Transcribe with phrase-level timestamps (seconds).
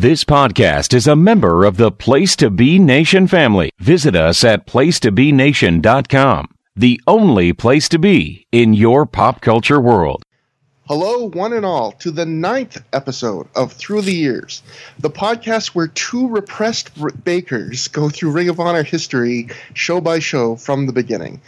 [0.00, 3.72] This podcast is a member of the Place to Be Nation family.
[3.80, 10.22] Visit us at placetobenation.com, the only place to be in your pop culture world.
[10.86, 14.62] Hello, one and all, to the ninth episode of Through the Years,
[15.00, 16.92] the podcast where two repressed
[17.24, 21.40] bakers go through Ring of Honor history show by show from the beginning.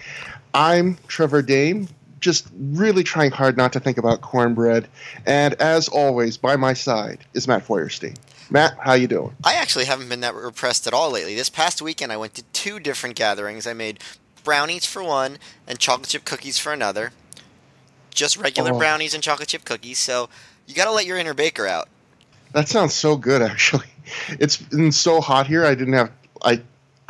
[0.55, 1.87] I'm Trevor Dame,
[2.19, 4.89] just really trying hard not to think about cornbread,
[5.25, 8.17] and as always, by my side is Matt Feuerstein.
[8.51, 9.35] Matt, how you doing?
[9.45, 11.35] I actually haven't been that repressed at all lately.
[11.37, 13.67] This past weekend, I went to two different gatherings.
[13.67, 14.01] I made
[14.43, 17.13] brownies for one and chocolate chip cookies for another.
[18.13, 18.79] Just regular Oh.
[18.79, 19.99] brownies and chocolate chip cookies.
[20.01, 20.29] So
[20.67, 21.89] you got to let your inner baker out.
[22.53, 23.87] That sounds so good, actually.
[24.31, 25.65] It's been so hot here.
[25.65, 26.11] I didn't have
[26.43, 26.63] I.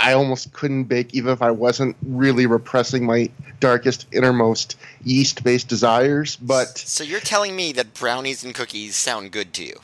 [0.03, 3.29] I almost couldn't bake even if I wasn't really repressing my
[3.61, 6.37] darkest, innermost yeast-based desires.
[6.37, 9.79] But So you're telling me that brownies and cookies sound good to you?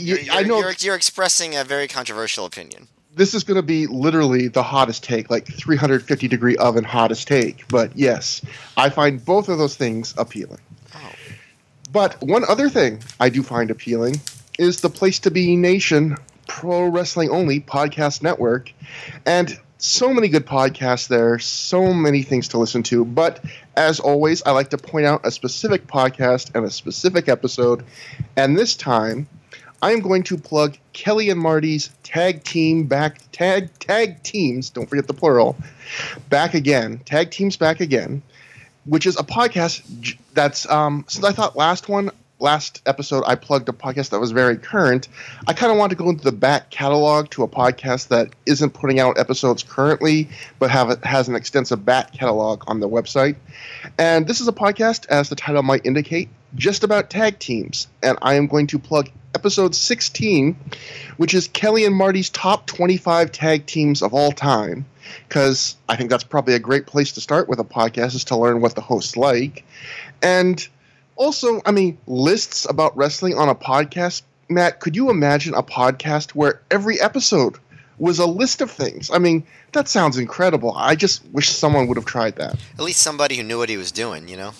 [0.00, 2.88] You, You're, I know you're, you're expressing a very controversial opinion.
[3.14, 7.66] this is going to be literally the hottest take, like 350 degree oven hottest take.
[7.68, 8.40] But yes,
[8.76, 10.60] I find both of those things appealing.
[10.94, 11.12] Oh.
[11.92, 14.20] But one other thing I do find appealing
[14.58, 18.72] is the Place to Be Nation Pro Wrestling Only podcast network.
[19.26, 23.04] And so many good podcasts there, so many things to listen to.
[23.04, 23.42] But
[23.76, 27.84] as always, I like to point out a specific podcast and a specific episode.
[28.36, 29.26] And this time,
[29.82, 34.70] I am going to plug Kelly and Marty's tag team back tag tag teams.
[34.70, 35.56] Don't forget the plural.
[36.28, 38.22] Back again, tag teams back again,
[38.84, 41.04] which is a podcast that's um.
[41.08, 45.08] Since I thought last one, last episode, I plugged a podcast that was very current.
[45.46, 48.70] I kind of want to go into the back catalog to a podcast that isn't
[48.70, 53.36] putting out episodes currently, but have has an extensive back catalog on the website.
[53.98, 57.88] And this is a podcast, as the title might indicate, just about tag teams.
[58.02, 60.56] And I am going to plug episode 16,
[61.16, 64.86] which is Kelly and Marty's top 25 tag teams of all time.
[65.28, 68.36] Because I think that's probably a great place to start with a podcast, is to
[68.36, 69.64] learn what the hosts like.
[70.22, 70.66] And
[71.16, 74.22] also, I mean, lists about wrestling on a podcast.
[74.48, 77.56] Matt, could you imagine a podcast where every episode
[77.98, 79.10] was a list of things?
[79.10, 80.72] I mean, that sounds incredible.
[80.76, 82.56] I just wish someone would have tried that.
[82.78, 84.52] At least somebody who knew what he was doing, you know?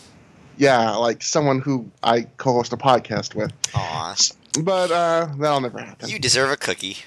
[0.59, 3.53] Yeah, like someone who I co-host a podcast with.
[3.75, 4.15] Aw.
[4.59, 6.09] But uh, that'll never happen.
[6.09, 6.99] You deserve a cookie.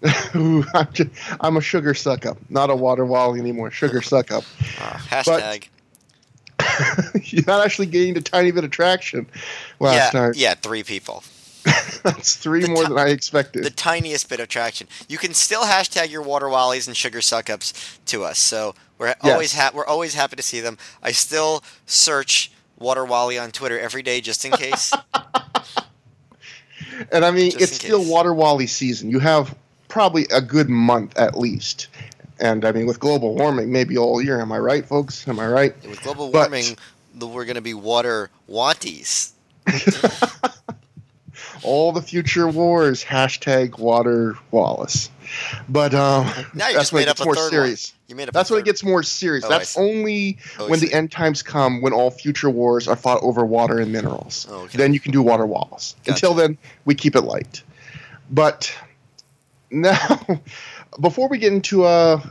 [0.34, 1.10] I'm, just,
[1.40, 3.70] I'm a sugar suck up, not a water wally anymore.
[3.70, 4.44] Sugar suck up.
[4.80, 5.68] Aw, hashtag.
[7.46, 9.26] not actually gained a tiny bit of traction
[9.80, 10.36] last yeah, night.
[10.36, 11.22] yeah, three people.
[12.02, 13.64] That's three The more than I expected.
[13.64, 14.88] the tiniest bit of traction.
[15.08, 18.38] You can still hashtag your water wallies and sugar suck ups to us.
[18.38, 20.78] So we're always ha- we're always happy to see them.
[21.02, 24.92] I still search water wally on Twitter every day just in case.
[27.12, 29.10] And I mean, just it's still water wally season.
[29.10, 29.54] You have
[29.88, 31.88] probably a good month at least.
[32.40, 34.40] And I mean, with global warming, maybe all year.
[34.40, 35.26] Am I right, folks?
[35.26, 35.88] Am I right?
[35.88, 36.76] With global warming,
[37.14, 39.32] the, we're going to be water wanties.
[41.62, 43.04] all the future wars.
[43.04, 45.10] Hashtag water Wallace.
[45.68, 47.92] But um, Now you that's when it gets more serious.
[47.92, 47.98] one.
[48.08, 48.34] You made up.
[48.34, 49.44] That's when it gets more serious.
[49.44, 53.22] Oh, That's only Oh, when the end times come, when all future wars are fought
[53.22, 54.46] over water and minerals.
[54.50, 54.78] Oh, okay.
[54.78, 55.94] Then you can do water walls.
[56.04, 56.12] Gotcha.
[56.12, 57.62] Until then, we keep it light.
[58.30, 58.74] But
[59.70, 60.20] now,
[61.00, 62.22] before we get into uh,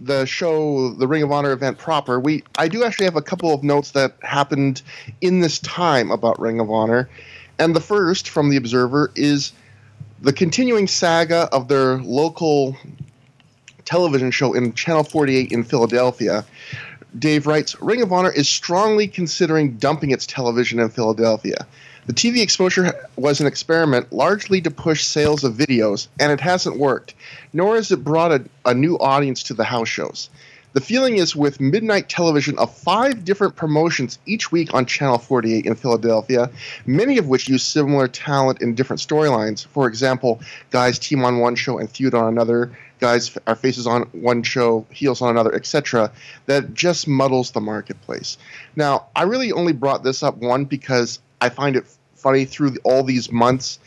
[0.00, 3.54] the show, the Ring of Honor event proper, we I do actually have a couple
[3.54, 4.82] of notes that happened
[5.20, 7.08] in this time about Ring of Honor,
[7.58, 9.52] and the first from the Observer is
[10.20, 12.76] the continuing saga of their local
[13.84, 16.44] television show in Channel 48 in Philadelphia.
[17.18, 21.66] Dave writes Ring of Honor is strongly considering dumping its television in Philadelphia.
[22.06, 26.78] The TV exposure was an experiment largely to push sales of videos, and it hasn't
[26.78, 27.14] worked,
[27.52, 30.30] nor has it brought a, a new audience to the house shows.
[30.74, 35.64] The feeling is with midnight television of five different promotions each week on Channel 48
[35.64, 36.50] in Philadelphia,
[36.84, 39.66] many of which use similar talent in different storylines.
[39.66, 40.40] For example,
[40.70, 44.86] guys team on one show and feud on another, guys are faces on one show,
[44.90, 46.12] heels on another, etc.
[46.46, 48.36] That just muddles the marketplace.
[48.76, 53.02] Now, I really only brought this up one because I find it funny through all
[53.04, 53.78] these months.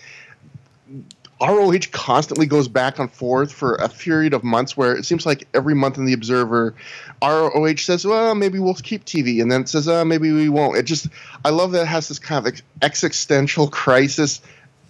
[1.42, 5.48] ROH constantly goes back and forth for a period of months where it seems like
[5.56, 6.76] every month in the Observer,
[7.22, 10.78] ROH says, "Well, maybe we'll keep TV," and then it says, "Uh, maybe we won't."
[10.78, 11.08] It just,
[11.44, 14.42] I love that it has this kind of existential crisis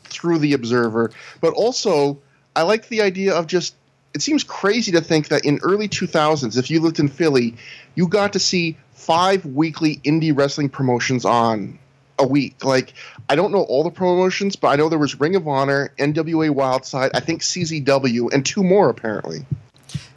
[0.04, 2.20] through the Observer, but also
[2.56, 3.76] I like the idea of just.
[4.14, 7.56] It seems crazy to think that in early 2000s, if you lived in Philly,
[7.96, 11.80] you got to see five weekly indie wrestling promotions on
[12.22, 12.64] a week.
[12.64, 12.94] Like
[13.30, 16.54] I don't know all the promotions, but I know there was Ring of Honor, NWA
[16.54, 19.46] Wildside, I think CZW, and two more apparently.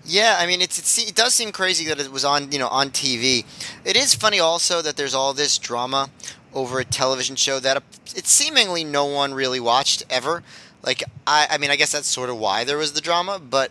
[0.06, 2.90] Yeah, I mean, it's, it does seem crazy that it was on you know on
[2.90, 3.44] TV.
[3.84, 6.10] It is funny also that there's all this drama
[6.52, 7.82] over a television show that
[8.14, 10.42] it seemingly no one really watched ever.
[10.82, 13.70] Like I, I mean, I guess that's sort of why there was the drama, but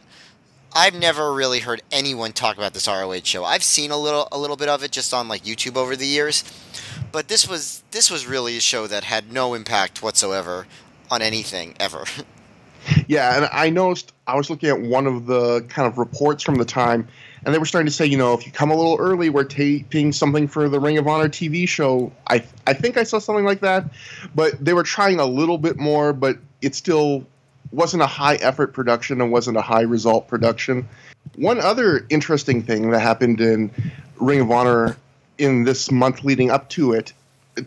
[0.76, 3.46] I've never really heard anyone talk about this ROH show.
[3.46, 6.08] I've seen a little a little bit of it just on like YouTube over the
[6.08, 6.44] years,
[7.14, 10.68] but this was this was really a show that had no impact whatsoever
[11.10, 12.04] on anything ever.
[13.08, 16.56] Yeah, and I noticed I was looking at one of the kind of reports from
[16.56, 17.08] the time,
[17.46, 19.46] and they were starting to say, you know, if you come a little early, we're
[19.46, 22.12] taping something for the Ring of Honor TV show.
[22.30, 23.86] I I think I saw something like that,
[24.36, 27.26] but they were trying a little bit more, but it still
[27.72, 30.86] wasn't a high effort production and wasn't a high result production.
[31.38, 33.72] One other interesting thing that happened in
[34.20, 34.98] Ring of Honor
[35.38, 37.14] in this month leading up to it,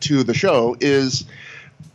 [0.00, 1.24] to the show, is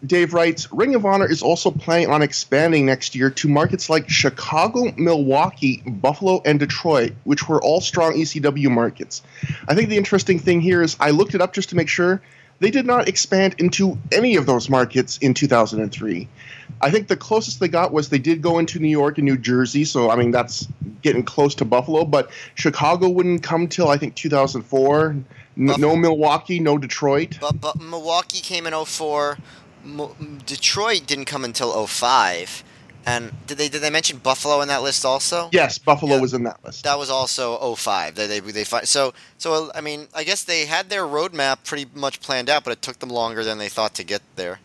[0.06, 4.10] Dave writes Ring of Honor is also planning on expanding next year to markets like
[4.10, 9.22] Chicago, Milwaukee, Buffalo, and Detroit, which were all strong ECW markets.
[9.68, 12.22] I think the interesting thing here is I looked it up just to make sure
[12.60, 16.28] they did not expand into any of those markets in 2003.
[16.80, 19.38] I think the closest they got was they did go into New York and New
[19.38, 20.68] Jersey, so I mean that's
[21.02, 22.06] getting close to Buffalo.
[22.06, 25.16] But Chicago wouldn't come till I think 2004.
[25.56, 27.38] No Milwaukee, no Detroit.
[27.40, 29.38] But, but Milwaukee came in 04.
[30.46, 32.64] Detroit didn't come until 05.
[33.06, 35.50] And did they did they mention Buffalo in that list also?
[35.52, 36.22] Yes, Buffalo yeah.
[36.22, 36.84] was in that list.
[36.84, 38.14] That was also 05.
[38.14, 42.22] They they, they so so I mean I guess they had their roadmap pretty much
[42.22, 44.60] planned out, but it took them longer than they thought to get there.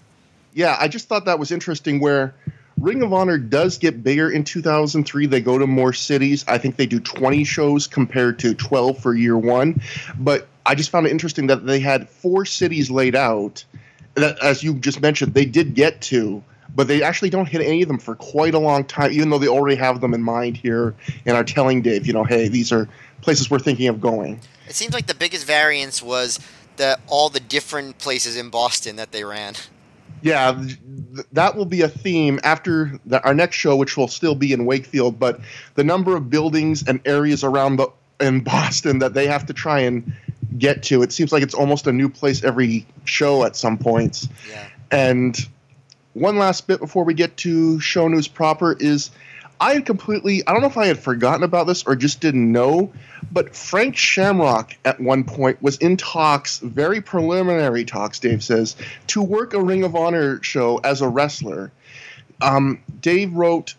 [0.52, 1.98] Yeah, I just thought that was interesting.
[1.98, 2.34] Where
[2.78, 5.26] Ring of Honor does get bigger in 2003.
[5.26, 6.44] They go to more cities.
[6.46, 9.80] I think they do 20 shows compared to 12 for year one.
[10.18, 13.64] But I just found it interesting that they had four cities laid out.
[14.14, 16.42] That, as you just mentioned, they did get to
[16.76, 19.38] but they actually don't hit any of them for quite a long time, even though
[19.38, 22.70] they already have them in mind here and are telling Dave, you know, hey, these
[22.70, 22.86] are
[23.22, 24.38] places we're thinking of going.
[24.68, 26.38] It seems like the biggest variance was
[26.76, 29.54] the all the different places in Boston that they ran.
[30.20, 34.34] Yeah, th- that will be a theme after the, our next show, which will still
[34.34, 35.18] be in Wakefield.
[35.18, 35.40] But
[35.76, 37.88] the number of buildings and areas around the
[38.20, 40.12] in Boston that they have to try and
[40.58, 44.28] get to, it seems like it's almost a new place every show at some points.
[44.48, 44.66] Yeah.
[44.90, 45.48] And
[46.14, 49.10] one last bit before we get to show news proper is
[49.60, 52.50] I had completely, I don't know if I had forgotten about this or just didn't
[52.50, 52.92] know,
[53.32, 58.76] but Frank Shamrock at one point was in talks, very preliminary talks, Dave says,
[59.08, 61.72] to work a Ring of Honor show as a wrestler.
[62.42, 63.74] Um, Dave wrote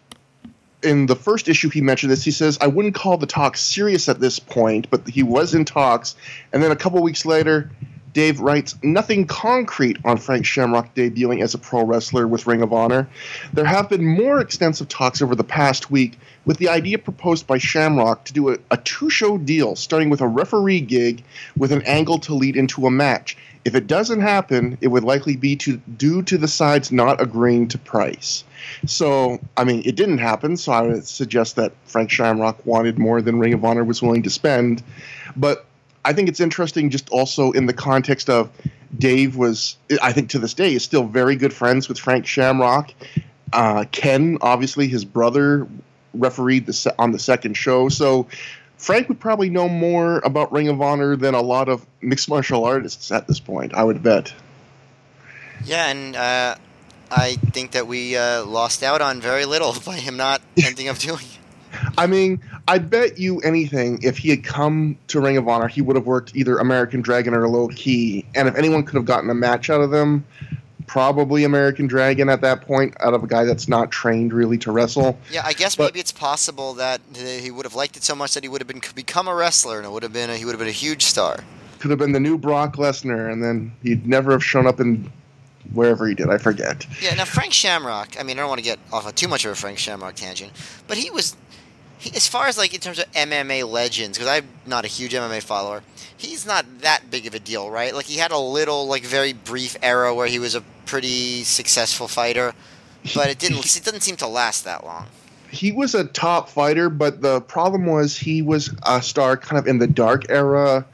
[0.87, 2.23] in the first issue he mentioned this.
[2.23, 5.65] He says, I wouldn't call the talks serious at this point, but he was in
[5.65, 6.15] talks.
[6.51, 7.69] And then a couple weeks later,
[8.13, 12.73] Dave writes nothing concrete on Frank Shamrock debuting as a pro wrestler with Ring of
[12.73, 13.07] Honor.
[13.53, 17.59] There have been more extensive talks over the past week with the idea proposed by
[17.59, 21.23] Shamrock to do a, a two show deal starting with a referee gig
[21.55, 23.37] with an angle to lead into a match.
[23.67, 27.67] If it doesn't happen, it would likely be to due to the sides not agreeing
[27.67, 28.45] to price.
[28.85, 33.21] So, I mean, it didn't happen, so I would suggest that Frank Shamrock wanted more
[33.21, 34.81] than Ring of Honor was willing to spend.
[35.35, 35.65] But
[36.05, 38.49] I think it's interesting just also in the context of
[38.97, 42.93] Dave was, I think to this day, is still very good friends with Frank Shamrock.
[43.51, 45.67] Uh, Ken, obviously, his brother,
[46.13, 47.89] refereed the se- on the second show.
[47.89, 48.27] So
[48.77, 52.63] Frank would probably know more about Ring of Honor than a lot of mixed martial
[52.63, 54.33] artists at this point, I would bet.
[55.65, 56.55] Yeah, and uh,
[57.09, 60.97] I think that we uh, lost out on very little by him not ending up
[60.97, 61.39] doing it.
[61.97, 65.81] I mean, I bet you anything if he had come to Ring of Honor, he
[65.81, 69.29] would have worked either American Dragon or Low Ki, And if anyone could have gotten
[69.29, 70.25] a match out of them,
[70.87, 74.71] probably American Dragon at that point, out of a guy that's not trained really to
[74.71, 75.19] wrestle.
[75.31, 78.33] Yeah, I guess but, maybe it's possible that he would have liked it so much
[78.33, 80.45] that he would have been become a wrestler, and it would have been a, he
[80.45, 81.43] would have been a huge star.
[81.79, 85.11] Could have been the new Brock Lesnar, and then he'd never have shown up in
[85.73, 86.29] wherever he did.
[86.29, 86.87] I forget.
[87.01, 88.19] Yeah, now Frank Shamrock.
[88.19, 90.15] I mean, I don't want to get off of too much of a Frank Shamrock
[90.15, 90.53] tangent,
[90.87, 91.35] but he was
[91.97, 95.13] he, as far as like in terms of MMA legends, because I'm not a huge
[95.13, 95.83] MMA follower,
[96.17, 97.93] he's not that big of a deal, right?
[97.93, 102.07] Like he had a little, like very brief era where he was a pretty successful
[102.07, 102.53] fighter,
[103.15, 103.59] but it didn't.
[103.59, 105.07] it doesn't seem to last that long.
[105.49, 109.65] He was a top fighter, but the problem was he was a star kind of
[109.65, 110.85] in the dark era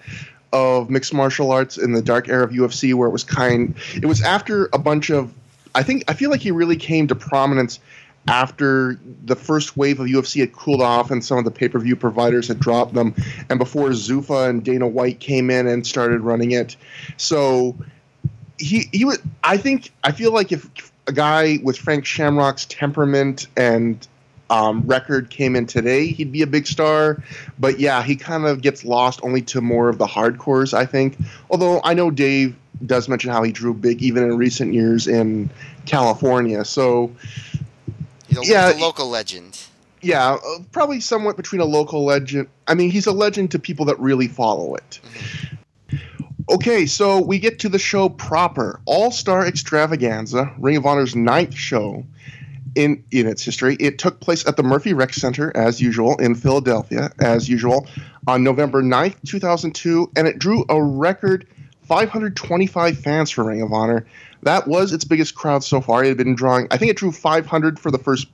[0.52, 3.76] of mixed martial arts, in the dark era of UFC, where it was kind.
[3.96, 5.34] It was after a bunch of.
[5.76, 7.80] I think I feel like he really came to prominence
[8.28, 11.80] after the first wave of UFC had cooled off and some of the pay per
[11.80, 13.14] view providers had dropped them,
[13.50, 16.76] and before Zuffa and Dana White came in and started running it.
[17.18, 17.76] So
[18.58, 19.20] he he was.
[19.44, 24.08] I think I feel like if a guy with Frank Shamrock's temperament and
[24.50, 27.22] um, record came in today, he'd be a big star.
[27.60, 31.18] But yeah, he kind of gets lost only to more of the hardcores, I think.
[31.50, 35.50] Although I know Dave does mention how he drew big even in recent years in
[35.86, 36.64] California.
[36.66, 37.12] So
[38.40, 39.60] he's a, yeah, he's a local legend.
[40.02, 42.50] Yeah, uh, probably somewhat between a local legend.
[42.68, 45.00] I mean, he's a legend to people that really follow it.
[45.04, 45.58] Mm-hmm.
[46.50, 48.82] Okay, so we get to the show proper.
[48.86, 52.06] All Star Extravaganza, Ring of Honor's ninth show
[52.76, 53.78] in, in its history.
[53.80, 57.88] It took place at the Murphy Rec Center, as usual, in Philadelphia, as usual,
[58.28, 61.48] on November 9th, 2002, and it drew a record
[61.84, 64.06] 525 fans for Ring of Honor.
[64.44, 66.04] That was its biggest crowd so far.
[66.04, 68.28] It had been drawing, I think it drew 500 for the first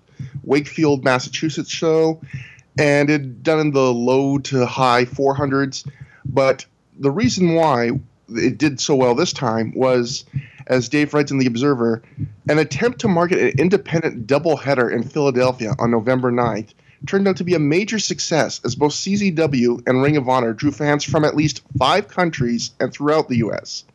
[0.44, 2.22] Wakefield, Massachusetts show,
[2.78, 5.90] and it had done in the low to high 400s.
[6.26, 6.66] But
[7.00, 7.92] the reason why
[8.30, 10.26] it did so well this time was,
[10.68, 12.02] as Dave writes in The Observer,
[12.48, 16.74] an attempt to market an independent doubleheader in Philadelphia on November 9th
[17.06, 20.72] turned out to be a major success as both CZW and Ring of Honor drew
[20.72, 23.86] fans from at least five countries and throughout the U.S.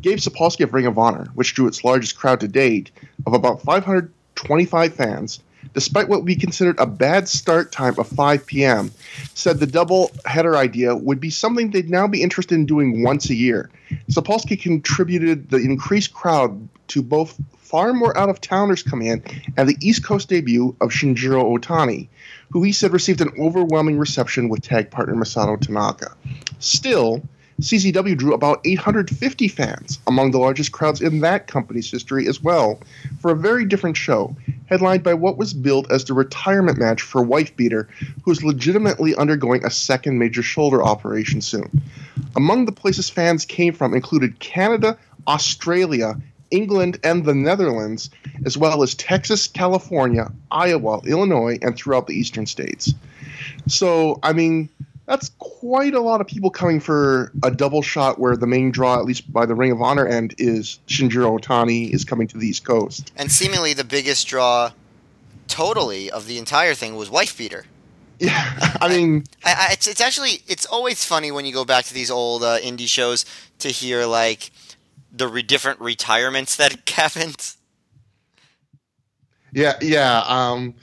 [0.00, 2.90] Gabe Sapolsky of Ring of Honor, which drew its largest crowd to date
[3.26, 5.40] of about 525 fans,
[5.74, 8.92] despite what we considered a bad start time of 5 p.m.,
[9.34, 13.30] said the double header idea would be something they'd now be interested in doing once
[13.30, 13.70] a year.
[14.10, 19.22] Sapolsky contributed the increased crowd to both far more out of towners coming in
[19.56, 22.08] and the East Coast debut of Shinjiro Otani,
[22.50, 26.16] who he said received an overwhelming reception with tag partner Masato Tanaka.
[26.58, 27.22] Still,
[27.60, 32.80] CZW drew about 850 fans, among the largest crowds in that company's history as well,
[33.20, 34.34] for a very different show,
[34.66, 37.86] headlined by what was billed as the retirement match for Wife Beater,
[38.22, 41.82] who is legitimately undergoing a second major shoulder operation soon.
[42.34, 44.96] Among the places fans came from included Canada,
[45.28, 46.16] Australia,
[46.50, 48.10] England, and the Netherlands,
[48.46, 52.94] as well as Texas, California, Iowa, Illinois, and throughout the eastern states.
[53.66, 54.68] So, I mean,
[55.10, 58.96] that's quite a lot of people coming for a double shot where the main draw,
[58.96, 62.46] at least by the Ring of Honor end, is Shinjiro Otani is coming to the
[62.46, 63.10] East Coast.
[63.16, 64.70] And seemingly the biggest draw
[65.48, 67.64] totally of the entire thing was Wife Beater.
[68.20, 71.86] Yeah, I mean, I, I, it's it's actually it's always funny when you go back
[71.86, 73.24] to these old uh, indie shows
[73.58, 74.52] to hear like
[75.10, 77.54] the re- different retirements that happened.
[79.52, 80.22] Yeah, yeah.
[80.24, 80.74] Um,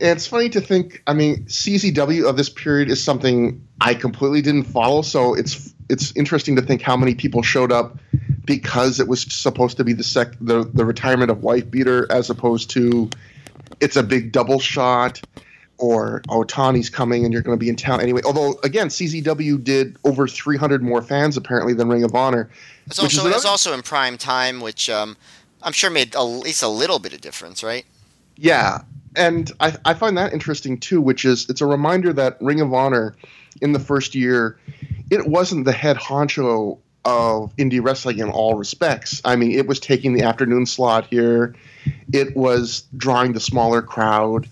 [0.00, 1.00] it's funny to think.
[1.06, 6.12] I mean, CZW of this period is something I completely didn't follow, so it's it's
[6.16, 7.98] interesting to think how many people showed up
[8.44, 12.30] because it was supposed to be the sec the, the retirement of Wife Beater as
[12.30, 13.08] opposed to
[13.80, 15.20] it's a big double shot
[15.78, 18.20] or Otani's coming and you're going to be in town anyway.
[18.24, 22.50] Although again, CZW did over 300 more fans apparently than Ring of Honor.
[22.86, 25.16] It's also it's also in prime time, which um,
[25.62, 27.84] I'm sure made at least a little bit of difference, right?
[28.36, 28.82] Yeah,
[29.16, 32.72] and I, I find that interesting too, which is it's a reminder that Ring of
[32.72, 33.14] Honor
[33.60, 34.58] in the first year,
[35.10, 39.20] it wasn't the head honcho of indie wrestling in all respects.
[39.24, 41.54] I mean, it was taking the afternoon slot here,
[42.12, 44.48] it was drawing the smaller crowd.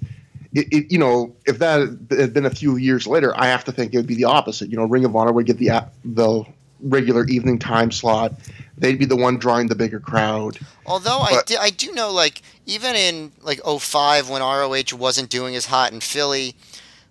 [0.52, 3.72] It, it, you know, if that had been a few years later, I have to
[3.72, 4.70] think it would be the opposite.
[4.70, 6.44] You know, Ring of Honor would get the the
[6.80, 8.32] regular evening time slot.
[8.78, 10.58] They'd be the one drawing the bigger crowd.
[10.84, 15.30] Although but, I, di- I do know, like, even in, like, 05 when ROH wasn't
[15.30, 16.54] doing as hot in Philly,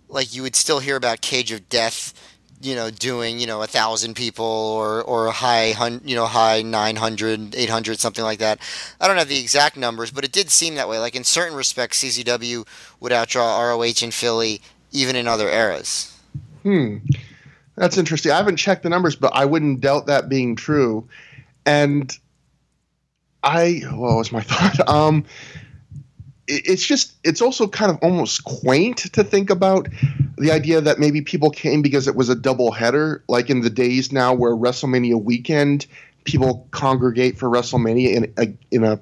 [0.07, 2.13] like, you would still hear about Cage of Death,
[2.61, 6.61] you know, doing, you know, a thousand people or, or a high, you know, high
[6.61, 8.59] 900, 800, something like that.
[8.99, 10.99] I don't have the exact numbers, but it did seem that way.
[10.99, 12.65] Like, in certain respects, CZW
[12.99, 16.17] would outdraw ROH in Philly even in other eras.
[16.63, 16.97] Hmm.
[17.75, 18.31] That's interesting.
[18.31, 21.07] I haven't checked the numbers, but I wouldn't doubt that being true.
[21.65, 22.11] And
[23.43, 24.87] I, what was my thought?
[24.87, 25.25] Um,
[26.47, 29.87] it's just, it's also kind of almost quaint to think about
[30.37, 33.69] the idea that maybe people came because it was a double header, like in the
[33.69, 35.87] days now where WrestleMania weekend,
[36.23, 38.99] people congregate for WrestleMania in a, in a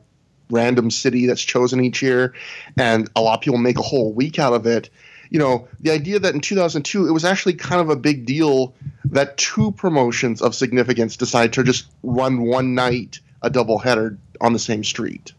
[0.50, 2.34] random city that's chosen each year,
[2.78, 4.90] and a lot of people make a whole week out of it
[5.34, 8.76] you know, the idea that in 2002 it was actually kind of a big deal
[9.06, 14.54] that two promotions of significance decided to just run one night a double header on
[14.54, 15.34] the same street.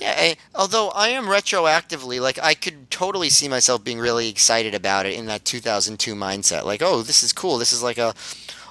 [0.00, 4.74] Yeah, I, although I am retroactively like I could totally see myself being really excited
[4.74, 6.64] about it in that 2002 mindset.
[6.64, 7.58] Like, oh, this is cool.
[7.58, 8.14] This is like a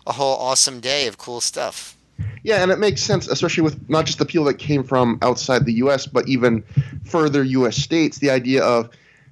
[0.07, 1.95] a whole awesome day of cool stuff.
[2.43, 5.65] Yeah, and it makes sense, especially with not just the people that came from outside
[5.65, 6.63] the U.S., but even
[7.05, 7.77] further U.S.
[7.77, 8.19] states.
[8.19, 8.89] The idea of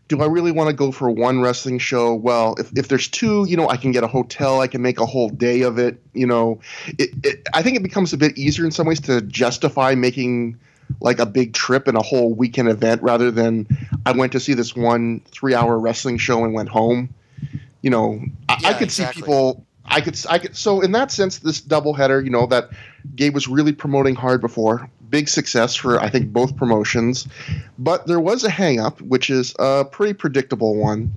[0.08, 2.16] do I really want to go for one wrestling show?
[2.16, 5.00] Well, if, if there's two, you know, I can get a hotel, I can make
[5.00, 6.02] a whole day of it.
[6.14, 6.60] You know,
[6.98, 10.58] it, it, I think it becomes a bit easier in some ways to justify making
[11.02, 13.68] like a big trip and a whole weekend event rather than
[14.06, 17.14] I went to see this one three hour wrestling show and went home.
[17.82, 19.22] You know, I, Yeah, I could exactly.
[19.22, 19.66] see people.
[19.86, 20.56] I could, I could.
[20.56, 22.70] So in that sense, this doubleheader, you know, that
[23.16, 27.28] Gabe was really promoting hard before, big success for I think both promotions.
[27.80, 31.14] But there was a hangup, which is a pretty predictable one,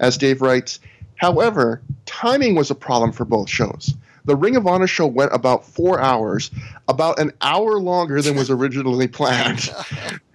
[0.00, 0.80] as Dave writes.
[1.16, 3.94] However, timing was a problem for both shows.
[4.26, 6.50] The Ring of Honor show went about four hours,
[6.88, 9.72] about an hour longer than was originally planned.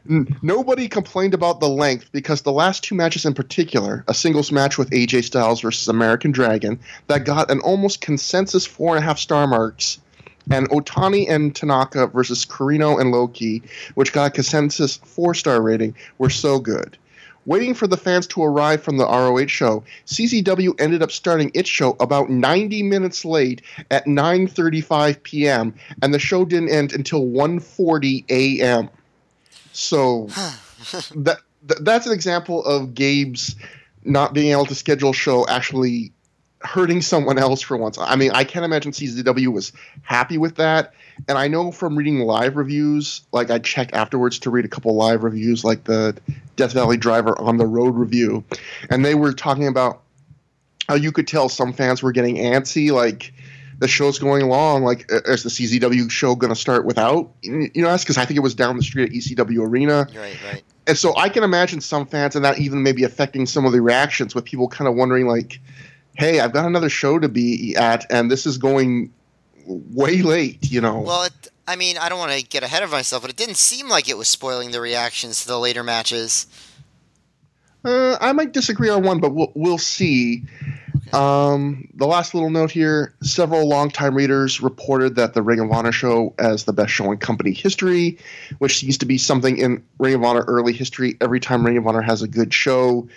[0.42, 4.78] Nobody complained about the length because the last two matches in particular, a singles match
[4.78, 9.20] with AJ Styles versus American Dragon, that got an almost consensus four and a half
[9.20, 10.00] star marks,
[10.50, 13.62] and Otani and Tanaka versus Corino and Low Ki,
[13.96, 16.98] which got a consensus four star rating, were so good.
[17.52, 21.68] Waiting for the fans to arrive from the ROH show, CZW ended up starting its
[21.68, 25.76] show about 90 minutes late at 9:35 p.m.
[26.02, 28.90] and the show didn't end until 1:40 a.m.
[29.74, 30.28] So
[31.14, 33.58] that th- that's an example of Gabe's
[34.06, 36.14] not being able to schedule a show actually
[36.64, 37.98] hurting someone else for once.
[38.00, 39.72] I mean, I can't imagine CZW was
[40.04, 40.94] happy with that.
[41.28, 44.96] And I know from reading live reviews, like I checked afterwards to read a couple
[44.96, 46.18] live reviews, like the
[46.56, 48.44] Death Valley Driver on the road review,
[48.90, 50.02] and they were talking about
[50.88, 53.34] how you could tell some fans were getting antsy, like
[53.80, 54.84] the show's going along.
[54.84, 57.32] Like, is the CZW show going to start without?
[57.42, 60.08] You know, that's because I think it was down the street at ECW Arena.
[60.16, 60.64] Right, right.
[60.88, 63.82] And so I can imagine some fans, and that even maybe affecting some of the
[63.82, 65.60] reactions with people kind of wondering, like,
[66.16, 69.14] hey, I've got another show to be at, and this is going
[69.66, 71.00] way late, you know?
[71.00, 73.58] Well, it, I mean, I don't want to get ahead of myself, but it didn't
[73.58, 76.48] seem like it was spoiling the reactions to the later matches.
[77.84, 80.44] Uh, I might disagree on one, but we'll, we'll see.
[81.14, 85.92] Um, the last little note here several longtime readers reported that the Ring of Honor
[85.92, 88.18] show as the best show in company history,
[88.60, 91.18] which seems to be something in Ring of Honor early history.
[91.20, 93.10] Every time Ring of Honor has a good show,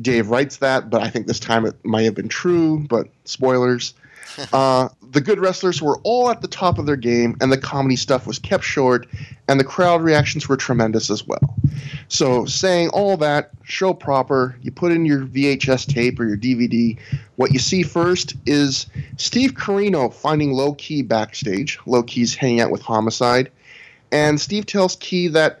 [0.00, 3.94] Dave writes that, but I think this time it might have been true, but spoilers.
[4.52, 7.96] uh, the good wrestlers were all at the top of their game, and the comedy
[7.96, 9.06] stuff was kept short,
[9.48, 11.56] and the crowd reactions were tremendous as well.
[12.08, 16.98] So, saying all that, show proper, you put in your VHS tape or your DVD.
[17.36, 21.78] What you see first is Steve Corino finding Low Ki backstage.
[21.86, 23.50] Low Ki's hanging out with Homicide.
[24.10, 25.60] And Steve tells Ki that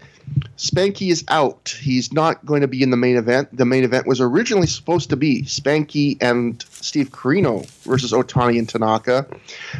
[0.56, 1.76] Spanky is out.
[1.80, 3.54] He's not going to be in the main event.
[3.56, 8.68] The main event was originally supposed to be Spanky and Steve Corino versus Otani and
[8.68, 9.26] Tanaka.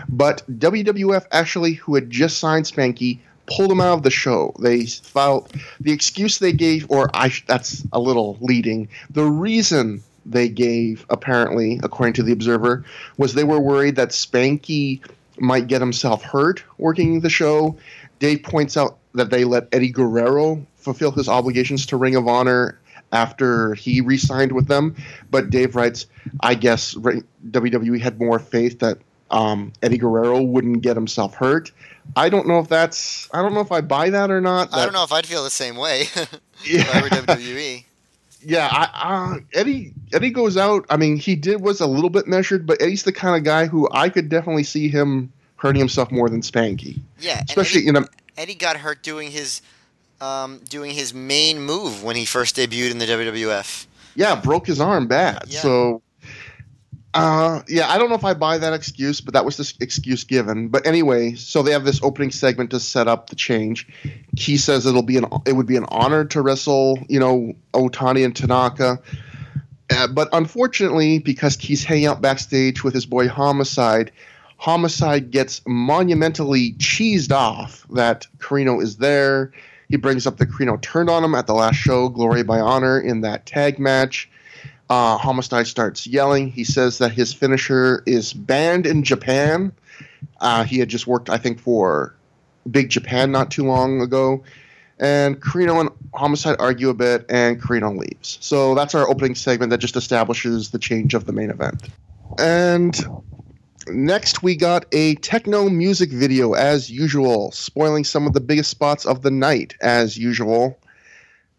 [0.09, 4.55] But WWF actually, who had just signed Spanky, pulled him out of the show.
[4.59, 8.88] They filed the excuse they gave, or I, that's a little leading.
[9.11, 12.85] The reason they gave, apparently, according to the Observer,
[13.17, 15.01] was they were worried that Spanky
[15.38, 17.77] might get himself hurt working the show.
[18.19, 22.79] Dave points out that they let Eddie Guerrero fulfill his obligations to Ring of Honor
[23.12, 24.96] after he re-signed with them.
[25.31, 26.07] But Dave writes,
[26.40, 28.98] I guess WWE had more faith that
[29.31, 31.70] um, Eddie Guerrero wouldn't get himself hurt.
[32.16, 33.29] I don't know if that's.
[33.33, 34.75] I don't know if I buy that or not.
[34.75, 36.07] I don't know if I'd feel the same way
[36.64, 36.81] Yeah.
[36.81, 37.85] if I were WWE.
[38.44, 40.85] Yeah, I, uh, Eddie Eddie goes out.
[40.90, 43.66] I mean, he did was a little bit measured, but Eddie's the kind of guy
[43.66, 47.96] who I could definitely see him hurting himself more than Spanky, Yeah, especially Eddie, in
[47.98, 49.62] a Eddie got hurt doing his
[50.21, 53.87] um, doing his main move when he first debuted in the WWF.
[54.14, 55.45] yeah broke his arm bad.
[55.49, 55.61] Yeah.
[55.61, 56.03] So,
[57.12, 60.25] uh, yeah, I don't know if I buy that excuse, but that was the excuse
[60.25, 60.68] given.
[60.68, 63.88] But anyway, so they have this opening segment to set up the change.
[64.37, 68.25] Ki says it'll be an it would be an honor to wrestle, you know, Otani
[68.25, 69.01] and Tanaka.
[69.90, 74.12] Uh, but unfortunately, because Ki's hanging out backstage with his boy Homicide,
[74.62, 79.51] Homicide gets monumentally cheesed off that Corino is there.
[79.88, 83.01] He brings up that Corino turned on him at the last show, Glory by Honor,
[83.01, 84.31] in that tag match.
[84.88, 86.48] Uh, Homicide starts yelling.
[86.48, 89.72] He says that his finisher is banned in Japan.
[90.40, 92.14] Uh, he had just worked, I think, for
[92.70, 94.44] Big Japan not too long ago.
[95.01, 98.38] And Corino and Homicide argue a bit, and Corino leaves.
[98.40, 101.88] So that's our opening segment that just establishes the change of the main event.
[102.38, 102.96] And
[103.88, 109.07] next, we got a techno music video, as usual, spoiling some of the biggest spots
[109.07, 110.79] of the night, as usual.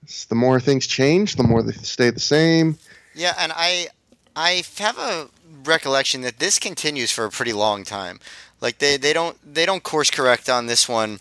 [0.03, 2.77] It's the more things change, the more they stay the same.
[3.15, 3.87] Yeah, and I
[4.35, 5.29] I have a
[5.63, 8.19] recollection that this continues for a pretty long time.
[8.59, 11.19] Like they, they don't they don't course correct on this one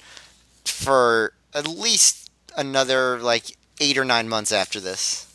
[0.64, 5.28] for at least another like eight or nine months after this.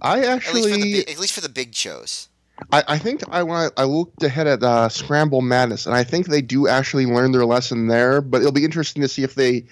[0.00, 2.28] I At least for the actually, at least for the big shows.
[2.72, 6.26] I, I think I want I looked ahead at uh, Scramble Madness, and I think
[6.26, 8.20] they do actually learn their lesson there.
[8.20, 9.64] But it'll be interesting to see if they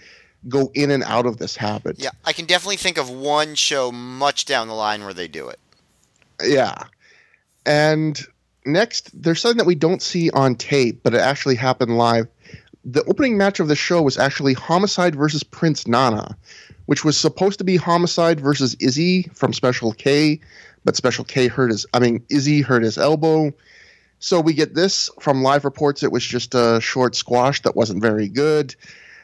[0.49, 1.99] go in and out of this habit.
[1.99, 5.49] Yeah, I can definitely think of one show much down the line where they do
[5.49, 5.59] it.
[6.43, 6.85] Yeah.
[7.67, 8.21] And
[8.65, 12.29] next, there's something that we don't see on tape, but it actually happened live.
[12.85, 16.37] The opening match of the show was actually Homicide versus Prince Nana,
[16.87, 20.41] which was supposed to be Homicide versus Izzy from Special K,
[20.85, 23.53] but Special K hurt his, I mean, Izzy hurt his elbow.
[24.21, 26.03] So we get this from live reports.
[26.03, 28.75] It was just a short squash that wasn't very good.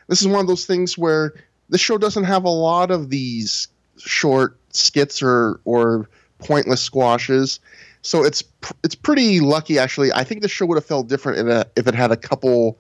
[0.09, 1.35] This is one of those things where
[1.69, 7.59] the show doesn't have a lot of these short skits or or pointless squashes.
[8.03, 8.45] So it's
[8.85, 10.13] it's pretty lucky actually.
[10.13, 12.79] I think the show would have felt different if it, if it had a couple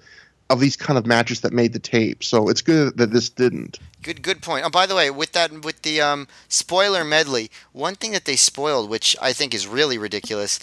[0.51, 2.23] of these kind of matches that made the tape.
[2.23, 3.79] So it's good that this didn't.
[4.03, 4.65] Good, good point.
[4.67, 8.37] Oh, by the way, with that, with the um, spoiler medley, one thing that they
[8.37, 10.61] spoiled, which I think is really ridiculous,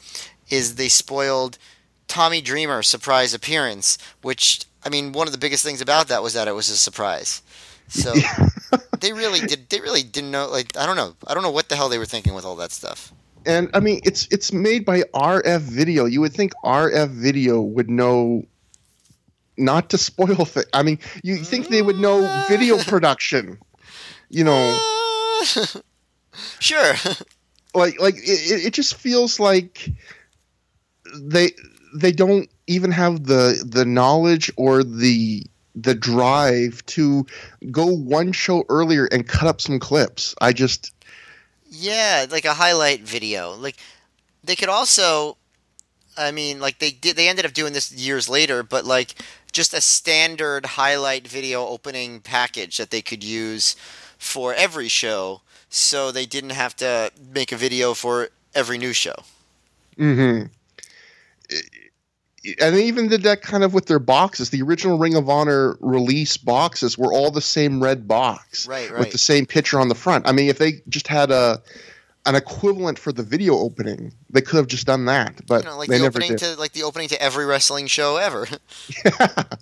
[0.49, 1.57] is they spoiled
[2.07, 3.97] Tommy Dreamer's surprise appearance.
[4.21, 6.77] Which I mean, one of the biggest things about that was that it was a
[6.77, 7.41] surprise.
[7.87, 8.13] So
[8.99, 9.69] they really did.
[9.69, 10.47] They really didn't know.
[10.47, 11.15] Like I don't know.
[11.27, 13.11] I don't know what the hell they were thinking with all that stuff.
[13.45, 16.05] And I mean, it's it's made by RF Video.
[16.05, 18.45] You would think RF Video would know
[19.61, 20.67] not to spoil things.
[20.73, 23.59] I mean, you think they would know video production.
[24.29, 24.79] You know,
[26.59, 26.93] sure.
[27.73, 29.89] like like it, it just feels like
[31.21, 31.51] they
[31.93, 35.45] they don't even have the the knowledge or the
[35.75, 37.25] the drive to
[37.71, 40.35] go one show earlier and cut up some clips.
[40.41, 40.93] I just
[41.69, 43.55] Yeah, like a highlight video.
[43.55, 43.75] Like
[44.43, 45.37] they could also
[46.17, 49.15] I mean, like they did they ended up doing this years later, but like
[49.51, 53.75] just a standard highlight video opening package that they could use
[54.17, 59.15] for every show so they didn't have to make a video for every new show.
[59.97, 60.47] Mm-hmm.
[62.59, 64.49] And they even did that kind of with their boxes.
[64.49, 69.11] The original Ring of Honor release boxes were all the same red box, Right, with
[69.11, 70.27] the same picture on the front.
[70.27, 71.61] I mean, if they just had a
[72.25, 75.77] an equivalent for the video opening, they could have just done that, but You know,
[75.77, 76.39] like they the never opening did.
[76.39, 78.47] to like the opening to every wrestling show ever.
[79.05, 79.43] yeah.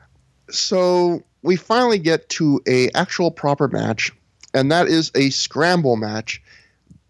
[0.50, 4.12] so we finally get to a actual proper match,
[4.52, 6.42] and that is a scramble match.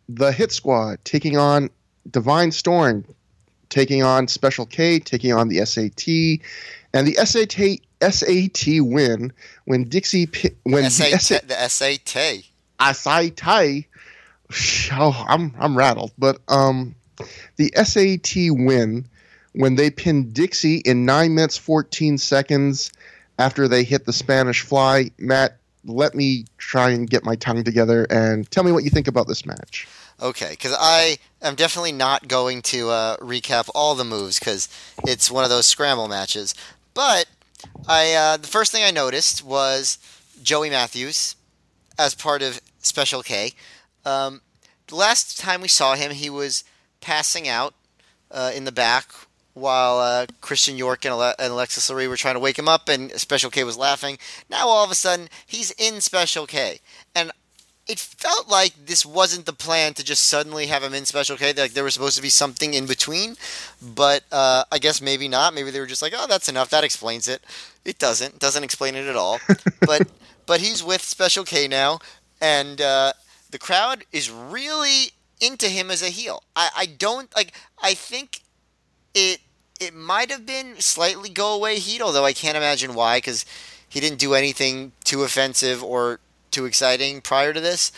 [0.09, 1.71] The Hit Squad taking on
[2.11, 3.05] Divine Storm,
[3.71, 6.41] taking on Special K, taking on the SAT,
[6.93, 7.81] and the SAT
[8.13, 9.33] SAT win
[9.65, 10.29] when Dixie
[10.65, 12.45] when the SAT, SAT the SAT.
[12.95, 13.85] SAT
[14.93, 16.95] oh, I'm I'm rattled, but um,
[17.57, 19.07] the SAT win
[19.53, 22.93] when they pinned Dixie in nine minutes fourteen seconds
[23.39, 25.11] after they hit the Spanish Fly.
[25.19, 29.09] Matt, let me try and get my tongue together and tell me what you think
[29.09, 29.87] about this match.
[30.23, 34.69] Okay, because I am definitely not going to uh, recap all the moves because
[35.07, 36.55] it's one of those scramble matches.
[36.95, 37.27] But
[37.89, 39.99] I, uh, the first thing I noticed was
[40.43, 41.35] Joey Matthews
[41.99, 43.53] as part of Special K.
[44.05, 44.41] Um,
[44.87, 46.65] the last time we saw him, he was
[47.01, 47.75] passing out
[48.31, 49.13] uh, in the back
[49.55, 52.89] while uh, Christian York and, Ale- and Alexis Laree were trying to wake him up,
[52.89, 54.19] and Special K was laughing.
[54.51, 56.81] Now all of a sudden, he's in Special K,
[57.15, 57.31] and
[57.87, 61.53] it felt like this wasn't the plan to just suddenly have him in Special K.
[61.53, 63.37] Like there was supposed to be something in between,
[63.81, 65.55] but uh, I guess maybe not.
[65.55, 66.71] Maybe they were just like, "Oh, that's enough.
[66.71, 67.43] That explains it."
[67.85, 68.39] It doesn't.
[68.39, 69.39] Doesn't explain it at all.
[69.87, 70.09] but
[70.47, 72.01] but he's with Special K now,
[72.41, 73.13] and uh,
[73.55, 76.43] the crowd is really into him as a heel.
[76.57, 77.53] I, I don't like.
[77.81, 78.41] I think
[79.15, 79.39] it
[79.79, 83.45] it might have been slightly go away heat, although I can't imagine why because
[83.89, 86.19] he didn't do anything too offensive or
[86.51, 87.93] too exciting prior to this.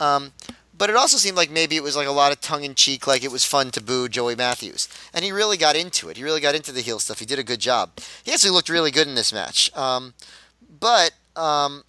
[0.00, 0.32] Um,
[0.78, 3.06] but it also seemed like maybe it was like a lot of tongue in cheek,
[3.06, 6.16] like it was fun to boo Joey Matthews, and he really got into it.
[6.16, 7.18] He really got into the heel stuff.
[7.18, 7.90] He did a good job.
[8.24, 9.70] He actually looked really good in this match.
[9.76, 10.14] Um,
[10.80, 11.84] but um,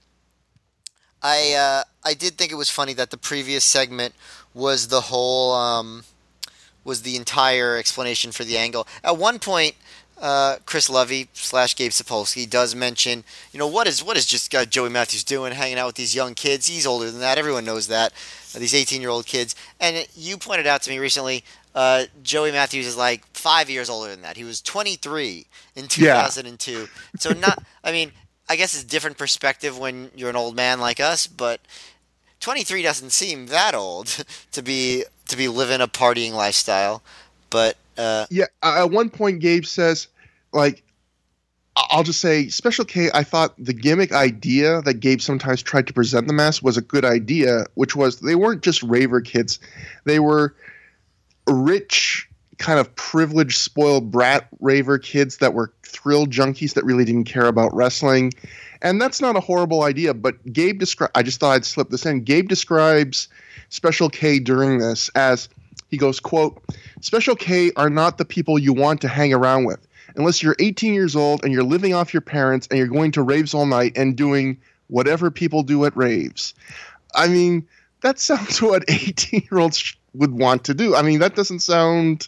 [1.22, 4.14] I uh, I did think it was funny that the previous segment
[4.54, 6.04] was the whole um,
[6.84, 8.88] was the entire explanation for the angle.
[9.04, 9.76] At one point,
[10.22, 14.52] uh, Chris Lovey slash Gabe Sapolsky does mention, you know, what is what is just
[14.52, 16.68] got Joey Matthews doing, hanging out with these young kids?
[16.68, 17.38] He's older than that.
[17.38, 18.14] Everyone knows that.
[18.56, 19.56] Uh, these 18 year old kids.
[19.80, 21.44] And you pointed out to me recently,
[21.76, 24.38] uh, Joey Matthews is like five years older than that.
[24.38, 26.88] He was 23 in 2002.
[27.18, 28.12] So not, I mean,
[28.48, 31.60] I guess it's a different perspective when you're an old man like us, but
[32.44, 37.02] 23 doesn't seem that old to be to be living a partying lifestyle.
[37.50, 40.08] But uh, Yeah, at one point Gabe says,
[40.52, 40.84] like,
[41.76, 45.94] I'll just say, Special K, I thought the gimmick idea that Gabe sometimes tried to
[45.94, 49.60] present the mask was a good idea, which was they weren't just raver kids.
[50.04, 50.54] They were
[51.48, 57.26] rich, kind of privileged, spoiled brat raver kids that were thrill junkies that really didn't
[57.26, 58.34] care about wrestling.
[58.82, 62.06] And that's not a horrible idea, but Gabe described, I just thought I'd slip this
[62.06, 62.24] in.
[62.24, 63.28] Gabe describes
[63.70, 65.50] Special K during this as,
[65.90, 66.62] he goes, quote,
[67.02, 70.94] Special K are not the people you want to hang around with unless you're 18
[70.94, 73.94] years old and you're living off your parents and you're going to raves all night
[73.96, 76.54] and doing whatever people do at raves.
[77.16, 77.68] I mean,
[78.02, 80.96] that sounds what 18 year olds would want to do.
[80.96, 82.28] I mean, that doesn't sound.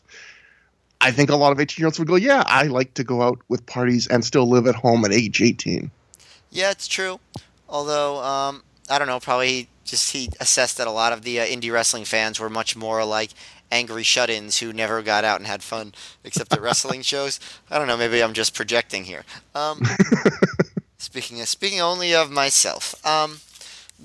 [1.02, 3.22] I think a lot of 18 year olds would go, yeah, I like to go
[3.22, 5.92] out with parties and still live at home at age 18.
[6.52, 7.20] Yeah, it's true.
[7.68, 11.46] Although, um, I don't know, probably just he assessed that a lot of the uh,
[11.46, 13.32] indie wrestling fans were much more like
[13.72, 15.94] angry shut-ins who never got out and had fun
[16.24, 17.40] except at wrestling shows.
[17.70, 17.98] I don't know.
[17.98, 19.24] Maybe I'm just projecting here.
[19.54, 19.82] Um,
[20.98, 22.96] speaking of, speaking only of myself.
[23.06, 23.40] Um,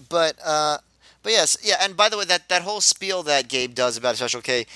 [0.09, 0.79] but uh,
[1.23, 1.77] but yes, yeah.
[1.81, 4.67] And by the way, that that whole spiel that Gabe does about Special K,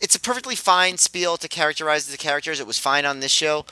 [0.00, 2.60] it's a perfectly fine spiel to characterize the characters.
[2.60, 3.64] It was fine on this show,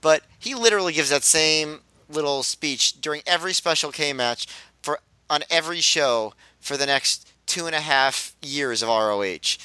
[0.00, 4.46] but he literally gives that same little speech during every Special K match
[4.82, 9.56] for on every show for the next two and a half years of ROH.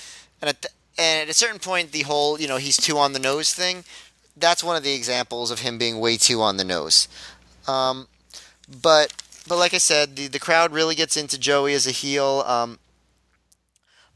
[0.41, 3.13] And at, the, and at a certain point, the whole, you know, he's too on
[3.13, 3.83] the nose thing,
[4.37, 7.07] that's one of the examples of him being way too on the nose.
[7.67, 8.07] Um,
[8.81, 9.13] but
[9.47, 12.43] but like I said, the, the crowd really gets into Joey as a heel.
[12.45, 12.79] Um,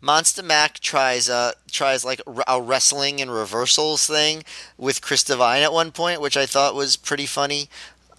[0.02, 4.44] Monsta Mack tries uh, tries like a wrestling and reversals thing
[4.78, 7.70] with Chris Divine at one point, which I thought was pretty funny.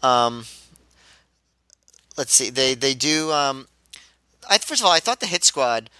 [0.02, 0.46] Um,
[2.16, 3.30] let's see, they they do.
[3.30, 3.68] Um,
[4.48, 5.90] I first of all, I thought the Hit Squad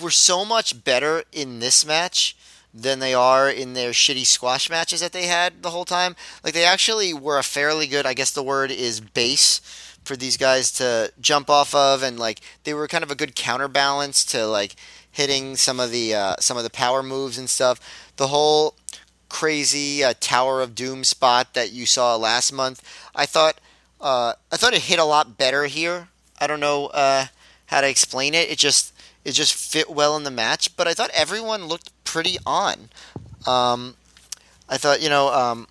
[0.00, 2.36] were so much better in this match
[2.72, 6.14] than they are in their shitty squash matches that they had the whole time.
[6.44, 9.60] Like they actually were a fairly good, I guess the word is base
[10.10, 13.36] for these guys to jump off of and like they were kind of a good
[13.36, 14.74] counterbalance to like
[15.08, 17.78] hitting some of the uh, some of the power moves and stuff.
[18.16, 18.74] The whole
[19.28, 22.82] crazy uh, Tower of Doom spot that you saw last month,
[23.14, 23.60] I thought
[24.00, 26.08] uh, I thought it hit a lot better here.
[26.40, 27.26] I don't know uh,
[27.66, 28.50] how to explain it.
[28.50, 28.92] It just
[29.24, 30.76] it just fit well in the match.
[30.76, 32.88] But I thought everyone looked pretty on.
[33.46, 33.94] Um,
[34.68, 35.68] I thought you know um,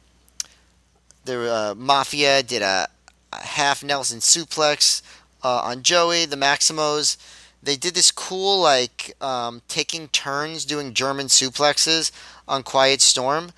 [1.25, 2.89] the uh, Mafia did a, a,
[3.33, 5.01] half Nelson suplex
[5.43, 6.25] uh, on Joey.
[6.25, 7.17] The Maximos
[7.61, 12.11] they did this cool like um, taking turns doing German suplexes
[12.47, 13.51] on Quiet Storm.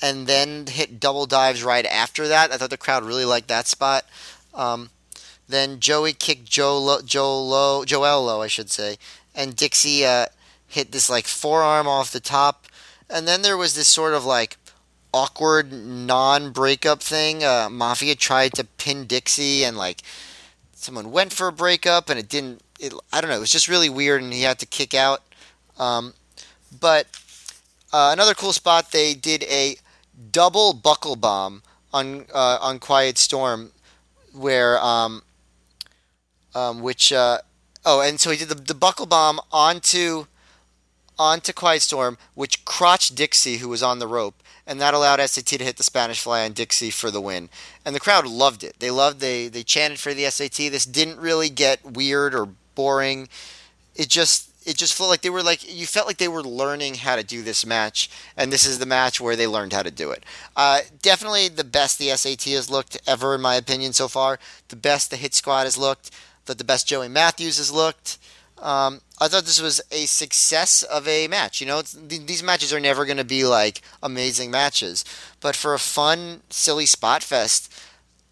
[0.00, 2.50] And then hit double dives right after that.
[2.50, 4.04] I thought the crowd really liked that spot.
[4.52, 4.90] Um,
[5.48, 8.96] then Joey kicked Joe Lo, Joe Low, Joel Low, I should say,
[9.32, 10.26] and Dixie uh,
[10.66, 12.66] hit this like forearm off the top,
[13.08, 14.56] and then there was this sort of like
[15.12, 17.44] awkward non-breakup thing.
[17.44, 20.02] Uh, Mafia tried to pin Dixie, and like
[20.74, 22.62] someone went for a breakup, and it didn't.
[22.80, 23.36] It, I don't know.
[23.36, 25.22] It was just really weird, and he had to kick out.
[25.78, 26.14] Um,
[26.80, 27.06] but
[27.92, 29.76] uh, another cool spot, they did a
[30.30, 33.72] double buckle bomb on uh, on Quiet Storm,
[34.32, 35.22] where um,
[36.54, 37.38] um, which uh,
[37.84, 40.26] Oh, and so he did the, the buckle bomb onto
[41.18, 45.46] onto Quiet Storm, which crotched Dixie, who was on the rope, and that allowed SAT
[45.46, 47.48] to hit the Spanish Fly on Dixie for the win.
[47.84, 48.76] And the crowd loved it.
[48.78, 50.56] They loved they they chanted for the SAT.
[50.56, 53.28] This didn't really get weird or boring.
[53.94, 56.94] It just it just felt like they were like you felt like they were learning
[56.94, 59.90] how to do this match, and this is the match where they learned how to
[59.90, 60.24] do it.
[60.56, 64.38] Uh, definitely the best the SAT has looked ever, in my opinion, so far.
[64.68, 66.10] The best the Hit Squad has looked
[66.46, 68.18] that the best Joey Matthews has looked.
[68.62, 71.60] Um, I thought this was a success of a match.
[71.60, 75.04] You know, th- these matches are never going to be like amazing matches,
[75.40, 77.72] but for a fun, silly spot fest,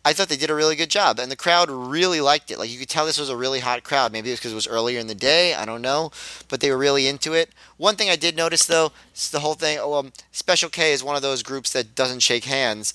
[0.04, 2.58] I thought they did a really good job, and the crowd really liked it.
[2.58, 4.12] Like you could tell this was a really hot crowd.
[4.12, 5.52] Maybe it's because it was earlier in the day.
[5.54, 6.10] I don't know,
[6.48, 7.50] but they were really into it.
[7.76, 9.78] One thing I did notice though is the whole thing.
[9.80, 12.94] Oh, um, Special K is one of those groups that doesn't shake hands,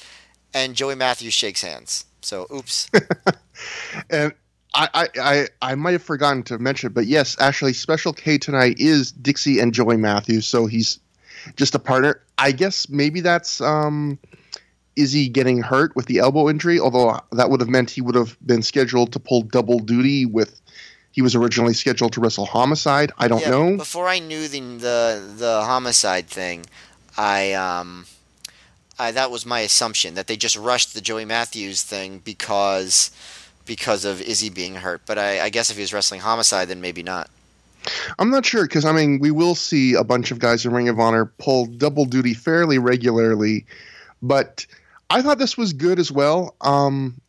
[0.54, 2.06] and Joey Matthews shakes hands.
[2.21, 2.89] So, oops.
[4.10, 4.34] and
[4.76, 9.12] I, I, I might have forgotten to mention, but yes, actually, Special K tonight is
[9.12, 11.00] Dixie and Joey Matthews, so he's
[11.56, 12.22] just a partner.
[12.38, 14.20] I guess maybe that's um,
[14.96, 18.38] Izzy getting hurt with the elbow injury, although that would have meant he would have
[18.46, 20.62] been scheduled to pull double duty with.
[21.12, 23.14] He was originally scheduled to wrestle Homicide.
[23.18, 23.78] I don't yeah, know.
[23.78, 26.66] Before I knew the the the Homicide thing,
[27.16, 28.06] I um,
[29.00, 33.12] I that was my assumption that they just rushed the Joey Matthews thing because
[33.65, 35.01] because of Izzy being hurt.
[35.06, 37.30] But I, I guess if he was wrestling Homicide, then maybe not.
[38.17, 40.89] I'm not sure because I mean we will see a bunch of guys in Ring
[40.89, 43.65] of Honor pull double duty fairly regularly,
[44.21, 44.65] but
[45.10, 46.56] I thought this was good as well.
[46.62, 47.21] Um,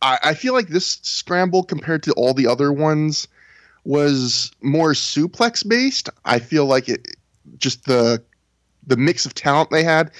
[0.00, 3.28] I, I feel like this scramble compared to all the other ones
[3.84, 6.08] was more suplex based.
[6.24, 7.06] I feel like it
[7.58, 8.22] just the
[8.86, 10.10] the mix of talent they had.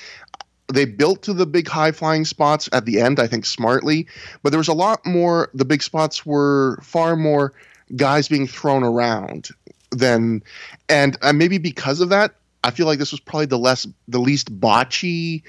[0.73, 4.07] They built to the big high flying spots at the end, I think smartly,
[4.43, 5.51] but there was a lot more.
[5.55, 7.53] The big spots were far more
[7.97, 9.51] guys being thrown around
[9.91, 10.43] than,
[10.89, 14.21] and uh, maybe because of that, I feel like this was probably the less the
[14.21, 15.43] least botchy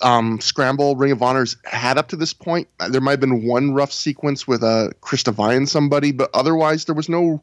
[0.00, 2.68] um, scramble Ring of Honor's had up to this point.
[2.88, 6.94] There might have been one rough sequence with uh, Chris Divine somebody, but otherwise there
[6.94, 7.42] was no.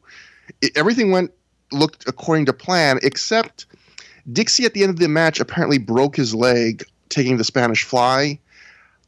[0.62, 1.32] It, everything went
[1.72, 3.66] looked according to plan, except
[4.32, 8.38] Dixie at the end of the match apparently broke his leg taking the Spanish Fly.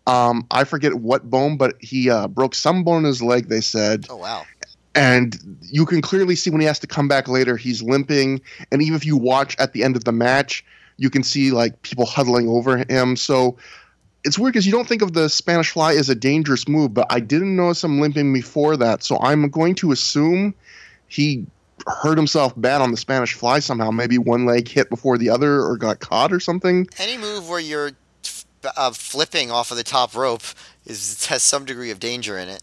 [0.06, 3.48] Um, I forget what bone, but he uh, broke some bone in his leg.
[3.48, 4.06] They said.
[4.08, 4.44] Oh wow!
[4.94, 8.40] And you can clearly see when he has to come back later, he's limping.
[8.72, 10.64] And even if you watch at the end of the match,
[10.96, 13.16] you can see like people huddling over him.
[13.16, 13.56] So
[14.24, 17.06] it's weird because you don't think of the Spanish Fly as a dangerous move, but
[17.10, 19.04] I didn't notice him limping before that.
[19.04, 20.54] So I'm going to assume
[21.06, 21.46] he
[21.86, 23.90] hurt himself bad on the Spanish Fly somehow.
[23.90, 26.86] Maybe one leg hit before the other or got caught or something.
[26.98, 27.92] Any move where you're
[28.76, 30.42] uh, flipping off of the top rope
[30.86, 32.62] is has some degree of danger in it.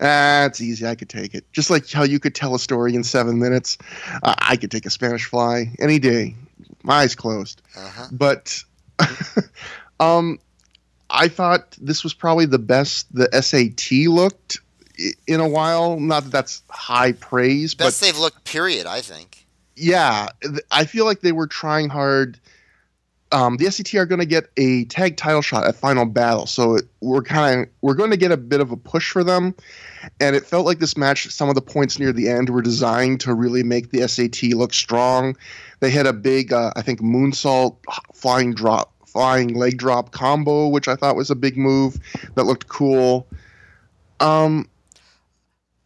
[0.00, 0.86] Ah, it's easy.
[0.86, 1.44] I could take it.
[1.52, 3.78] Just like how you could tell a story in seven minutes,
[4.22, 6.34] uh, I could take a Spanish fly any day,
[6.82, 7.62] my eyes closed.
[7.76, 8.08] Uh-huh.
[8.10, 8.64] But
[10.00, 10.38] um,
[11.10, 14.60] I thought this was probably the best the SAT looked
[15.26, 15.98] in a while.
[15.98, 18.44] Not that that's high praise, Best but they've looked.
[18.44, 18.86] Period.
[18.86, 19.46] I think.
[19.76, 22.38] yeah, th- I feel like they were trying hard.
[23.30, 26.76] Um, the SAT are going to get a tag title shot at Final Battle, so
[26.76, 29.54] it, we're kind of we're going to get a bit of a push for them.
[30.20, 33.20] And it felt like this match, some of the points near the end were designed
[33.20, 35.36] to really make the SAT look strong.
[35.80, 37.76] They had a big, uh, I think, moonsault
[38.12, 41.98] flying drop, flying leg drop combo, which I thought was a big move
[42.34, 43.28] that looked cool.
[44.20, 44.68] Um,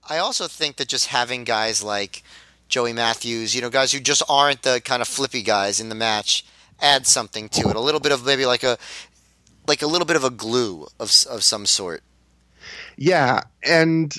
[0.09, 2.23] I also think that just having guys like
[2.69, 5.95] Joey Matthews, you know, guys who just aren't the kind of flippy guys in the
[5.95, 6.45] match,
[6.81, 7.77] add something to it.
[7.77, 8.79] A little bit of maybe like a
[9.66, 12.03] like a little bit of a glue of of some sort.
[12.97, 14.14] Yeah, and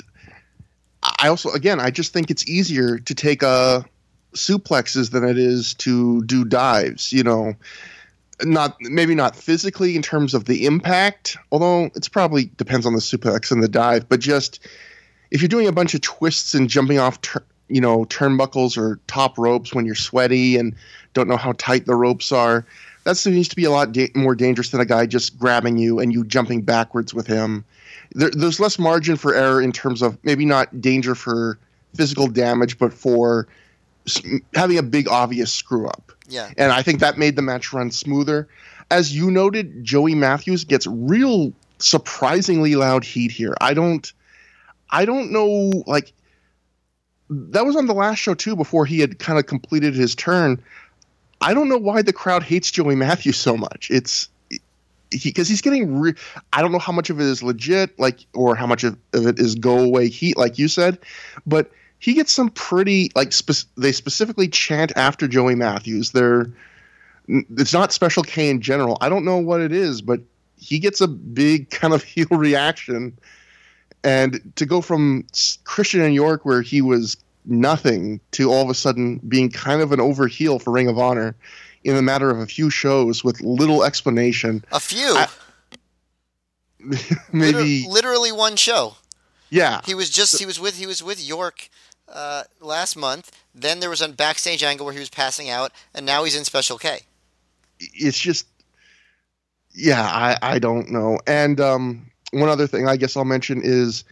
[1.03, 3.85] I also again I just think it's easier to take a
[4.33, 7.53] suplexes than it is to do dives, you know.
[8.43, 12.99] Not maybe not physically in terms of the impact, although it's probably depends on the
[12.99, 14.59] suplex and the dive, but just
[15.31, 18.99] if you're doing a bunch of twists and jumping off tur- you know turnbuckles or
[19.07, 20.75] top ropes when you're sweaty and
[21.13, 22.65] don't know how tight the ropes are,
[23.03, 25.99] that seems to be a lot da- more dangerous than a guy just grabbing you
[25.99, 27.65] and you jumping backwards with him
[28.13, 31.57] there, there's less margin for error in terms of maybe not danger for
[31.95, 33.47] physical damage, but for
[34.53, 36.11] having a big obvious screw up.
[36.29, 36.49] Yeah.
[36.57, 38.47] And I think that made the match run smoother.
[38.89, 43.55] As you noted, Joey Matthews gets real surprisingly loud heat here.
[43.59, 44.11] I don't
[44.89, 46.13] I don't know like
[47.29, 50.61] that was on the last show too before he had kind of completed his turn.
[51.41, 53.89] I don't know why the crowd hates Joey Matthews so much.
[53.91, 54.29] It's
[55.09, 56.13] because he, he's getting re-
[56.53, 59.25] i don't know how much of it is legit like or how much of, of
[59.25, 60.97] it is go away heat like you said
[61.45, 66.51] but he gets some pretty like spe- they specifically chant after joey matthews they're
[67.27, 70.19] it's not special k in general i don't know what it is but
[70.57, 73.17] he gets a big kind of heel reaction
[74.07, 75.25] and to go from
[75.63, 79.91] christian and york where he was nothing to all of a sudden being kind of
[79.91, 81.35] an over heel for ring of honor
[81.83, 85.15] in a matter of a few shows with little explanation A few.
[85.15, 85.27] I-
[87.33, 88.95] maybe Liter- literally one show.
[89.49, 91.69] yeah He was just he was with he was with York
[92.07, 93.31] uh, last month.
[93.53, 96.45] Then there was a backstage angle where he was passing out, and now he's in
[96.45, 97.01] Special K.
[97.79, 98.47] it's just
[99.79, 104.03] yeah i i don't know and um one other thing i guess i'll mention is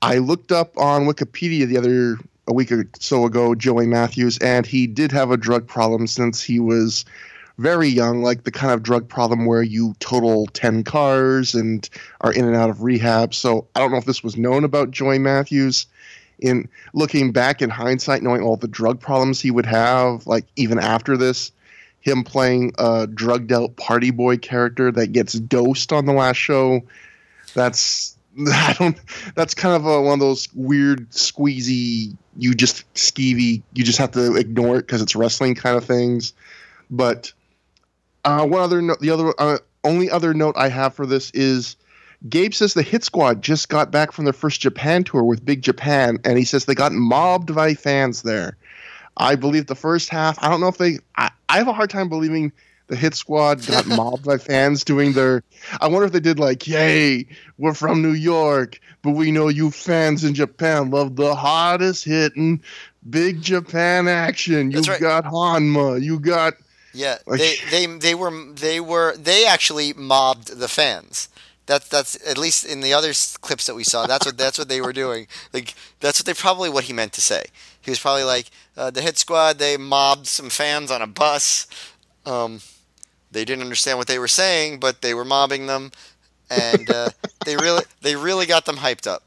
[0.00, 4.66] i looked up on wikipedia the other a week or so ago joey matthews and
[4.66, 7.04] he did have a drug problem since he was
[7.58, 11.88] very young like the kind of drug problem where you total 10 cars and
[12.22, 14.90] are in and out of rehab so i don't know if this was known about
[14.90, 15.86] joey matthews
[16.38, 20.78] in looking back in hindsight knowing all the drug problems he would have like even
[20.78, 21.52] after this
[22.02, 26.82] him playing a drugged out party boy character that gets dosed on the last show.
[27.54, 28.98] That's I don't.
[29.34, 32.16] That's kind of a, one of those weird squeezy.
[32.36, 33.62] You just skeevy.
[33.74, 36.32] You just have to ignore it because it's wrestling kind of things.
[36.90, 37.32] But
[38.24, 41.76] uh, one other note, the other uh, only other note I have for this is
[42.28, 45.62] Gabe says the Hit Squad just got back from their first Japan tour with Big
[45.62, 48.56] Japan, and he says they got mobbed by fans there.
[49.16, 50.42] I believe the first half.
[50.42, 51.00] I don't know if they.
[51.16, 52.52] I, I have a hard time believing
[52.88, 55.42] the hit squad got mobbed by fans doing their
[55.80, 57.26] I wonder if they did like, Yay,
[57.58, 62.62] we're from New York, but we know you fans in Japan love the hottest hitting
[63.08, 64.70] big Japan action.
[64.70, 65.00] You right.
[65.00, 66.54] got Hanma, you got
[66.92, 71.28] Yeah, Like- they, they they were they were they actually mobbed the fans.
[71.66, 74.06] That's that's at least in the other clips that we saw.
[74.06, 75.28] That's what that's what they were doing.
[75.52, 77.44] Like that's what they probably what he meant to say.
[77.80, 79.58] He was probably like uh, the hit squad.
[79.58, 81.66] They mobbed some fans on a bus.
[82.26, 82.60] Um,
[83.30, 85.90] they didn't understand what they were saying, but they were mobbing them,
[86.50, 87.08] and uh,
[87.44, 89.22] they really they really got them hyped up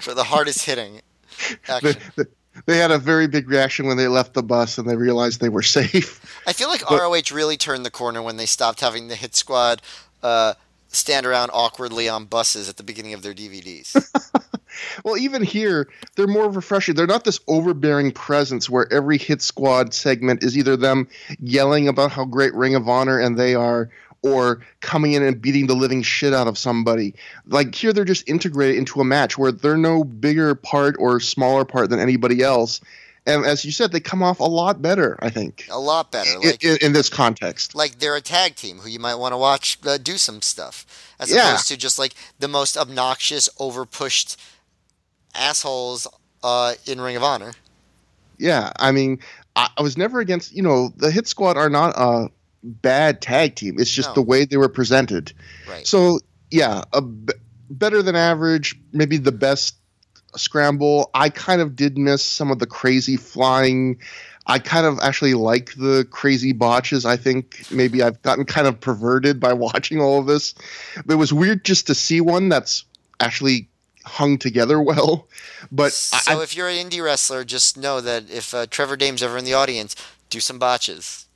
[0.00, 1.00] for the hardest hitting
[1.66, 2.02] they, action.
[2.16, 2.24] they,
[2.66, 5.48] they had a very big reaction when they left the bus and they realized they
[5.48, 6.40] were safe.
[6.46, 9.34] I feel like But- ROH really turned the corner when they stopped having the hit
[9.34, 9.82] squad
[10.22, 10.54] uh,
[10.96, 13.94] stand around awkwardly on buses at the beginning of their DVDs.
[15.04, 16.94] Well, even here, they're more refreshing.
[16.94, 21.08] They're not this overbearing presence where every hit squad segment is either them
[21.40, 23.90] yelling about how great Ring of Honor and they are,
[24.22, 27.14] or coming in and beating the living shit out of somebody.
[27.46, 31.64] Like here, they're just integrated into a match where they're no bigger part or smaller
[31.64, 32.80] part than anybody else.
[33.26, 36.30] And as you said, they come off a lot better, I think, a lot better.
[36.30, 37.74] in, Like in, in this context.
[37.74, 40.86] like they're a tag team who you might want to watch uh, do some stuff,
[41.18, 41.48] as Yeah.
[41.48, 44.36] opposed to just like the most obnoxious, overpushed
[45.34, 46.06] assholes
[46.42, 47.52] uh, in Ring of Honor.
[48.38, 49.18] Yeah, I mean,
[49.56, 50.52] I, I was never against.
[50.54, 52.28] You know, the Hit Squad are not a
[52.62, 53.76] bad tag team.
[53.78, 54.14] It's just No.
[54.14, 55.32] the way they were presented.
[55.68, 55.86] Right.
[55.86, 56.20] So
[56.50, 57.32] yeah, a b-
[57.70, 59.74] better than average, maybe the best
[60.34, 61.10] scramble.
[61.14, 63.98] I kind of did miss some of the crazy flying.
[64.46, 67.04] I kind of actually like the crazy botches.
[67.04, 70.54] I think maybe I've gotten kind of perverted by watching all of this.
[71.04, 72.84] But it was weird just to see one that's
[73.20, 73.68] actually
[74.04, 75.26] hung together well.
[75.72, 79.22] But so I- if you're an indie wrestler, just know that if uh, Trevor Dame's
[79.22, 79.96] ever in the audience,
[80.30, 81.26] do some botches.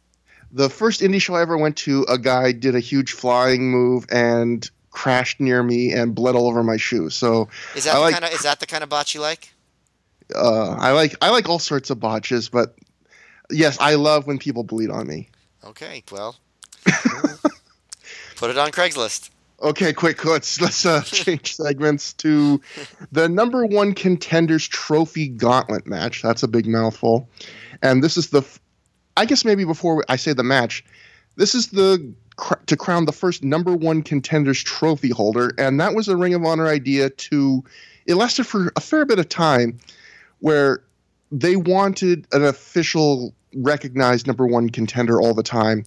[0.53, 4.05] the first indie show I ever went to, a guy did a huge flying move
[4.11, 7.11] and crashed near me and bled all over my shoe.
[7.11, 9.21] So Is that I the like- kind of is that the kind of botch you
[9.21, 9.53] like?
[10.35, 12.77] uh, I like I like all sorts of botches, but
[13.51, 15.29] yes, I love when people bleed on me.
[15.65, 16.37] Okay, well,
[18.37, 19.31] put it on Craigslist.
[19.63, 22.61] Okay, quick, let's let's uh, change segments to
[23.13, 26.23] the number one contenders trophy gauntlet match.
[26.23, 27.29] That's a big mouthful,
[27.83, 28.43] and this is the,
[29.19, 30.83] I guess maybe before I say the match,
[31.37, 35.95] this is the cr- to crown the first number one contenders trophy holder, and that
[35.95, 37.11] was a Ring of Honor idea.
[37.11, 37.63] To
[38.07, 39.79] it lasted for a fair bit of time,
[40.41, 40.83] where
[41.31, 45.85] they wanted an official recognized number one contender all the time.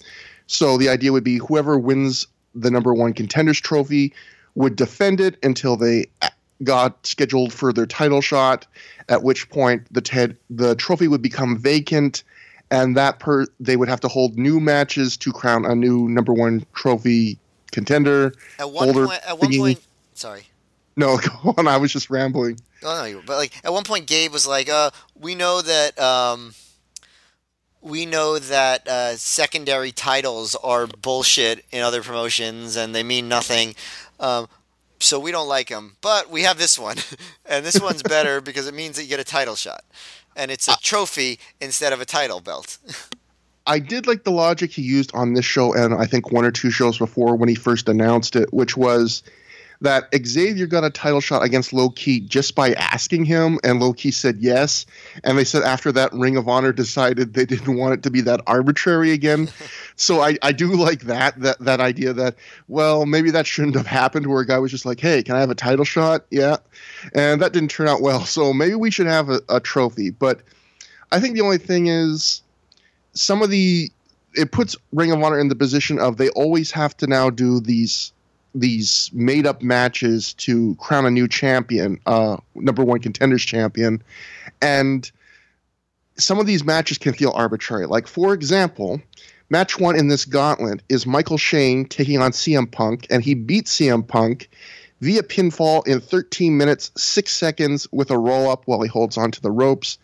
[0.47, 4.13] So the idea would be whoever wins the number one contenders trophy
[4.55, 6.29] would defend it until they uh,
[6.63, 8.67] got scheduled for their title shot
[9.09, 12.23] at which point the ted the trophy would become vacant
[12.73, 16.33] and that per they would have to hold new matches to crown a new number
[16.33, 17.37] one trophy
[17.71, 19.57] contender At one Holder point, at one thingy.
[19.59, 19.81] point,
[20.13, 20.43] sorry.
[20.97, 24.07] no go on i was just rambling Oh no, you but like at one point,
[24.07, 26.53] Gabe was like, "Uh, we know that um,
[27.81, 33.75] we know that uh, secondary titles are bullshit in other promotions and they mean nothing.
[34.19, 34.49] Um,
[34.99, 36.97] so we don't like them, but we have this one,
[37.45, 39.85] and this one's better because it means that you get a title shot,
[40.35, 42.77] and it's a uh, trophy instead of a title belt.
[43.65, 46.51] I did like the logic he used on this show and I think one or
[46.51, 49.23] two shows before when he first announced it, which was
[49.81, 53.93] that Xavier got a title shot against Low Ki just by asking him, and Low
[53.93, 54.85] Ki said yes.
[55.23, 58.21] And they said after that, Ring of Honor decided they didn't want it to be
[58.21, 59.49] that arbitrary again.
[59.95, 62.35] so I, I do like that that that idea that
[62.67, 65.39] well maybe that shouldn't have happened where a guy was just like hey can I
[65.39, 66.57] have a title shot yeah,
[67.13, 68.25] and that didn't turn out well.
[68.25, 70.09] So maybe we should have a, a trophy.
[70.09, 70.41] But
[71.11, 72.41] I think the only thing is
[73.13, 73.91] some of the
[74.35, 77.59] it puts Ring of Honor in the position of they always have to now do
[77.59, 78.11] these
[78.53, 84.01] these made up matches to crown a new champion, uh, number one contenders champion,
[84.61, 85.11] and
[86.17, 87.85] some of these matches can feel arbitrary.
[87.85, 89.01] Like for example,
[89.49, 93.65] match one in this gauntlet is Michael Shane taking on CM Punk, and he beat
[93.65, 94.49] CM Punk
[95.01, 99.41] via pinfall in 13 minutes 6 seconds with a roll up while he holds onto
[99.41, 99.97] the ropes.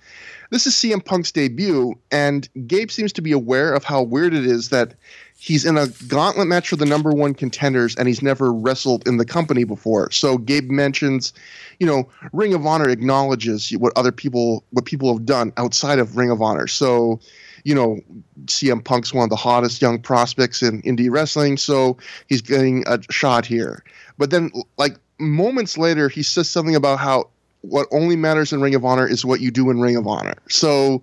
[0.52, 4.46] This is CM Punk's debut, and Gabe seems to be aware of how weird it
[4.46, 4.96] is that
[5.40, 9.18] he's in a gauntlet match for the number one contenders and he's never wrestled in
[9.18, 10.12] the company before.
[10.12, 11.32] So Gabe mentions,
[11.80, 16.18] you know, Ring of Honor acknowledges what other people what people have done outside of
[16.18, 16.68] Ring of Honor.
[16.68, 17.22] So,
[17.64, 18.02] you know,
[18.46, 23.00] CM Punk's one of the hottest young prospects in indie wrestling, so he's getting a
[23.10, 23.84] shot here.
[24.18, 27.30] But then like moments later he says something about how
[27.62, 30.36] what only matters in Ring of Honor is what you do in Ring of Honor.
[30.50, 31.02] So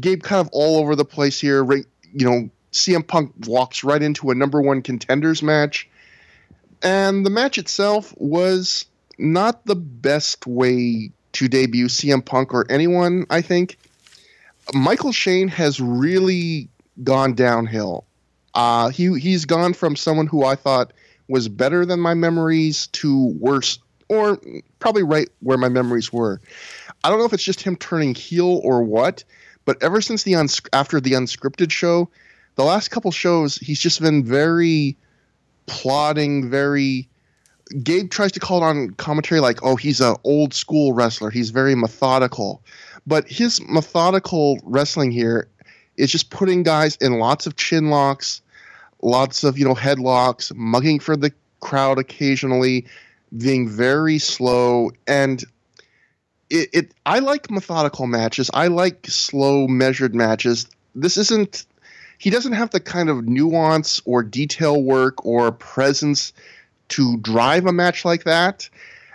[0.00, 1.62] Gabe kind of all over the place here.
[1.62, 5.88] Ring, you know, CM Punk walks right into a number one contenders match.
[6.82, 8.86] And the match itself was
[9.18, 13.78] not the best way to debut CM Punk or anyone, I think.
[14.74, 16.68] Michael Shane has really
[17.02, 18.04] gone downhill.
[18.54, 20.92] Uh, he he's gone from someone who I thought
[21.28, 24.38] was better than my memories to worse, or
[24.78, 26.40] probably right where my memories were.
[27.04, 29.24] I don't know if it's just him turning heel or what,
[29.64, 32.08] but ever since the uns- after the unscripted show,
[32.56, 34.96] the last couple shows he's just been very
[35.66, 37.08] plodding, very.
[37.82, 41.30] Gabe tries to call it on commentary like, "Oh, he's an old school wrestler.
[41.30, 42.62] He's very methodical,"
[43.06, 45.48] but his methodical wrestling here
[45.96, 48.40] is just putting guys in lots of chin locks,
[49.02, 52.86] lots of you know headlocks, mugging for the crowd occasionally,
[53.36, 55.44] being very slow and
[56.50, 58.50] it, it I like methodical matches.
[58.54, 60.66] I like slow measured matches.
[60.94, 61.66] This isn't
[62.18, 66.32] he doesn't have the kind of nuance or detail work or presence
[66.88, 68.68] to drive a match like that.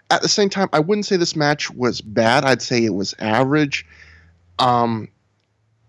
[0.10, 2.44] At the same time, I wouldn't say this match was bad.
[2.44, 3.86] I'd say it was average.
[4.60, 5.08] Um,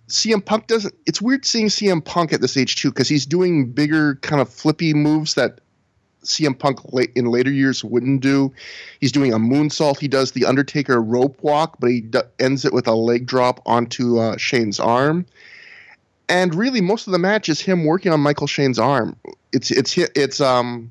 [0.08, 0.94] CM Punk doesn't.
[1.06, 4.48] It's weird seeing CM Punk at this age too, because he's doing bigger, kind of
[4.48, 5.60] flippy moves that
[6.24, 6.80] CM Punk
[7.16, 8.52] in later years wouldn't do.
[9.00, 9.98] He's doing a moonsault.
[9.98, 12.04] He does the Undertaker rope walk, but he
[12.38, 15.26] ends it with a leg drop onto uh, Shane's arm.
[16.32, 19.14] And really, most of the match is him working on Michael Shane's arm.
[19.52, 20.90] It's it's it's um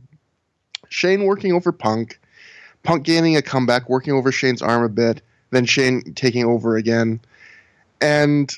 [0.89, 2.19] Shane working over Punk,
[2.83, 7.19] Punk gaining a comeback, working over Shane's arm a bit, then Shane taking over again.
[7.99, 8.53] And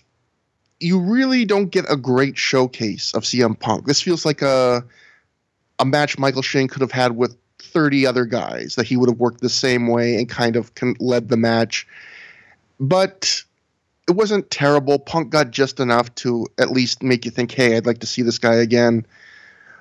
[0.81, 3.85] you really don't get a great showcase of CM Punk.
[3.85, 4.83] This feels like a
[5.79, 9.19] a match Michael Shane could have had with 30 other guys that he would have
[9.19, 10.69] worked the same way and kind of
[10.99, 11.87] led the match.
[12.77, 13.41] But
[14.07, 14.99] it wasn't terrible.
[14.99, 18.21] Punk got just enough to at least make you think, hey, I'd like to see
[18.21, 19.05] this guy again.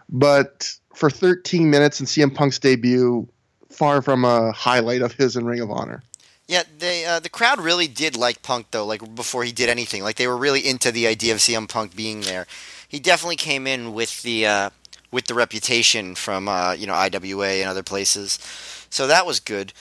[0.08, 3.26] But for 13 minutes in CM Punk's debut,
[3.70, 6.02] far from a highlight of his in Ring of Honor.
[6.46, 8.84] Yeah, they uh, the crowd really did like Punk though.
[8.84, 11.96] Like before he did anything, like they were really into the idea of CM Punk
[11.96, 12.46] being there.
[12.86, 14.70] He definitely came in with the uh,
[15.10, 18.38] with the reputation from uh, you know IWA and other places,
[18.90, 19.72] so that was good.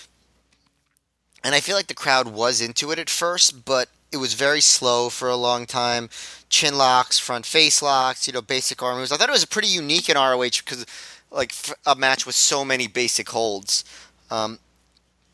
[1.43, 4.61] And I feel like the crowd was into it at first, but it was very
[4.61, 6.09] slow for a long time.
[6.49, 9.11] Chin locks, front face locks, you know, basic arm moves.
[9.11, 10.85] I thought it was pretty unique in ROH because
[11.31, 11.53] like
[11.85, 13.85] a match with so many basic holds.
[14.29, 14.59] Um,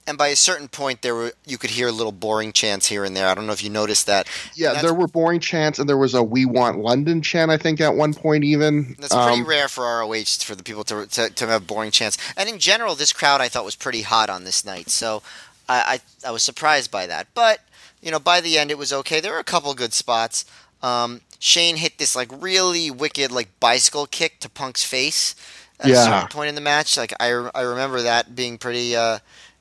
[0.07, 3.03] and by a certain point, there were you could hear a little boring chants here
[3.03, 3.27] and there.
[3.27, 4.25] I don't know if you noticed that.
[4.55, 7.51] Yeah, there were boring chants, and there was a "We Want London" chant.
[7.51, 8.95] I think at one point even.
[8.99, 12.17] That's pretty um, rare for ROH for the people to, to, to have boring chants.
[12.37, 15.23] And in general, this crowd I thought was pretty hot on this night, so
[15.67, 17.27] I I, I was surprised by that.
[17.33, 17.59] But
[18.01, 19.19] you know, by the end, it was okay.
[19.19, 20.45] There were a couple good spots.
[20.81, 25.35] Um, Shane hit this like really wicked like bicycle kick to Punk's face
[25.79, 26.01] at yeah.
[26.01, 26.97] a certain point in the match.
[26.97, 28.95] Like I, I remember that being pretty.
[28.95, 29.19] Uh,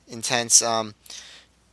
[0.09, 0.62] intense.
[0.62, 0.95] Um,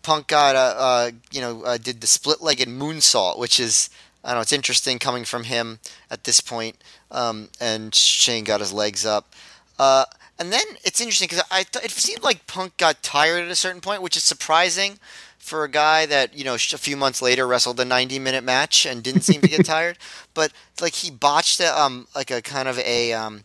[0.01, 3.89] Punk got uh, uh you know uh, did the split-legged moonsault, which is
[4.24, 6.78] I don't know it's interesting coming from him at this point.
[7.11, 9.34] Um, and Shane got his legs up.
[9.78, 10.05] Uh,
[10.39, 13.55] and then it's interesting because I th- it seemed like Punk got tired at a
[13.55, 14.99] certain point, which is surprising
[15.43, 18.85] for a guy that you know a few months later wrestled a 90 minute match
[18.85, 19.97] and didn't seem to get tired.
[20.33, 23.43] But like he botched a, um like a kind of a um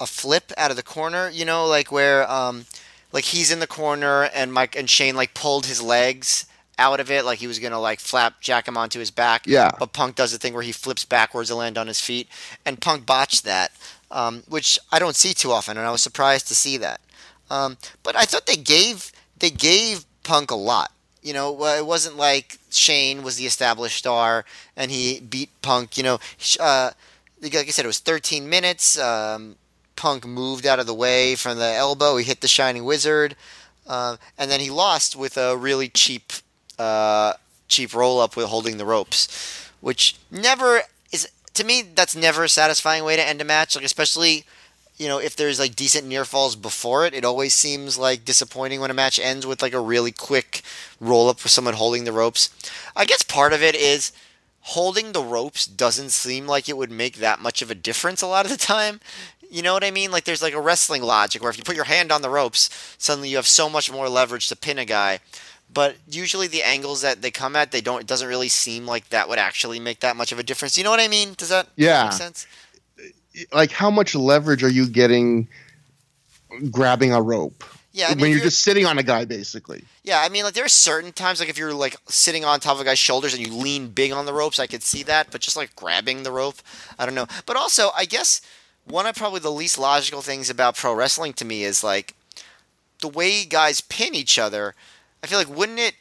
[0.00, 2.66] a flip out of the corner, you know, like where um
[3.12, 6.46] like he's in the corner and Mike and Shane like pulled his legs
[6.78, 9.46] out of it like he was gonna like flap jack him onto his back.
[9.46, 9.70] Yeah.
[9.78, 12.28] But Punk does the thing where he flips backwards to land on his feet,
[12.64, 13.72] and Punk botched that,
[14.10, 17.00] um, which I don't see too often, and I was surprised to see that.
[17.50, 20.92] Um, but I thought they gave they gave Punk a lot.
[21.22, 24.44] You know, it wasn't like Shane was the established star
[24.76, 25.96] and he beat Punk.
[25.96, 26.18] You know,
[26.60, 26.92] uh,
[27.42, 28.98] like I said, it was 13 minutes.
[28.98, 29.56] Um,
[29.96, 32.16] Punk moved out of the way from the elbow.
[32.16, 33.34] He hit the Shining Wizard,
[33.86, 36.32] uh, and then he lost with a really cheap,
[36.78, 37.32] uh,
[37.66, 41.82] cheap roll up with holding the ropes, which never is to me.
[41.82, 43.74] That's never a satisfying way to end a match.
[43.74, 44.44] Like especially,
[44.98, 48.80] you know, if there's like decent near falls before it, it always seems like disappointing
[48.80, 50.62] when a match ends with like a really quick
[51.00, 52.50] roll up with someone holding the ropes.
[52.96, 54.12] I guess part of it is
[54.60, 58.26] holding the ropes doesn't seem like it would make that much of a difference a
[58.26, 59.00] lot of the time.
[59.50, 60.10] You know what I mean?
[60.10, 62.68] Like there's like a wrestling logic where if you put your hand on the ropes,
[62.98, 65.20] suddenly you have so much more leverage to pin a guy.
[65.72, 68.00] But usually the angles that they come at, they don't.
[68.00, 70.78] It doesn't really seem like that would actually make that much of a difference.
[70.78, 71.34] You know what I mean?
[71.36, 72.04] Does that yeah.
[72.04, 72.46] make sense?
[73.52, 75.48] Like how much leverage are you getting
[76.70, 77.64] grabbing a rope?
[77.92, 79.84] Yeah, I mean, when you're, you're- just sitting on a guy, basically.
[80.04, 82.74] Yeah, I mean, like there are certain times, like if you're like sitting on top
[82.76, 85.30] of a guy's shoulders and you lean big on the ropes, I could see that.
[85.30, 86.56] But just like grabbing the rope,
[86.98, 87.26] I don't know.
[87.46, 88.40] But also, I guess
[88.84, 92.14] one of probably the least logical things about pro wrestling to me is like
[93.00, 94.74] the way guys pin each other.
[95.22, 95.94] I feel like wouldn't it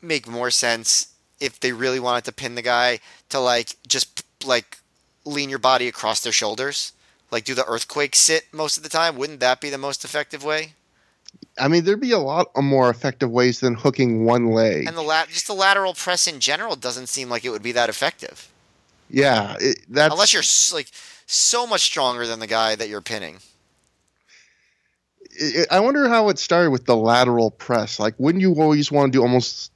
[0.00, 1.08] make more sense
[1.40, 4.78] if they really wanted to pin the guy to like just like
[5.24, 6.92] lean your body across their shoulders,
[7.30, 9.16] like do the earthquake sit most of the time?
[9.16, 10.72] Wouldn't that be the most effective way?
[11.58, 14.86] I mean, there'd be a lot of more effective ways than hooking one leg.
[14.86, 17.72] And the lat- just the lateral press in general doesn't seem like it would be
[17.72, 18.48] that effective.
[19.08, 20.90] yeah, it, that's Unless you're like
[21.26, 23.38] so much stronger than the guy that you're pinning.
[25.40, 28.00] I I wonder how it started with the lateral press.
[28.00, 29.70] Like, wouldn't you always want to do almost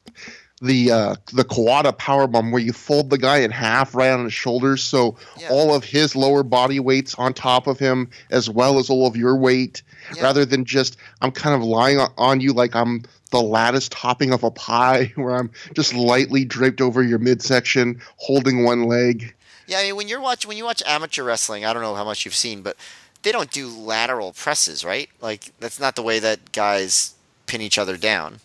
[0.64, 4.24] the uh, the Kawada power bomb where you fold the guy in half right on
[4.24, 5.48] his shoulders, so Yeah.
[5.50, 9.16] all of his lower body weight's on top of him as well as all of
[9.16, 9.82] your weight,
[10.14, 10.22] Yeah.
[10.22, 14.32] rather than just I'm kind of lying on, on you like I'm the lattice topping
[14.32, 19.34] of a pie, where I'm just lightly draped over your midsection, holding one leg.
[19.66, 22.04] Yeah, I mean when you're watch when you watch amateur wrestling, I don't know how
[22.04, 22.76] much you've seen, but
[23.22, 25.08] they don't do lateral presses, right?
[25.20, 27.14] Like that's not the way that guys
[27.46, 28.40] pin each other down.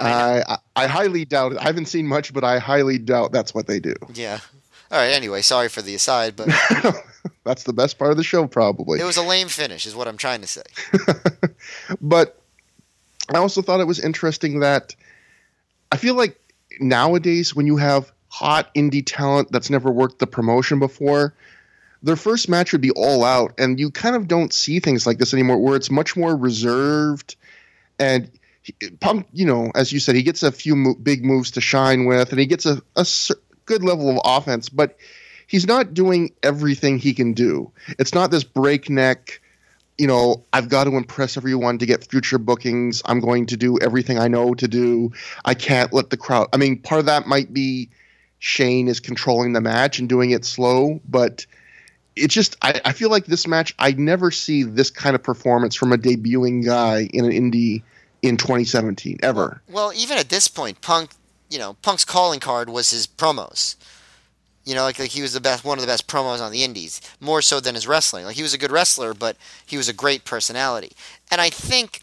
[0.00, 1.58] I, I I highly doubt it.
[1.58, 3.94] I haven't seen much, but I highly doubt that's what they do.
[4.14, 4.38] Yeah.
[4.90, 5.12] All right.
[5.12, 6.48] Anyway, sorry for the aside, but
[7.44, 9.00] That's the best part of the show, probably.
[9.00, 10.62] it was a lame finish, is what I'm trying to say.
[12.00, 12.40] but
[13.32, 14.94] I also thought it was interesting that
[15.92, 16.38] I feel like
[16.80, 21.34] nowadays, when you have hot indie talent that's never worked the promotion before,
[22.02, 25.18] their first match would be all out, and you kind of don't see things like
[25.18, 27.36] this anymore, where it's much more reserved.
[27.98, 28.30] And
[29.00, 32.06] Punk, you know, as you said, he gets a few mo- big moves to shine
[32.06, 33.06] with, and he gets a, a
[33.66, 34.96] good level of offense, but
[35.46, 37.72] he's not doing everything he can do.
[37.98, 39.40] It's not this breakneck
[40.00, 43.02] you know, I've got to impress everyone to get future bookings.
[43.04, 45.12] I'm going to do everything I know to do.
[45.44, 46.48] I can't let the crowd.
[46.54, 47.90] I mean, part of that might be
[48.38, 51.44] Shane is controlling the match and doing it slow, but
[52.16, 55.74] it's just, I, I feel like this match, I never see this kind of performance
[55.74, 57.82] from a debuting guy in an indie
[58.22, 59.62] in 2017, ever.
[59.68, 61.10] Well, even at this point, Punk,
[61.48, 63.76] you know, Punk's calling card was his promos.
[64.64, 66.62] You know, like, like he was the best, one of the best promos on the
[66.62, 68.24] Indies, more so than his wrestling.
[68.24, 70.92] Like he was a good wrestler, but he was a great personality.
[71.30, 72.02] And I think,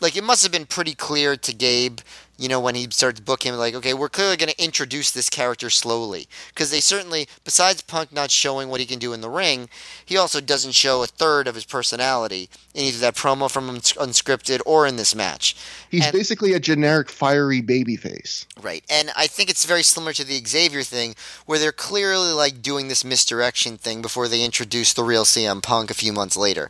[0.00, 2.00] like, it must have been pretty clear to Gabe,
[2.42, 5.30] you know, when he starts booking, him, like, okay, we're clearly going to introduce this
[5.30, 9.30] character slowly, because they certainly, besides Punk not showing what he can do in the
[9.30, 9.68] ring,
[10.04, 14.60] he also doesn't show a third of his personality in either that promo from Unscripted
[14.66, 15.54] or in this match.
[15.88, 18.44] He's And- basically a generic fiery babyface.
[18.60, 18.82] Right.
[18.90, 21.14] And I think it's very similar to the Xavier thing,
[21.46, 25.92] where they're clearly like doing this misdirection thing before they introduce the real CM Punk
[25.92, 26.68] a few months later.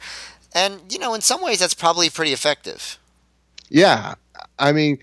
[0.55, 2.99] And, you know, in some ways that's probably pretty effective.
[3.71, 4.17] Yeah,
[4.59, 4.99] I mean,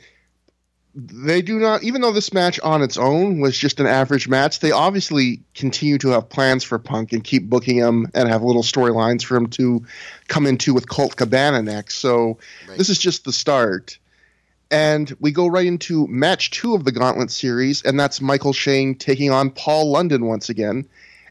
[1.08, 1.84] they do not.
[1.84, 5.98] Even though this match on its own was just an average match, they obviously continue
[6.00, 9.48] to have plans for Punk and keep booking him and have little storylines for him
[9.48, 9.84] to
[10.28, 11.96] come into with Colt Cabana next.
[11.96, 12.38] So
[12.68, 12.78] Right.
[12.78, 13.98] this is just the start.
[14.72, 18.94] And we go right into match two of the Gauntlet series, and that's Michael Shane
[18.94, 20.86] taking on Paul London once again.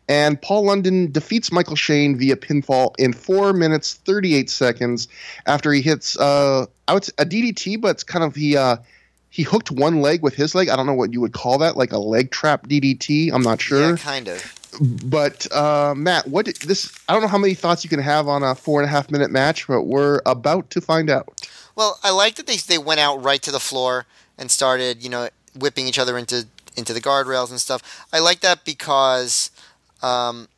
[0.08, 5.06] And Paul London defeats Michael Shane via pinfall in four minutes thirty eight seconds
[5.46, 8.78] after he hits uh I would say a DDT, but it's kind of he uh
[9.30, 10.68] he hooked one leg with his leg.
[10.68, 13.30] I don't know what you would call that, like a leg trap DDT.
[13.32, 13.90] I'm not sure.
[13.90, 14.54] Yeah, kind of.
[15.04, 16.92] But uh, Matt, what did this?
[17.08, 19.10] I don't know how many thoughts you can have on a four and a half
[19.10, 21.48] minute match, but we're about to find out.
[21.74, 24.06] Well, I like that they they went out right to the floor
[24.36, 28.06] and started, you know, whipping each other into into the guardrails and stuff.
[28.12, 29.50] I like that because
[30.02, 30.48] um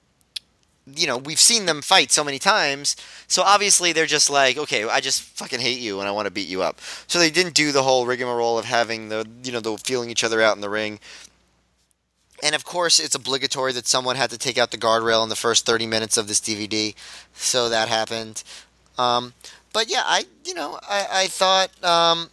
[0.97, 2.97] you know, we've seen them fight so many times.
[3.26, 6.32] So obviously they're just like, okay, I just fucking hate you and I want to
[6.32, 6.80] beat you up.
[7.07, 10.24] So they didn't do the whole rigmarole of having the, you know, the feeling each
[10.24, 11.01] other out in the ring.
[12.43, 15.36] And of course, it's obligatory that someone had to take out the guardrail in the
[15.36, 16.95] first 30 minutes of this DVD.
[17.34, 18.43] So that happened.
[18.99, 19.34] Um,
[19.72, 22.30] but yeah, I, you know, I, I thought um,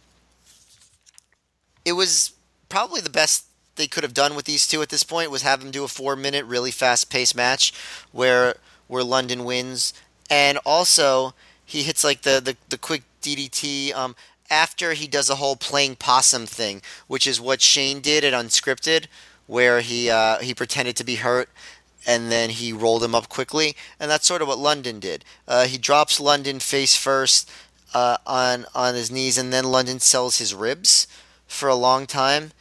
[1.84, 2.32] it was
[2.68, 3.47] probably the best
[3.78, 5.88] they could have done with these two at this point was have them do a
[5.88, 7.72] four minute, really fast paced match
[8.12, 8.56] where
[8.88, 9.94] where London wins,
[10.28, 11.32] and also
[11.64, 14.14] he hits like the the, the quick DDT um,
[14.50, 19.06] after he does a whole playing possum thing, which is what Shane did at Unscripted,
[19.46, 21.48] where he uh, he pretended to be hurt.
[22.06, 25.24] And then he rolled him up quickly, and that's sort of what London did.
[25.46, 27.50] Uh, he drops London face first
[27.92, 31.06] uh, on on his knees, and then London sells his ribs
[31.46, 32.52] for a long time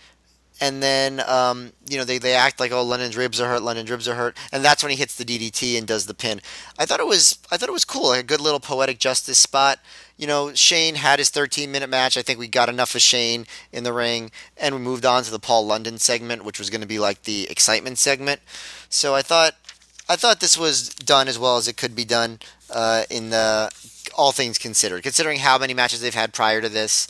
[0.60, 3.90] and then um, you know they, they act like oh London's ribs are hurt, London's
[3.90, 6.42] ribs are hurt, and that's when he hits the DDT and does the pin.
[6.78, 9.40] I thought it was I thought it was cool, like a good little poetic justice
[9.40, 9.80] spot.
[10.18, 12.18] You know, Shane had his 13 minute match.
[12.18, 15.32] I think we got enough of Shane in the ring, and we moved on to
[15.32, 18.42] the Paul London segment, which was going to be like the excitement segment.
[18.90, 19.56] So I thought
[20.10, 22.40] I thought this was done as well as it could be done
[22.70, 23.70] uh, in the
[24.16, 27.08] all things considered, considering how many matches they've had prior to this,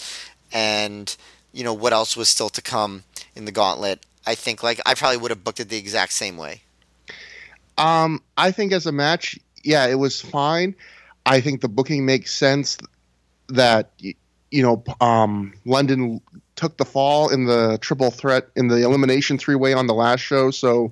[0.52, 1.16] and
[1.54, 3.04] you know what else was still to come
[3.38, 4.05] in the gauntlet.
[4.25, 6.61] I think like I probably would have booked it the exact same way.
[7.77, 10.75] Um, I think as a match, yeah, it was fine.
[11.25, 12.77] I think the booking makes sense
[13.49, 16.21] that you know um, London
[16.55, 20.21] took the fall in the triple threat in the elimination three way on the last
[20.21, 20.91] show, so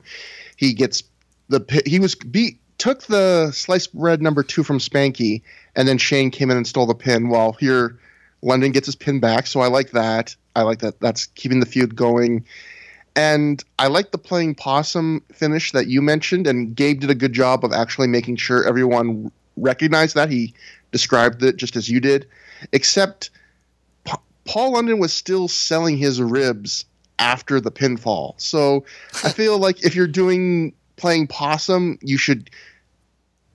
[0.56, 1.04] he gets
[1.50, 5.42] the he was beat took the sliced bread number two from Spanky,
[5.76, 7.30] and then Shane came in and stole the pin.
[7.30, 7.98] While here,
[8.42, 10.36] London gets his pin back, so I like that.
[10.56, 11.00] I like that.
[11.00, 12.46] That's keeping the feud going.
[13.16, 17.34] And I like the playing possum finish that you mentioned, and Gabe did a good
[17.34, 20.30] job of actually making sure everyone recognized that.
[20.30, 20.54] He
[20.92, 22.28] described it just as you did,
[22.74, 23.30] except
[24.04, 26.86] pa- Paul London was still selling his ribs
[27.18, 28.34] after the pinfall.
[28.38, 28.84] So
[29.24, 32.50] I feel like if you're doing playing possum, you should,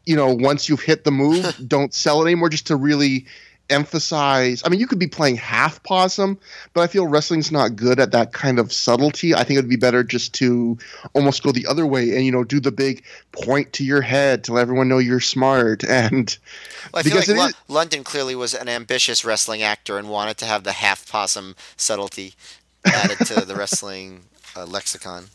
[0.06, 3.26] you know, once you've hit the move, don't sell it anymore just to really
[3.70, 4.62] emphasize.
[4.64, 6.38] I mean, you could be playing half possum,
[6.74, 9.34] but I feel wrestling's not good at that kind of subtlety.
[9.34, 10.78] I think it would be better just to
[11.14, 14.44] almost go the other way and you know do the big point to your head
[14.44, 15.84] to let everyone know you're smart.
[16.00, 16.38] And
[16.94, 20.38] well, I feel like Lo- is, London clearly was an ambitious wrestling actor and wanted
[20.38, 22.34] to have the half possum subtlety
[22.86, 24.22] added to the wrestling
[24.56, 25.26] uh, lexicon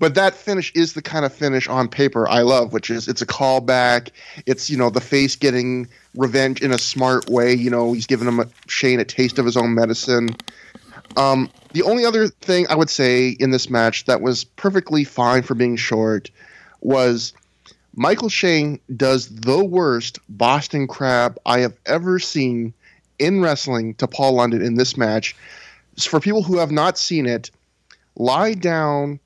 [0.00, 3.22] but that finish is the kind of finish on paper I love, which is it's
[3.22, 4.08] a callback.
[4.46, 7.54] It's you know the face getting revenge in a smart way.
[7.54, 10.30] You know he's giving him a, Shane a taste of his own medicine.
[11.16, 15.42] Um, the only other thing I would say in this match that was perfectly fine
[15.42, 16.30] for being short
[16.80, 17.34] was
[17.94, 22.72] Michael Shane does the worst Boston Crab I have ever seen
[23.18, 25.36] in wrestling to Paul London in this match.
[25.98, 27.50] For people who have not seen it,
[28.16, 29.20] lie down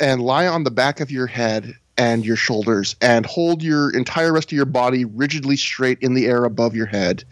[0.00, 4.32] and lie on the back of your head and your shoulders and hold your entire
[4.32, 7.22] rest of your body rigidly straight in the air above your head.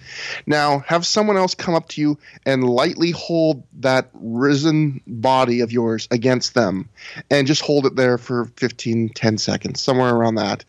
[0.47, 5.73] Now, have someone else come up to you and lightly hold that risen body of
[5.73, 6.87] yours against them
[7.31, 10.66] and just hold it there for 15, 10 seconds, somewhere around that.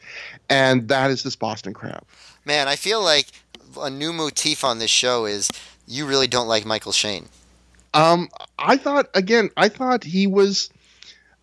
[0.50, 2.04] And that is this Boston Crab.
[2.46, 3.28] Man, I feel like
[3.78, 5.50] a new motif on this show is
[5.88, 7.28] you really don't like Michael Shane.
[7.94, 10.70] Um, I thought again, I thought he was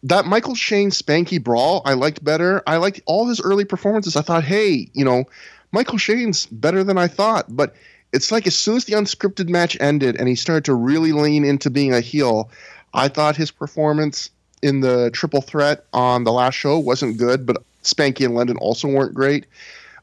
[0.06, 2.62] that Michael Shane Spanky Brawl I liked better.
[2.66, 4.14] I liked all his early performances.
[4.14, 5.24] I thought, hey, you know,
[5.72, 7.46] Michael Shane's better than I thought.
[7.48, 7.74] But
[8.12, 11.44] it's like as soon as the unscripted match ended and he started to really lean
[11.44, 12.50] into being a heel,
[12.94, 14.30] I thought his performance
[14.62, 18.86] in the triple threat on the last show wasn't good, but Spanky and London also
[18.86, 19.46] weren't great.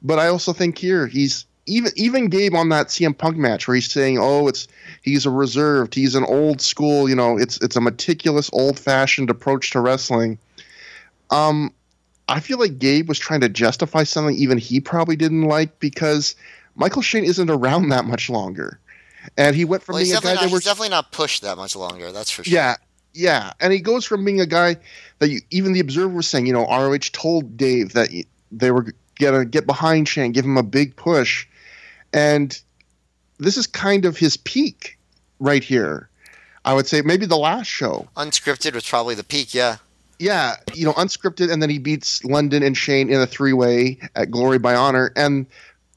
[0.02, 3.76] But I also think here he's even even Gabe on that CM Punk match where
[3.76, 4.68] he's saying, "Oh, it's
[5.02, 9.30] he's a reserved, he's an old school, you know, it's it's a meticulous, old fashioned
[9.30, 10.38] approach to wrestling."
[11.30, 11.74] Um,
[12.28, 16.36] I feel like Gabe was trying to justify something even he probably didn't like because
[16.76, 18.80] Michael Shane isn't around that much longer,
[19.38, 21.56] and he went from well, being a guy not, that was definitely not pushed that
[21.56, 22.12] much longer.
[22.12, 22.54] That's for sure.
[22.54, 22.76] Yeah,
[23.14, 24.76] yeah, and he goes from being a guy
[25.20, 28.10] that you, even the Observer was saying, you know, ROH told Dave that
[28.52, 31.48] they were gonna get behind Shane, give him a big push
[32.14, 32.60] and
[33.40, 34.98] this is kind of his peak
[35.40, 36.10] right here.
[36.66, 38.08] I would say maybe the last show.
[38.16, 39.78] Unscripted was probably the peak, yeah.
[40.20, 44.00] Yeah, you know, unscripted, and then he beats London and Shane in a three way
[44.16, 45.12] at Glory by Honor.
[45.16, 45.46] And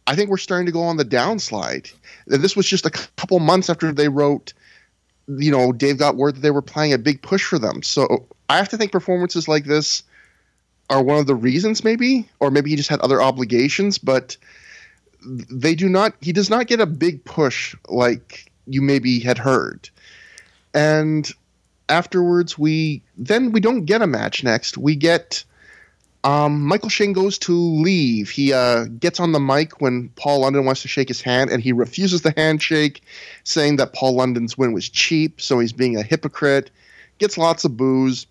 [0.06, 1.92] I think we're starting to go on the downslide.
[2.26, 4.52] This was just a couple months after they wrote,
[5.28, 7.82] you know, Dave got word that they were playing a big push for them.
[7.82, 10.02] So I have to think performances like this
[10.90, 13.98] are one of the reasons, maybe, or maybe he just had other obligations.
[13.98, 14.36] But
[15.26, 19.88] they do not he does not get a big push like you maybe had heard.
[20.74, 21.30] And
[21.88, 24.78] afterwards we then we don't get a match next.
[24.78, 25.44] We get
[26.24, 28.30] um, michael shane goes to leave.
[28.30, 31.62] He uh, gets on the mic when paul london wants to shake his hand and
[31.62, 33.02] he refuses the handshake
[33.44, 36.70] saying that paul london's win was cheap so he's being a hypocrite.
[37.18, 38.26] Gets lots of booze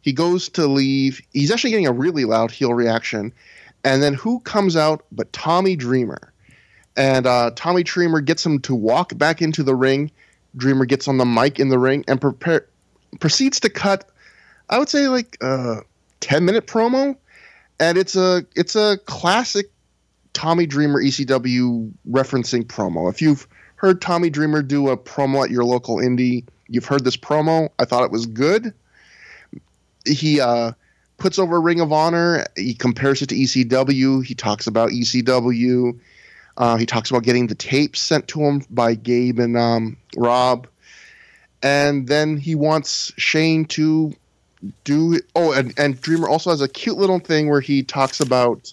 [0.00, 1.20] he goes to leave.
[1.32, 3.32] He's actually getting a really loud heel reaction
[3.84, 6.32] and then who comes out but Tommy Dreamer?
[6.96, 10.10] And uh, Tommy Dreamer gets him to walk back into the ring.
[10.56, 12.66] Dreamer gets on the mic in the ring and prepare,
[13.20, 14.10] proceeds to cut,
[14.68, 15.82] I would say like a
[16.20, 17.16] 10 minute promo.
[17.80, 19.70] And it's a it's a classic
[20.32, 23.08] Tommy Dreamer ECW referencing promo.
[23.08, 27.16] If you've heard Tommy Dreamer do a promo at your local indie, you've heard this
[27.16, 27.68] promo.
[27.78, 28.74] I thought it was good.
[30.04, 30.72] he uh,
[31.18, 32.46] puts over Ring of Honor.
[32.56, 34.24] He compares it to ECW.
[34.24, 35.98] He talks about ECW.
[36.56, 40.66] Uh, he talks about getting the tapes sent to him by Gabe and um, Rob.
[41.62, 44.14] And then he wants Shane to
[44.84, 45.20] do.
[45.34, 48.72] Oh, and, and Dreamer also has a cute little thing where he talks about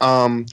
[0.00, 0.46] um,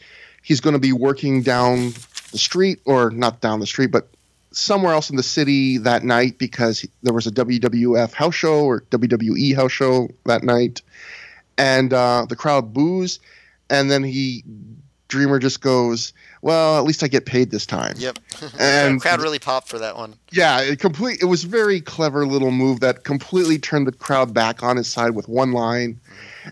[0.43, 1.93] he's going to be working down
[2.31, 4.07] the street, or not down the street, but
[4.51, 8.81] somewhere else in the city that night because there was a WWF house show or
[8.91, 10.81] WWE house show that night,
[11.57, 13.19] and uh, the crowd boos,
[13.69, 14.43] and then he
[15.07, 18.19] Dreamer just goes, "Well, at least I get paid this time." Yep.
[18.59, 20.15] And- the crowd really popped for that one.
[20.31, 21.21] Yeah, it complete.
[21.21, 25.11] It was very clever little move that completely turned the crowd back on his side
[25.11, 25.99] with one line,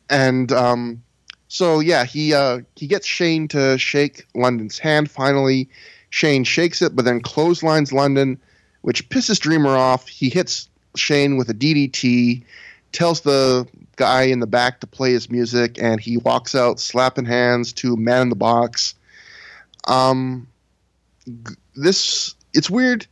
[0.10, 1.02] and um,
[1.48, 5.10] so yeah, he uh, he gets Shane to shake London's hand.
[5.10, 5.70] Finally,
[6.10, 8.40] Shane shakes it, but then clotheslines London,
[8.82, 10.08] which pisses Dreamer off.
[10.08, 12.44] He hits Shane with a DDT,
[12.92, 17.26] tells the guy in the back to play his music, and he walks out slapping
[17.26, 18.96] hands to Man in the Box.
[19.88, 20.48] Um,
[21.76, 23.06] this it's weird.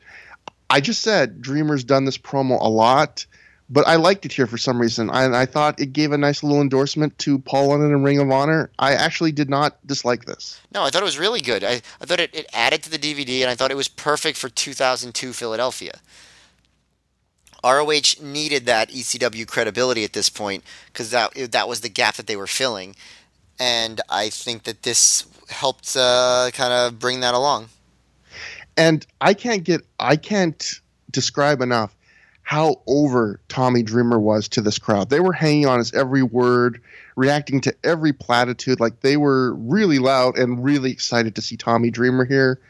[0.69, 3.25] I just said Dreamer's done this promo a lot,
[3.69, 5.09] but I liked it here for some reason.
[5.09, 8.31] I, I thought it gave a nice little endorsement to Paul London and Ring of
[8.31, 8.69] Honor.
[8.79, 10.59] I actually did not dislike this.
[10.73, 11.63] No, I thought it was really good.
[11.63, 14.37] I, I thought it, it added to the DVD, and I thought it was perfect
[14.37, 15.99] for 2002 Philadelphia.
[17.63, 22.27] ROH needed that ECW credibility at this point because that that was the gap that
[22.27, 22.95] they were filling,
[23.59, 27.69] and I think that this helped uh, kind of bring that along.
[28.77, 30.79] And I can't get I can't
[31.11, 31.96] describe enough
[32.47, 35.09] how over Tommy Dreamer was to this crowd.
[35.09, 36.81] They were hanging on his every word,
[37.17, 38.79] reacting to every platitude.
[38.79, 42.61] Like they were really loud and really excited to see Tommy Dreamer here.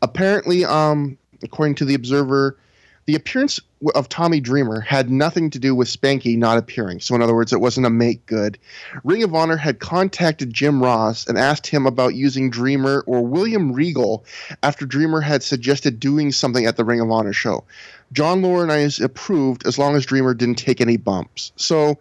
[0.00, 2.56] Apparently, um, according to the Observer,
[3.04, 3.60] the appearance
[3.94, 7.00] of Tommy Dreamer had nothing to do with Spanky not appearing.
[7.00, 8.56] So, in other words, it wasn't a make good.
[9.04, 13.72] Ring of Honor had contacted Jim Ross and asked him about using Dreamer or William
[13.72, 14.24] Regal
[14.62, 17.64] after Dreamer had suggested doing something at the Ring of Honor show.
[18.12, 21.52] John Laurinaitis approved as long as Dreamer didn't take any bumps.
[21.56, 21.98] So,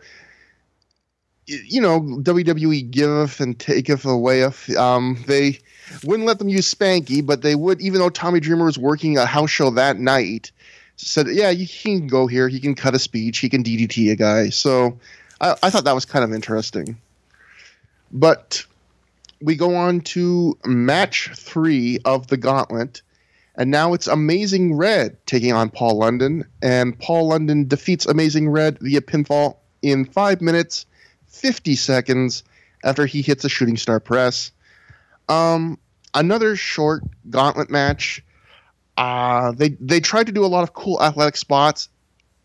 [1.46, 4.76] you know, WWE giveth and taketh awayeth.
[4.76, 5.60] Um, they
[6.04, 9.26] wouldn't let them use Spanky, but they would, even though Tommy Dreamer was working a
[9.26, 10.52] house show that night,
[10.96, 12.48] said, yeah, he can go here.
[12.48, 13.40] He can cut a speech.
[13.40, 14.50] He can DDT a guy.
[14.50, 15.00] So
[15.40, 16.98] I, I thought that was kind of interesting.
[18.12, 18.66] But
[19.42, 23.02] we go on to match three of the gauntlet.
[23.60, 26.46] And now it's Amazing Red taking on Paul London.
[26.62, 30.86] And Paul London defeats Amazing Red via pinfall in five minutes,
[31.28, 32.44] 50 seconds
[32.86, 34.52] after he hits a shooting star press.
[35.28, 35.78] Um,
[36.14, 38.24] another short gauntlet match.
[38.98, 41.90] Uh, they they tried to do a lot of cool athletic spots.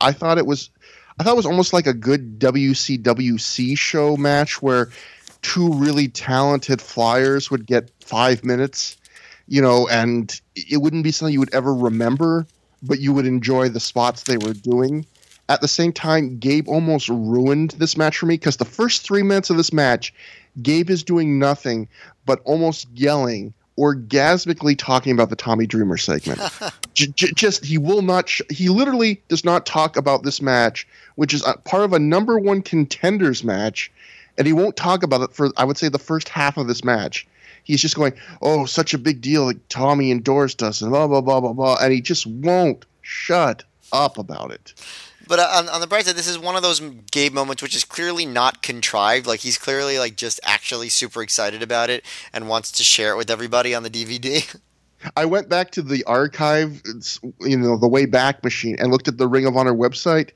[0.01, 0.71] I thought it was
[1.19, 4.91] I thought it was almost like a good WCWC show match where
[5.43, 8.97] two really talented flyers would get five minutes,
[9.49, 12.47] you know, and it wouldn't be something you would ever remember,
[12.83, 15.07] but you would enjoy the spots they were doing.
[15.49, 19.23] At the same time, Gabe almost ruined this match for me because the first three
[19.23, 20.15] minutes of this match,
[20.63, 21.89] Gabe is doing nothing
[22.25, 26.41] but almost yelling, orgasmically talking about the Tommy Dreamer segment.
[26.95, 28.29] J- j- just he will not.
[28.29, 30.87] Sh- he literally does not talk about this match,
[31.17, 33.91] which is a, part of a number one contenders match,
[34.39, 36.85] and he won't talk about it for I would say the first half of this
[36.85, 37.27] match.
[37.65, 39.47] He's just going, "Oh, such a big deal!
[39.47, 43.65] Like Tommy endorsed us, and blah blah blah blah blah," and he just won't shut
[43.93, 44.75] up about it.
[45.27, 47.75] But uh, on, on the bright side, this is one of those Gabe moments which
[47.75, 49.27] is clearly not contrived.
[49.27, 53.17] Like he's clearly like just actually super excited about it and wants to share it
[53.17, 54.57] with everybody on the DVD.
[55.17, 56.83] I went back to the archive,
[57.41, 60.31] you know, the way back machine, and looked at the Ring of Honor website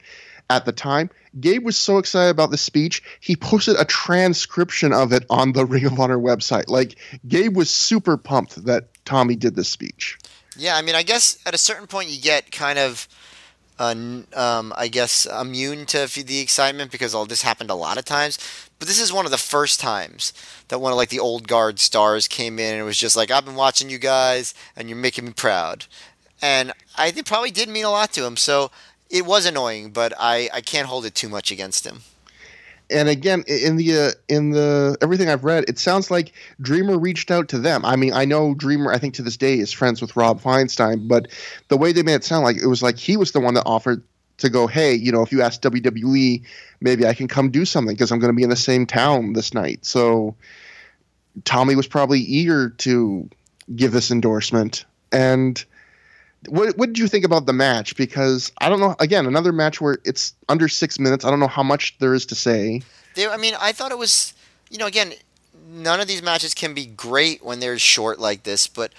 [0.51, 1.11] at the time.
[1.41, 5.67] Gabe was so excited about the speech, he posted a transcription of it on the
[5.67, 6.69] Ring of Honor website.
[6.69, 6.97] Like,
[7.27, 10.19] Gabe was super pumped that Tommy did this speech.
[10.57, 13.07] yeah, I mean, I guess at a certain point you get kind of,
[13.79, 13.95] uh,
[14.35, 18.39] um, I guess, immune to the excitement because all this happened a lot of times.
[18.79, 20.33] But this is one of the first times
[20.69, 23.45] that one of like the old guard stars came in and was just like, "I've
[23.45, 25.87] been watching you guys, and you're making me proud,"
[26.41, 28.37] and I think probably did mean a lot to him.
[28.37, 28.71] So
[29.11, 32.01] it was annoying, but I I can't hold it too much against him.
[32.91, 37.31] And again, in the uh, in the everything I've read, it sounds like Dreamer reached
[37.31, 37.85] out to them.
[37.85, 38.93] I mean, I know Dreamer.
[38.93, 41.29] I think to this day is friends with Rob Feinstein, but
[41.69, 43.65] the way they made it sound like it was like he was the one that
[43.67, 44.03] offered
[44.39, 46.43] to go, hey, you know, if you ask WWE,
[46.81, 49.33] maybe I can come do something because I'm going to be in the same town
[49.33, 49.85] this night.
[49.85, 50.37] So
[51.45, 53.29] Tommy was probably eager to
[53.75, 55.63] give this endorsement, and
[56.47, 57.97] what what did you think about the match?
[57.97, 58.95] Because I don't know.
[59.01, 61.25] Again, another match where it's under six minutes.
[61.25, 62.83] I don't know how much there is to say.
[63.15, 64.35] There, I mean, I thought it was,
[64.71, 65.13] you know, again,
[65.69, 68.93] none of these matches can be great when they're short like this, but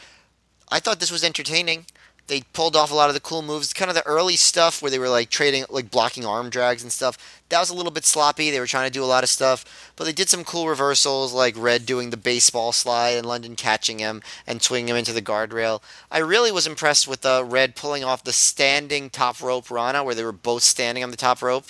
[0.69, 1.85] I thought this was entertaining.
[2.29, 4.91] They pulled off a lot of the cool moves, kind of the early stuff where
[4.91, 7.17] they were like trading, like blocking arm drags and stuff.
[7.49, 8.51] That was a little bit sloppy.
[8.51, 11.33] They were trying to do a lot of stuff, but they did some cool reversals,
[11.33, 15.23] like Red doing the baseball slide and London catching him and swinging him into the
[15.23, 15.81] guardrail.
[16.11, 20.13] I really was impressed with uh, Red pulling off the standing top rope Rana, where
[20.13, 21.65] they were both standing on the top rope,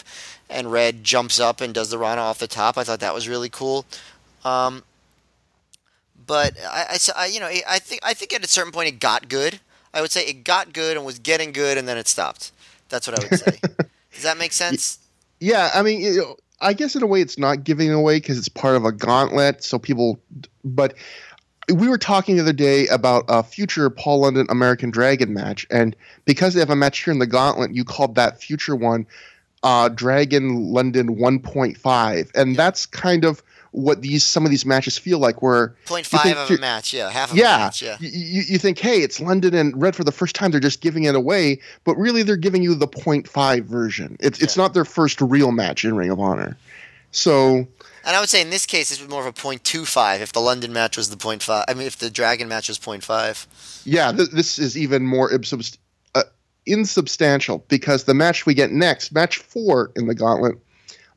[0.50, 2.78] and Red jumps up and does the Rana off the top.
[2.78, 3.86] I thought that was really cool.
[4.44, 4.84] Um,
[6.28, 9.30] but I, I, you know, I think I think at a certain point it got
[9.30, 9.62] good.
[9.94, 12.52] I would say it got good and was getting good, and then it stopped.
[12.90, 13.60] That's what I would say.
[14.14, 15.00] Does that make sense?
[15.40, 18.50] Yeah, I mean, know, I guess in a way it's not giving away because it's
[18.50, 19.64] part of a gauntlet.
[19.64, 20.20] So people,
[20.64, 20.96] but
[21.74, 25.96] we were talking the other day about a future Paul London American Dragon match, and
[26.26, 29.06] because they have a match here in the gauntlet, you called that future one
[29.64, 35.20] uh, Dragon London 1.5, and that's kind of what these some of these matches feel
[35.20, 35.42] like.
[35.42, 37.98] Where 0.5 of a match, yeah, half of yeah, a match, yeah.
[38.00, 40.52] You, you think, hey, it's London and Red for the first time.
[40.52, 44.18] They're just giving it away, but really they're giving you the 0.5 version.
[44.20, 44.44] It's yeah.
[44.44, 46.58] it's not their first real match in Ring of Honor.
[47.12, 47.68] So.
[48.06, 50.40] And I would say in this case, this was more of a 0.25 if the
[50.40, 51.66] London match was the 0.5.
[51.68, 53.82] I mean, if the Dragon match was 0.5.
[53.86, 56.24] Yeah, th- this is even more uh,
[56.66, 60.56] insubstantial because the match we get next, match four in the gauntlet,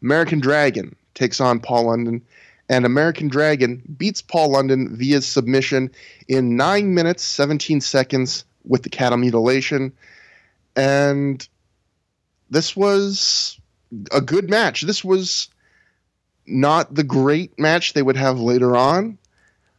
[0.03, 2.20] American Dragon takes on Paul London
[2.68, 5.90] and American Dragon beats Paul London via submission
[6.28, 9.92] in 9 minutes 17 seconds with the cattle mutilation.
[10.76, 11.46] And
[12.50, 13.58] this was
[14.10, 14.82] a good match.
[14.82, 15.48] This was
[16.46, 19.18] not the great match they would have later on,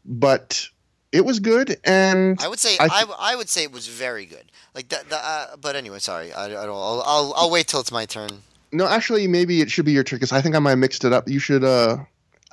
[0.06, 0.68] but
[1.12, 1.78] it was good.
[1.84, 4.46] And I would say I, th- I, I would say it was very good.
[4.76, 5.06] Like that.
[5.12, 6.34] Uh, but anyway, sorry.
[6.34, 6.70] I, I don't.
[6.70, 8.30] I'll, I'll I'll wait till it's my turn.
[8.72, 11.06] No, actually, maybe it should be your turn because I think I might have mixed
[11.06, 11.30] it up.
[11.30, 11.98] You should uh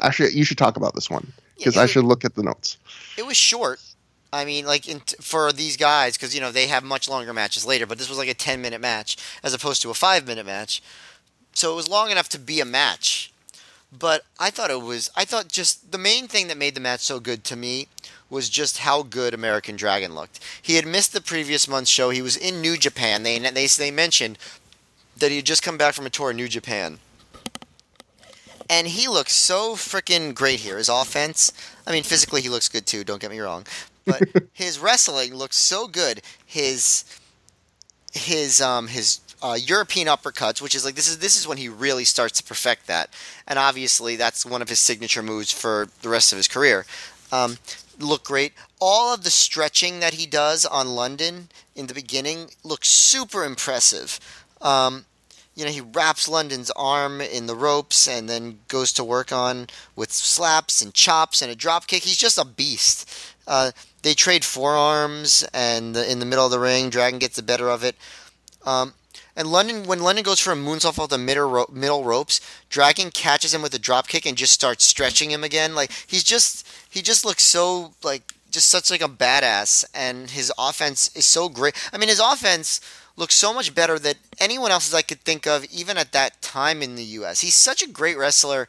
[0.01, 2.79] Actually, you should talk about this one because yeah, I should look at the notes.
[3.17, 3.81] It was short.
[4.33, 7.67] I mean, like in, for these guys, because you know they have much longer matches
[7.67, 10.47] later, but this was like a ten minute match as opposed to a five minute
[10.47, 10.83] match,
[11.53, 13.33] so it was long enough to be a match.
[13.93, 15.11] But I thought it was.
[15.17, 17.89] I thought just the main thing that made the match so good to me
[18.31, 20.39] was just how good American Dragon looked.
[20.63, 22.11] He had missed the previous month's show.
[22.11, 23.25] He was in New Japan.
[23.25, 24.39] They they they mentioned
[25.17, 27.01] that he had just come back from a tour in New Japan
[28.71, 30.79] and he looks so freaking great here.
[30.79, 31.53] His offense,
[31.87, 33.03] I mean, physically he looks good too.
[33.03, 33.66] Don't get me wrong,
[34.07, 36.23] but his wrestling looks so good.
[36.47, 37.05] His
[38.12, 41.68] his um his uh, European uppercuts, which is like this is this is when he
[41.68, 43.12] really starts to perfect that,
[43.47, 46.87] and obviously that's one of his signature moves for the rest of his career.
[47.33, 47.59] Um,
[47.99, 48.53] look great.
[48.81, 54.21] All of the stretching that he does on London in the beginning looks super impressive.
[54.61, 55.07] Um,
[55.61, 59.67] you know, he wraps London's arm in the ropes and then goes to work on
[59.95, 62.05] with slaps and chops and a drop kick.
[62.05, 63.07] He's just a beast.
[63.47, 67.43] Uh, they trade forearms, and the, in the middle of the ring, Dragon gets the
[67.43, 67.95] better of it.
[68.65, 68.95] Um,
[69.37, 72.41] and London, when London goes for a moonsault off the middle, ro- middle ropes,
[72.71, 75.75] Dragon catches him with a drop kick and just starts stretching him again.
[75.75, 80.51] Like he's just, he just looks so like just such like a badass, and his
[80.59, 81.75] offense is so great.
[81.93, 82.81] I mean, his offense
[83.17, 86.83] looks so much better than anyone else I could think of, even at that time
[86.83, 87.41] in the U.S.
[87.41, 88.67] He's such a great wrestler,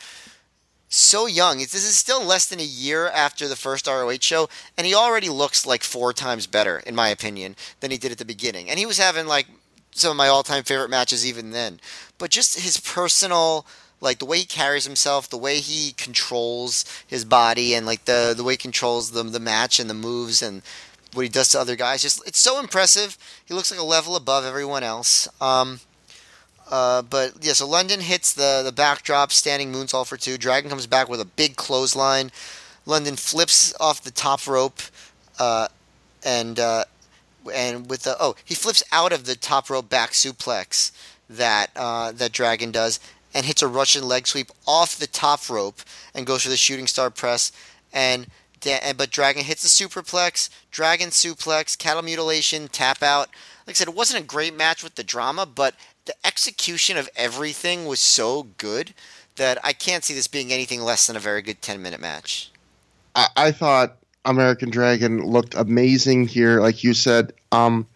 [0.90, 1.60] so young.
[1.60, 5.30] This is still less than a year after the first ROH show, and he already
[5.30, 8.70] looks like four times better, in my opinion, than he did at the beginning.
[8.70, 9.48] And he was having like
[9.92, 11.80] some of my all-time favorite matches even then.
[12.18, 13.66] But just his personal
[14.02, 18.34] like the way he carries himself, the way he controls his body, and like the
[18.36, 20.64] the way he controls the the match and the moves and
[21.14, 22.02] what he does to other guys.
[22.02, 23.18] Just it's so impressive.
[23.46, 25.28] He looks like a level above everyone else.
[25.42, 25.80] Um,
[26.70, 30.38] uh, but yeah, so London hits the the backdrop, standing moonsault for two.
[30.38, 32.32] Dragon comes back with a big clothesline.
[32.86, 34.80] London flips off the top rope,
[35.40, 35.68] uh,
[36.24, 36.86] and uh,
[37.54, 40.92] and with the oh he flips out of the top rope back suplex
[41.30, 43.00] that uh, that Dragon does
[43.34, 45.82] and hits a Russian leg sweep off the top rope
[46.14, 47.52] and goes for the shooting star press
[47.94, 48.28] and
[48.62, 53.30] but Dragon hits the superplex, Dragon suplex, cattle mutilation, tap out.
[53.68, 57.10] Like I said, it wasn't a great match with the drama, but the execution of
[57.16, 58.94] everything was so good
[59.36, 62.52] that I can't see this being anything less than a very good 10 minute match.
[63.16, 67.34] I, I thought American Dragon looked amazing here, like you said.
[67.52, 67.88] Um,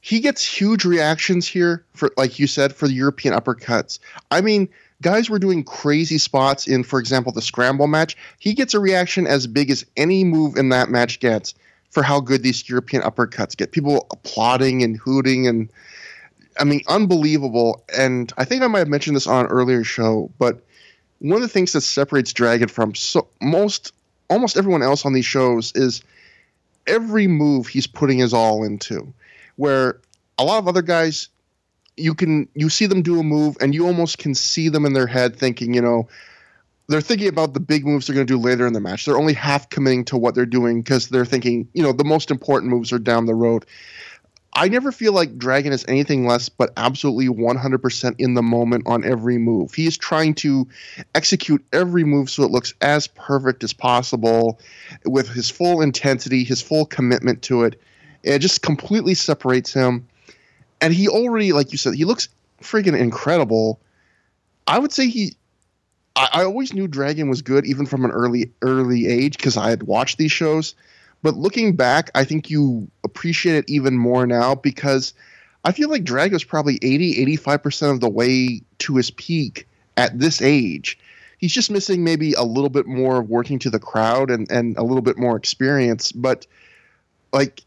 [0.00, 4.00] he gets huge reactions here for, like you said, for the European uppercuts.
[4.30, 4.68] I mean,
[5.02, 8.16] guys were doing crazy spots in, for example, the scramble match.
[8.38, 11.54] He gets a reaction as big as any move in that match gets
[11.90, 13.72] for how good these European uppercuts get.
[13.72, 15.70] People applauding and hooting and
[16.58, 17.82] I mean, unbelievable.
[17.96, 20.62] And I think I might have mentioned this on an earlier show, but
[21.18, 23.92] one of the things that separates Dragon from so most
[24.28, 26.02] almost everyone else on these shows is
[26.86, 29.12] every move he's putting his all into.
[29.56, 30.00] Where
[30.38, 31.28] a lot of other guys
[31.96, 34.92] you can you see them do a move and you almost can see them in
[34.92, 36.08] their head thinking, you know,
[36.88, 39.04] they're thinking about the big moves they're going to do later in the match.
[39.04, 42.30] They're only half committing to what they're doing because they're thinking, you know, the most
[42.30, 43.66] important moves are down the road.
[44.54, 49.02] I never feel like Dragon is anything less but absolutely 100% in the moment on
[49.02, 49.72] every move.
[49.72, 50.68] He is trying to
[51.14, 54.60] execute every move so it looks as perfect as possible
[55.06, 57.80] with his full intensity, his full commitment to it.
[58.22, 60.06] It just completely separates him.
[60.82, 62.28] And he already, like you said, he looks
[62.60, 63.80] freaking incredible.
[64.66, 65.36] I would say he.
[66.14, 69.70] I, I always knew Dragon was good, even from an early early age, because I
[69.70, 70.74] had watched these shows
[71.22, 75.14] but looking back, I think you appreciate it even more now because
[75.64, 80.18] I feel like Drag was probably 80, 85% of the way to his peak at
[80.18, 80.98] this age.
[81.38, 84.76] He's just missing maybe a little bit more of working to the crowd and, and
[84.76, 86.10] a little bit more experience.
[86.10, 86.46] But
[87.32, 87.62] like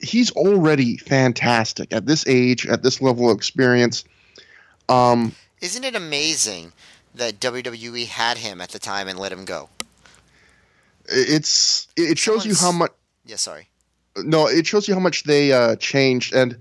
[0.00, 4.04] he's already fantastic at this age, at this level of experience.
[4.88, 6.72] Um, Isn't it amazing
[7.14, 9.68] that WWE had him at the time and let him go?
[11.08, 12.92] it's it shows Someone's, you how much.
[13.24, 13.68] Yeah, sorry.
[14.16, 16.34] No, it shows you how much they uh, changed.
[16.34, 16.58] And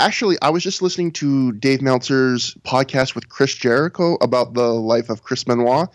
[0.00, 5.10] actually, I was just listening to Dave Meltzer's podcast with Chris Jericho about the life
[5.10, 5.88] of Chris Benoit,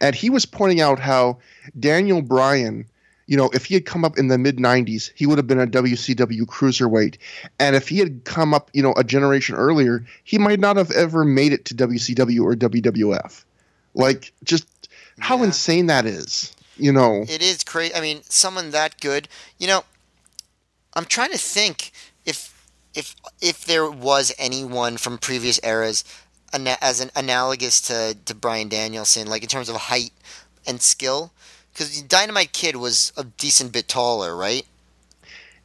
[0.00, 1.38] and he was pointing out how
[1.78, 2.86] Daniel Bryan.
[3.26, 5.60] You know, if he had come up in the mid 90s, he would have been
[5.60, 7.16] a WCW cruiserweight.
[7.58, 10.90] And if he had come up, you know, a generation earlier, he might not have
[10.90, 13.44] ever made it to WCW or WWF.
[13.94, 14.66] Like, just
[15.18, 15.44] how yeah.
[15.44, 17.24] insane that is you know.
[17.28, 17.94] It is crazy.
[17.94, 19.28] I mean, someone that good.
[19.58, 19.84] You know,
[20.94, 21.92] I'm trying to think
[22.24, 26.04] if if if there was anyone from previous eras
[26.52, 30.12] as an analogous to to Brian Danielson, like in terms of height
[30.66, 31.32] and skill,
[31.74, 34.64] because Dynamite Kid was a decent bit taller, right?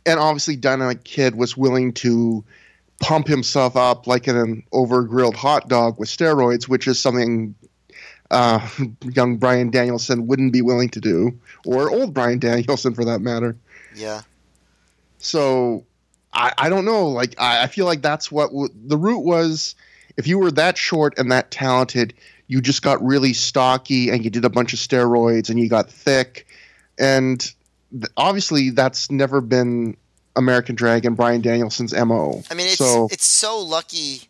[0.05, 2.43] And obviously, Dynamite Kid was willing to
[2.99, 7.53] pump himself up like an over grilled hot dog with steroids, which is something
[8.31, 8.67] uh,
[9.03, 13.55] young Brian Danielson wouldn't be willing to do, or old Brian Danielson for that matter.
[13.95, 14.21] Yeah.
[15.19, 15.85] So
[16.33, 17.07] I, I don't know.
[17.07, 19.75] Like I, I feel like that's what w- the route was.
[20.17, 22.13] If you were that short and that talented,
[22.49, 25.89] you just got really stocky and you did a bunch of steroids and you got
[25.89, 26.47] thick,
[26.97, 27.39] and
[27.91, 29.95] th- obviously that's never been
[30.35, 32.43] American Dragon Brian Danielson's mo.
[32.49, 34.23] I mean, it's so, it's so lucky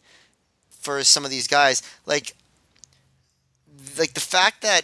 [0.70, 1.82] for some of these guys.
[2.06, 2.36] Like
[3.98, 4.82] like the fact that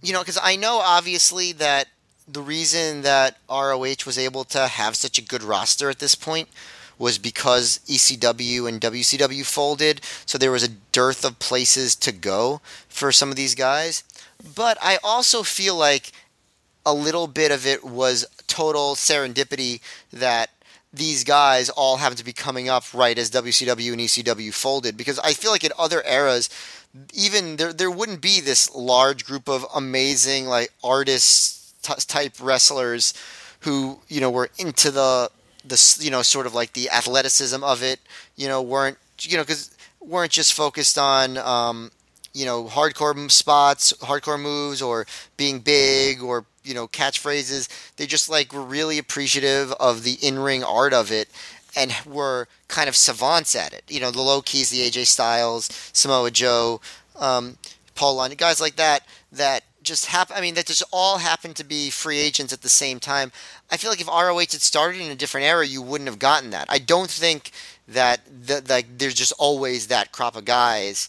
[0.00, 1.88] you know because I know obviously that
[2.28, 6.48] the reason that ROH was able to have such a good roster at this point
[6.98, 12.60] was because ECW and WCW folded, so there was a dearth of places to go
[12.88, 14.04] for some of these guys.
[14.54, 16.12] But I also feel like
[16.84, 19.80] a little bit of it was total serendipity
[20.12, 20.50] that
[20.92, 25.18] these guys all happened to be coming up right as WCW and ECW folded because
[25.20, 26.50] I feel like in other eras
[27.14, 31.72] even there there wouldn't be this large group of amazing like artists
[32.06, 33.14] type wrestlers
[33.60, 35.30] who you know were into the
[35.64, 38.00] the you know sort of like the athleticism of it
[38.36, 41.90] you know weren't you know because weren't just focused on um,
[42.32, 45.06] you know hardcore spots hardcore moves or
[45.36, 50.64] being big or you know catchphrases they just like were really appreciative of the in-ring
[50.64, 51.28] art of it
[51.76, 53.84] and were kind of savants at it.
[53.88, 56.80] You know, the Low Kis, the AJ Styles, Samoa Joe,
[57.18, 57.56] um,
[57.94, 60.36] Paul London, guys like that that just happen.
[60.36, 63.32] I mean, that just all happened to be free agents at the same time.
[63.72, 66.50] I feel like if ROH had started in a different era, you wouldn't have gotten
[66.50, 66.66] that.
[66.68, 67.50] I don't think
[67.88, 71.08] that the, like there's just always that crop of guys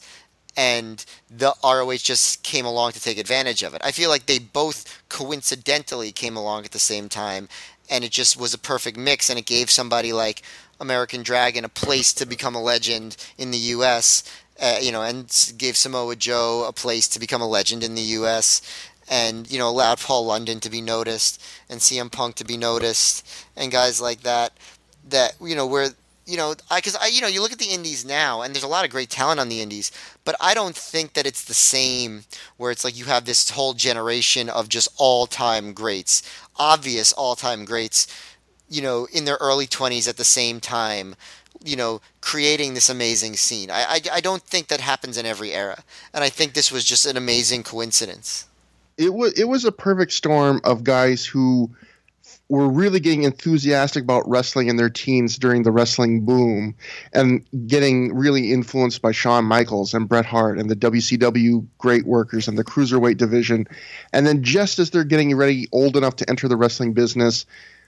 [0.56, 3.82] and the ROH just came along to take advantage of it.
[3.84, 7.50] I feel like they both coincidentally came along at the same time
[7.90, 10.42] and it just was a perfect mix and it gave somebody like
[10.80, 14.24] American Dragon a place to become a legend in the US
[14.62, 18.02] uh, you know and gave Samoa Joe a place to become a legend in the
[18.02, 18.62] US
[19.10, 23.28] and you know allowed Paul London to be noticed and CM Punk to be noticed
[23.56, 24.54] and guys like that
[25.10, 25.90] that you know where
[26.26, 28.64] you know, I because I, you know, you look at the indies now, and there's
[28.64, 29.92] a lot of great talent on the indies,
[30.24, 32.24] but I don't think that it's the same
[32.58, 36.24] where it's like you have this whole generation of just all-time greats,
[36.56, 38.08] obvious all-time greats,
[38.70, 41.16] you know, in their early 20s at the same time,
[41.64, 43.70] you know, creating this amazing scene.
[43.70, 46.86] I, I, I don't think that happens in every era, and I think this was
[46.86, 48.48] just an amazing coincidence.
[48.98, 51.72] It was it was a perfect storm of guys who
[52.50, 56.76] were really getting enthusiastic about wrestling in their teens during the wrestling boom
[57.12, 62.48] and getting really influenced by Shawn Michaels and Bret Hart and the WCW great workers
[62.48, 63.68] and the cruiserweight division.
[64.12, 67.46] And then just as they're getting ready, old enough to enter the wrestling business,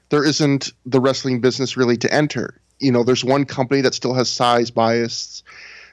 [0.10, 2.60] there isn't the wrestling business really to enter.
[2.80, 5.44] You know, there's one company that still has size bias,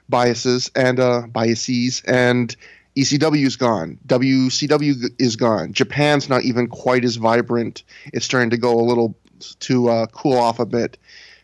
[0.08, 2.54] biases and uh, biases, and
[2.96, 3.98] ECW is gone.
[4.06, 5.72] WCW is gone.
[5.72, 7.82] Japan's not even quite as vibrant.
[8.12, 9.16] It's starting to go a little
[9.60, 10.98] to uh, cool off a bit.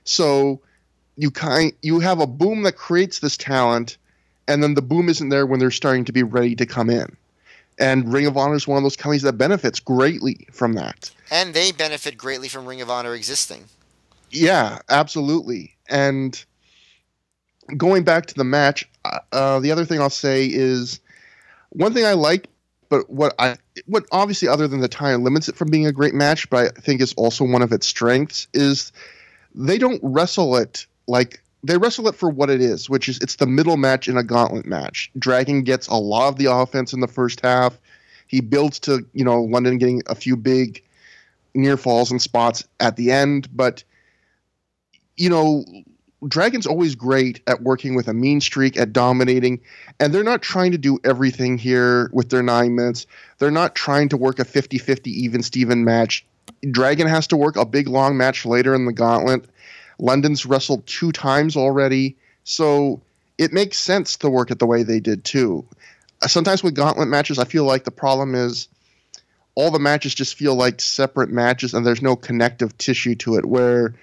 [0.05, 0.61] So
[1.17, 3.97] you kind you have a boom that creates this talent,
[4.47, 7.17] and then the boom isn't there when they're starting to be ready to come in.
[7.81, 11.11] And Ring of Honor is one of those companies that benefits greatly from that.
[11.31, 13.65] And they benefit greatly from Ring of Honor existing.
[14.31, 15.77] Yeah, absolutely.
[15.89, 16.45] And
[17.77, 21.01] going back to the match, uh, uh the other thing I'll say is
[21.71, 22.49] one thing I like,
[22.89, 26.15] but what I what obviously other than the time limits it from being a great
[26.15, 28.93] match, but I think is also one of its strengths is
[29.55, 33.37] they don't wrestle it like they wrestle it for what it is, which is it's
[33.37, 35.11] the middle match in a gauntlet match.
[35.19, 37.79] Dragon gets a lot of the offense in the first half.
[38.27, 40.83] He builds to, you know, London getting a few big
[41.55, 43.83] near falls and spots at the end, but
[45.17, 45.65] you know,
[46.27, 49.61] Dragon's always great at working with a mean streak, at dominating,
[50.01, 53.07] and they're not trying to do everything here with their nine minutes.
[53.39, 56.25] They're not trying to work a 50 50 even Steven match.
[56.71, 59.45] Dragon has to work a big long match later in the gauntlet.
[60.01, 63.01] London's wrestled two times already, so
[63.37, 65.65] it makes sense to work it the way they did too.
[66.27, 68.67] Sometimes with gauntlet matches, I feel like the problem is
[69.55, 73.45] all the matches just feel like separate matches and there's no connective tissue to it
[73.45, 73.95] where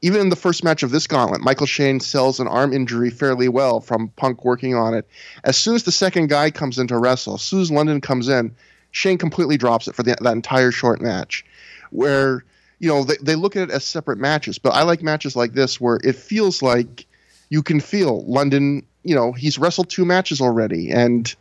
[0.00, 3.48] even in the first match of this gauntlet, Michael Shane sells an arm injury fairly
[3.48, 5.08] well from Punk working on it.
[5.44, 8.28] As soon as the second guy comes in to wrestle, as soon as London comes
[8.28, 8.54] in,
[8.92, 11.44] Shane completely drops it for the, that entire short match.
[11.90, 12.44] Where,
[12.78, 14.58] you know, they, they look at it as separate matches.
[14.58, 17.06] But I like matches like this where it feels like
[17.48, 20.90] you can feel London, you know, he's wrestled two matches already.
[20.90, 21.34] And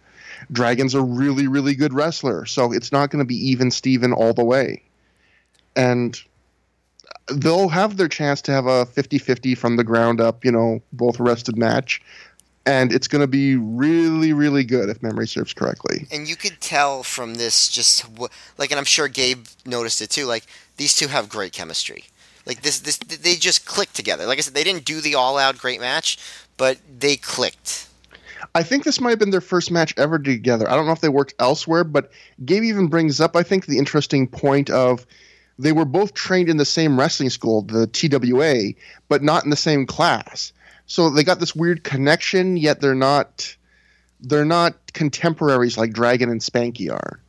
[0.52, 2.46] Dragon's a really, really good wrestler.
[2.46, 4.84] So it's not going to be even Steven all the way.
[5.76, 6.20] And
[7.32, 11.20] they'll have their chance to have a 50-50 from the ground up, you know, both
[11.20, 12.02] rested match.
[12.66, 16.06] And it's going to be really, really good if memory serves correctly.
[16.12, 18.06] And you could tell from this just
[18.58, 20.26] like, and I'm sure Gabe noticed it too.
[20.26, 20.46] Like
[20.76, 22.04] these two have great chemistry.
[22.46, 24.26] Like this, this they just clicked together.
[24.26, 26.18] Like I said, they didn't do the all-out great match,
[26.58, 27.88] but they clicked.
[28.54, 30.70] I think this might have been their first match ever together.
[30.70, 32.12] I don't know if they worked elsewhere, but
[32.46, 35.06] Gabe even brings up, I think, the interesting point of
[35.60, 38.74] they were both trained in the same wrestling school, the TWA,
[39.10, 40.54] but not in the same class.
[40.86, 43.56] So they got this weird connection, yet they're not
[44.20, 47.20] they're not contemporaries like Dragon and Spanky are.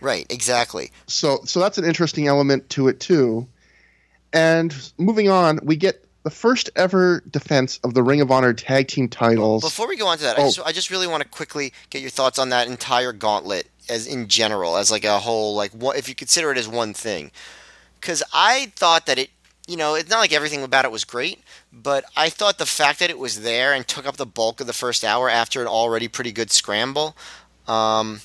[0.00, 0.92] Right, exactly.
[1.06, 3.48] So so that's an interesting element to it too.
[4.32, 8.88] And moving on, we get the first ever defense of the Ring of Honor tag
[8.88, 9.62] team titles.
[9.62, 10.42] Before we go on to that, oh.
[10.42, 13.68] I, just, I just really want to quickly get your thoughts on that entire gauntlet
[13.88, 16.94] as in general, as like a whole, like what if you consider it as one
[16.94, 17.32] thing
[18.02, 19.30] because I thought that it,
[19.66, 21.38] you know, it's not like everything about it was great,
[21.72, 24.66] but I thought the fact that it was there and took up the bulk of
[24.66, 27.16] the first hour after an already pretty good scramble,
[27.68, 28.20] um,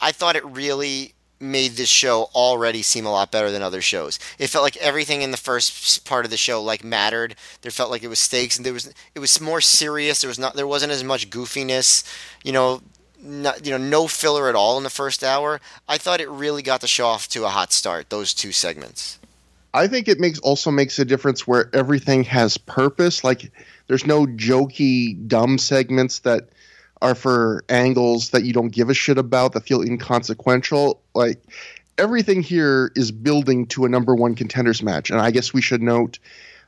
[0.00, 4.18] I thought it really made this show already seem a lot better than other shows.
[4.38, 7.34] It felt like everything in the first part of the show like mattered.
[7.62, 10.20] There felt like it was stakes and there was it was more serious.
[10.20, 12.04] There was not there wasn't as much goofiness.
[12.44, 12.82] You know,
[13.22, 15.60] not, you know, no filler at all in the first hour.
[15.88, 18.10] I thought it really got the show off to a hot start.
[18.10, 19.18] Those two segments.
[19.72, 23.22] I think it makes also makes a difference where everything has purpose.
[23.22, 23.52] Like
[23.86, 26.48] there's no jokey, dumb segments that
[27.02, 31.00] are for angles that you don't give a shit about that feel inconsequential.
[31.14, 31.42] Like
[31.98, 35.82] everything here is building to a number one contenders match, and I guess we should
[35.82, 36.18] note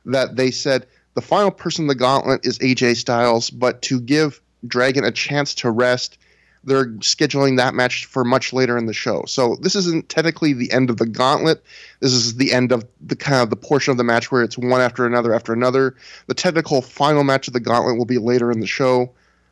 [0.05, 4.41] that they said the final person in the gauntlet is AJ Styles, but to give
[4.65, 6.17] Dragon a chance to rest
[6.63, 9.23] they're scheduling that match for much later in the show.
[9.27, 11.63] So this isn't technically the end of the gauntlet.
[11.99, 14.57] This is the end of the kind of the portion of the match where it's
[14.57, 15.95] one after another after another.
[16.27, 19.11] The technical final match of the gauntlet will be later in the show.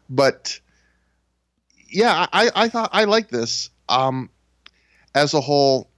[0.09, 0.59] But
[1.89, 4.29] yeah, I, I thought I like this um,
[5.13, 5.89] as a whole,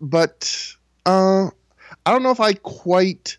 [0.00, 0.74] but
[1.06, 1.46] uh,
[2.04, 3.38] I don't know if I quite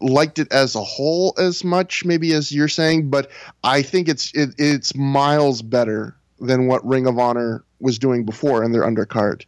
[0.00, 3.30] liked it as a whole as much maybe as you're saying but
[3.64, 8.62] i think it's it, it's miles better than what Ring of Honor was doing before
[8.64, 9.44] in their undercard.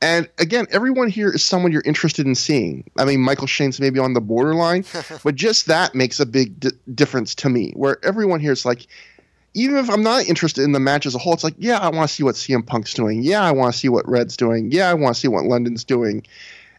[0.00, 2.88] And again, everyone here is someone you're interested in seeing.
[2.98, 4.84] I mean, Michael Shane's maybe on the borderline,
[5.24, 7.72] but just that makes a big d- difference to me.
[7.74, 8.86] Where everyone here is like,
[9.54, 11.88] even if I'm not interested in the match as a whole, it's like, yeah, I
[11.88, 13.22] want to see what CM Punk's doing.
[13.22, 14.70] Yeah, I want to see what Red's doing.
[14.70, 16.24] Yeah, I want to see what London's doing.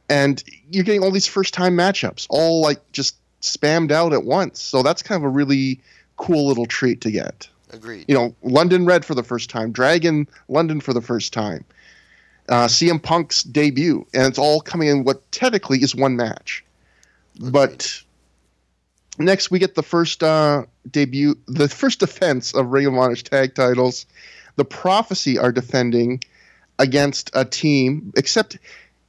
[0.09, 4.61] and you're getting all these first time matchups, all like just spammed out at once.
[4.61, 5.81] So that's kind of a really
[6.17, 7.49] cool little treat to get.
[7.71, 8.05] Agreed.
[8.07, 11.63] You know, London Red for the first time, Dragon London for the first time,
[12.49, 16.63] uh, CM Punk's debut, and it's all coming in what technically is one match.
[17.37, 17.51] Agreed.
[17.51, 18.01] But
[19.17, 23.55] next we get the first uh, debut, the first defense of Ring of Honor's tag
[23.55, 24.05] titles.
[24.57, 26.21] The Prophecy are defending
[26.77, 28.57] against a team, except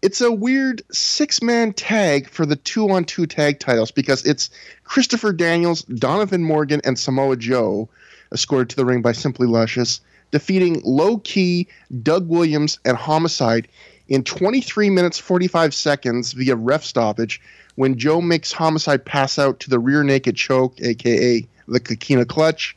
[0.03, 4.51] it's a weird six man tag for the two on two tag titles because it's
[4.85, 7.89] Christopher Daniels, Donovan Morgan, and Samoa Joe,
[8.33, 10.01] escorted to the ring by Simply Luscious,
[10.31, 11.69] defeating Low Ki,
[12.03, 13.69] Doug Williams, and Homicide
[14.09, 17.41] in 23 minutes 45 seconds via ref stoppage
[17.77, 22.77] when Joe makes Homicide pass out to the rear naked choke, aka the Kokina clutch.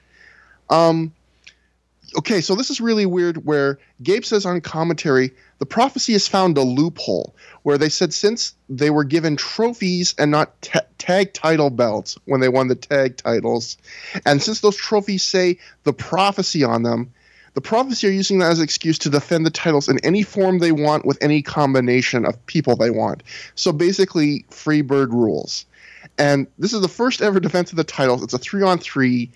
[0.70, 1.14] Um,
[2.18, 6.58] okay, so this is really weird where Gabe says on commentary the prophecy has found
[6.58, 11.70] a loophole where they said since they were given trophies and not ta- tag title
[11.70, 13.78] belts when they won the tag titles,
[14.26, 17.14] and since those trophies say the prophecy on them,
[17.56, 20.60] the prophecy are using that as an excuse to defend the titles in any form
[20.60, 23.24] they want with any combination of people they want.
[23.56, 25.66] So basically, free bird rules.
[26.18, 28.24] And this is the first ever defense of the titles.
[28.24, 29.32] It's a three on three.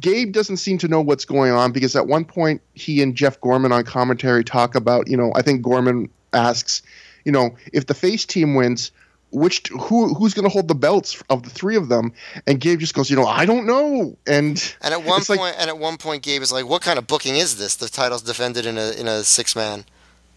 [0.00, 3.40] Gabe doesn't seem to know what's going on because at one point he and Jeff
[3.40, 6.82] Gorman on commentary talk about, you know, I think Gorman asks,
[7.24, 8.90] you know, if the face team wins,
[9.30, 12.12] which who who's going to hold the belts of the three of them?
[12.46, 14.16] And Gabe just goes, you know, I don't know.
[14.26, 16.98] And And at one point, like- and at one point, Gabe is like, "What kind
[16.98, 17.74] of booking is this?
[17.74, 19.84] The title's defended in a in a six man."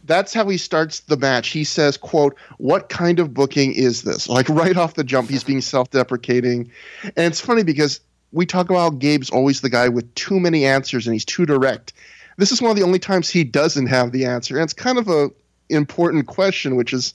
[0.05, 1.49] that's how he starts the match.
[1.49, 5.43] He says, "quote What kind of booking is this?" Like right off the jump, he's
[5.43, 6.71] being self-deprecating,
[7.03, 7.99] and it's funny because
[8.31, 11.93] we talk about Gabe's always the guy with too many answers and he's too direct.
[12.37, 14.97] This is one of the only times he doesn't have the answer, and it's kind
[14.97, 15.29] of a
[15.69, 17.13] important question, which is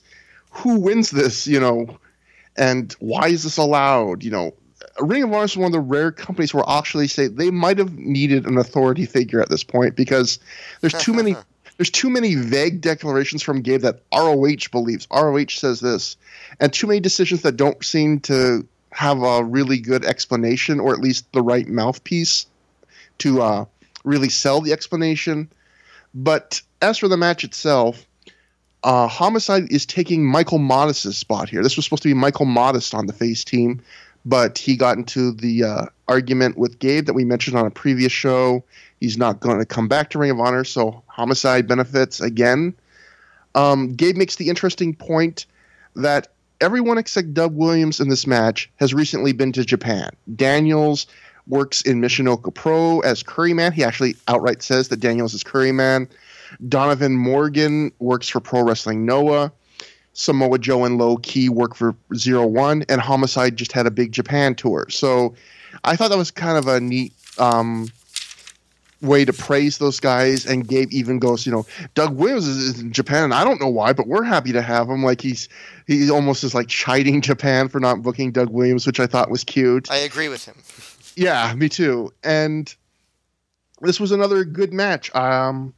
[0.51, 1.97] who wins this, you know,
[2.57, 4.23] and why is this allowed?
[4.23, 4.53] You know,
[4.99, 7.77] Ring of Honor is one of the rare companies where I'll actually say they might
[7.77, 10.39] have needed an authority figure at this point because
[10.81, 11.35] there's too many
[11.77, 15.07] there's too many vague declarations from Gabe that ROH believes.
[15.11, 16.17] ROH says this,
[16.59, 20.99] and too many decisions that don't seem to have a really good explanation or at
[20.99, 22.45] least the right mouthpiece
[23.19, 23.65] to uh,
[24.03, 25.49] really sell the explanation.
[26.13, 28.05] But as for the match itself,
[28.83, 31.63] uh, Homicide is taking Michael Modest's spot here.
[31.63, 33.81] This was supposed to be Michael Modest on the face team,
[34.25, 38.11] but he got into the uh, argument with Gabe that we mentioned on a previous
[38.11, 38.63] show.
[38.99, 42.75] He's not going to come back to Ring of Honor, so Homicide benefits again.
[43.55, 45.45] Um, Gabe makes the interesting point
[45.95, 46.32] that
[46.63, 50.09] everyone except Doug Williams in this match has recently been to Japan.
[50.35, 51.05] Daniels
[51.45, 53.73] works in Michinoku Pro as Curryman.
[53.73, 56.07] He actually outright says that Daniels is Curryman.
[56.69, 59.51] Donovan Morgan works for Pro Wrestling Noah.
[60.13, 64.11] Samoa Joe and Low Ki work for Zero One, and Homicide just had a big
[64.11, 64.85] Japan tour.
[64.89, 65.33] So
[65.83, 67.89] I thought that was kind of a neat um,
[69.03, 70.45] way to praise those guys.
[70.45, 73.67] And Gabe even goes, you know, Doug Williams is, in Japan, and I don't know
[73.67, 75.03] why, but we're happy to have him.
[75.03, 75.49] Like he's
[75.85, 79.43] he almost is like chiding Japan for not booking Doug Williams, which I thought was
[79.43, 79.91] cute.
[79.91, 80.55] I agree with him.
[81.15, 82.11] Yeah, me too.
[82.23, 82.73] And
[83.81, 85.13] this was another good match.
[85.13, 85.75] Um,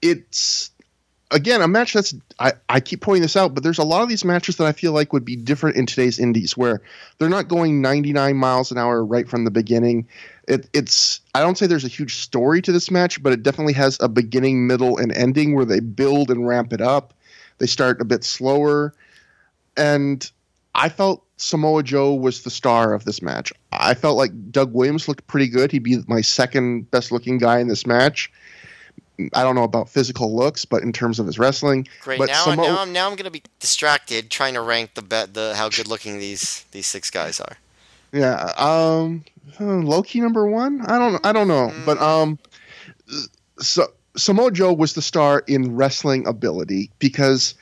[0.00, 0.70] it's
[1.30, 4.08] again a match that's I, I keep pointing this out, but there's a lot of
[4.08, 6.80] these matches that I feel like would be different in today's indies where
[7.18, 10.06] they're not going 99 miles an hour right from the beginning.
[10.46, 13.74] It, it's I don't say there's a huge story to this match, but it definitely
[13.74, 17.14] has a beginning, middle, and ending where they build and ramp it up.
[17.58, 18.92] They start a bit slower,
[19.76, 20.28] and
[20.74, 23.52] I felt Samoa Joe was the star of this match.
[23.70, 25.70] I felt like Doug Williams looked pretty good.
[25.70, 28.32] He'd be my second best looking guy in this match.
[29.32, 32.18] I don't know about physical looks, but in terms of his wrestling, Great.
[32.18, 35.34] But now, Samo- now I'm now I'm gonna be distracted trying to rank the bet
[35.34, 37.58] the how good looking these these six guys are.
[38.12, 39.24] Yeah, um,
[39.60, 40.80] Low Ki number one.
[40.82, 42.38] I don't, I don't know, but um,
[43.58, 47.54] so Samoa Joe was the star in wrestling ability because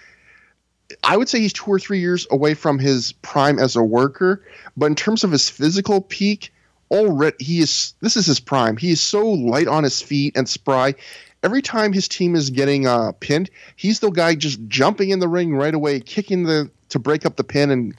[1.02, 4.44] I would say he's two or three years away from his prime as a worker,
[4.76, 6.52] but in terms of his physical peak,
[6.90, 7.94] already he is.
[8.00, 8.76] This is his prime.
[8.76, 10.94] He is so light on his feet and spry.
[11.42, 15.28] Every time his team is getting uh, pinned, he's the guy just jumping in the
[15.28, 17.94] ring right away, kicking the to break up the pin and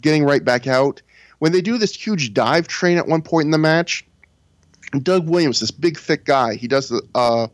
[0.00, 1.02] getting right back out.
[1.38, 4.06] When they do this huge dive train at one point in the match,
[5.02, 7.48] Doug Williams, this big thick guy, he does the uh,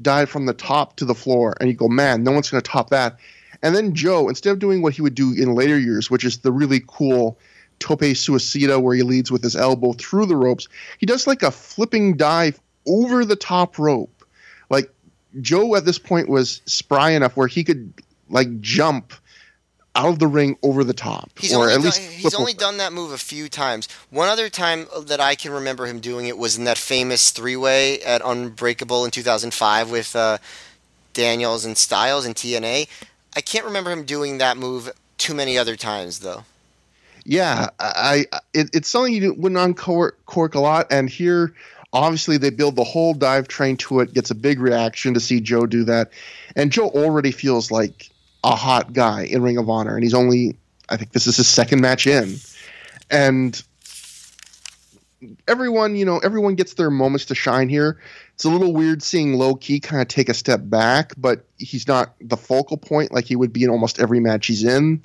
[0.00, 2.70] dive from the top to the floor, and you go, man, no one's going to
[2.70, 3.18] top that.
[3.62, 6.38] And then Joe, instead of doing what he would do in later years, which is
[6.38, 7.38] the really cool
[7.80, 10.68] tope suicida where he leads with his elbow through the ropes,
[10.98, 14.24] he does like a flipping dive over the top rope.
[14.70, 14.92] Like
[15.40, 17.92] Joe at this point was spry enough where he could
[18.28, 19.12] like jump
[19.98, 22.52] out of the ring over the top, He's or only, at done, least he's only
[22.52, 22.60] over.
[22.60, 23.88] done that move a few times.
[24.10, 28.00] One other time that I can remember him doing it was in that famous three-way
[28.02, 30.38] at Unbreakable in 2005 with uh,
[31.14, 32.88] Daniels and Styles in TNA.
[33.34, 36.44] I can't remember him doing that move too many other times though.
[37.24, 41.52] Yeah, I, I it, it's something you wouldn't uncork cork a lot, and here
[41.92, 44.14] obviously they build the whole dive train to it.
[44.14, 46.12] Gets a big reaction to see Joe do that,
[46.56, 48.10] and Joe already feels like
[48.44, 50.56] a hot guy in Ring of Honor, and he's only
[50.88, 52.36] I think this is his second match in,
[53.10, 53.62] and
[55.46, 58.00] everyone you know everyone gets their moments to shine here.
[58.34, 61.88] It's a little weird seeing Low Ki kind of take a step back, but he's
[61.88, 65.02] not the focal point like he would be in almost every match he's in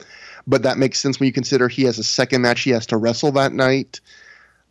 [0.47, 2.97] but that makes sense when you consider he has a second match he has to
[2.97, 4.01] wrestle that night.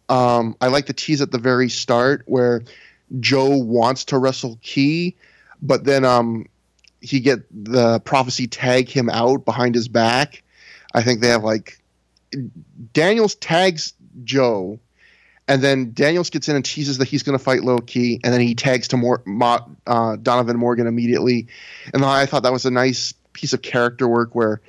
[0.08, 2.62] Um, I like the tease at the very start where
[3.20, 5.16] Joe wants to wrestle Key,
[5.62, 6.46] but then um,
[7.02, 10.42] he get the prophecy tag him out behind his back.
[10.94, 11.80] I think they have like
[12.92, 14.78] Daniels tags Joe,
[15.48, 18.32] and then Daniels gets in and teases that he's going to fight Low Ki, and
[18.32, 21.48] then he tags to Mor- Mo- uh, Donovan Morgan immediately.
[21.92, 24.60] And I thought that was a nice piece of character work where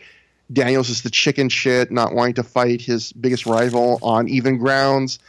[0.51, 5.19] Daniels is the chicken shit, not wanting to fight his biggest rival on even grounds,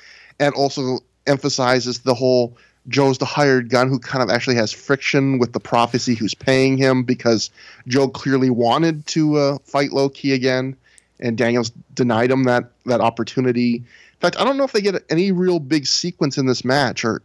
[0.40, 2.56] and also emphasizes the whole
[2.88, 6.76] Joe's the hired gun who kind of actually has friction with the prophecy who's paying
[6.76, 7.50] him because
[7.86, 10.76] Joe clearly wanted to uh, fight Low Ki again,
[11.18, 13.76] and Daniels denied him that that opportunity.
[13.76, 17.04] In fact, I don't know if they get any real big sequence in this match,
[17.04, 17.22] or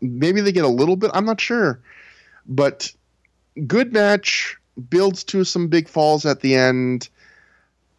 [0.00, 1.10] maybe they get a little bit.
[1.14, 1.80] I'm not sure,
[2.46, 2.92] but
[3.66, 4.56] good match
[4.88, 7.08] builds to some big falls at the end.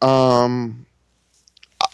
[0.02, 0.86] Um,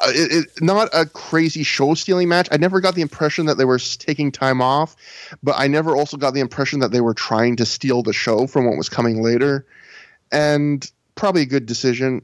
[0.06, 2.48] it, it, not a crazy show stealing match.
[2.52, 4.96] I never got the impression that they were taking time off,
[5.42, 8.48] but I never also got the impression that they were trying to steal the show
[8.48, 9.66] from what was coming later.
[10.32, 12.22] And probably a good decision.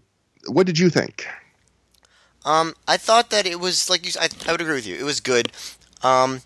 [0.48, 1.26] What did you think?
[2.46, 4.12] Um, I thought that it was like you.
[4.20, 4.96] I, I would agree with you.
[4.96, 5.52] It was good.
[6.04, 6.42] Um,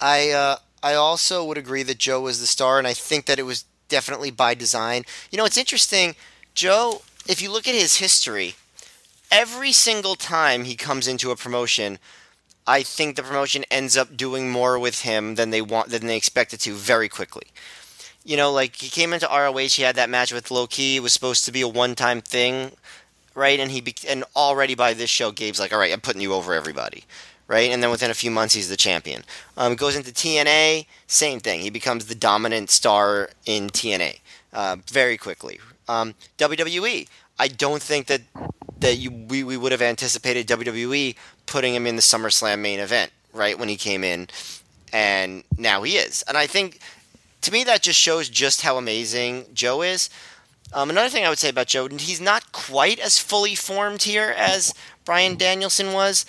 [0.00, 3.38] I uh, I also would agree that Joe was the star, and I think that
[3.38, 5.04] it was definitely by design.
[5.30, 6.16] You know, it's interesting.
[6.54, 8.54] Joe, if you look at his history,
[9.32, 11.98] every single time he comes into a promotion,
[12.66, 16.16] I think the promotion ends up doing more with him than they want than they
[16.16, 17.48] expected to very quickly.
[18.24, 20.96] You know, like he came into ROH, he had that match with Low Ki.
[20.96, 22.72] It was supposed to be a one-time thing,
[23.34, 23.58] right?
[23.58, 26.34] And he be- and already by this show, Gabe's like, "All right, I'm putting you
[26.34, 27.04] over everybody."
[27.48, 29.24] Right, and then within a few months, he's the champion.
[29.58, 31.60] Um, goes into TNA, same thing.
[31.60, 34.20] He becomes the dominant star in TNA
[34.54, 35.60] uh, very quickly.
[35.86, 38.22] Um, WWE, I don't think that
[38.82, 43.10] that you we, we would have anticipated WWE putting him in the SummerSlam main event,
[43.32, 44.28] right when he came in,
[44.92, 46.22] and now he is.
[46.28, 46.78] And I think
[47.40, 50.10] to me that just shows just how amazing Joe is.
[50.74, 54.34] Um, another thing I would say about Joe, he's not quite as fully formed here
[54.36, 54.72] as
[55.04, 56.24] Brian Danielson was,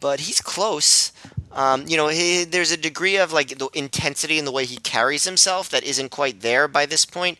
[0.00, 1.12] but he's close.
[1.52, 4.76] Um, you know, he, there's a degree of like the intensity in the way he
[4.78, 7.38] carries himself that isn't quite there by this point.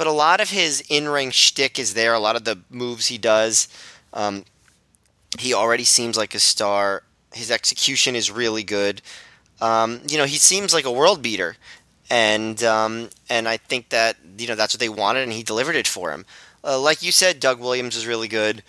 [0.00, 2.14] But a lot of his in-ring shtick is there.
[2.14, 3.68] A lot of the moves he does,
[4.14, 4.46] um,
[5.38, 7.02] he already seems like a star.
[7.34, 9.02] His execution is really good.
[9.60, 11.56] Um, you know, he seems like a world beater,
[12.08, 15.76] and um, and I think that you know that's what they wanted, and he delivered
[15.76, 16.24] it for him.
[16.64, 18.62] Uh, like you said, Doug Williams is really good.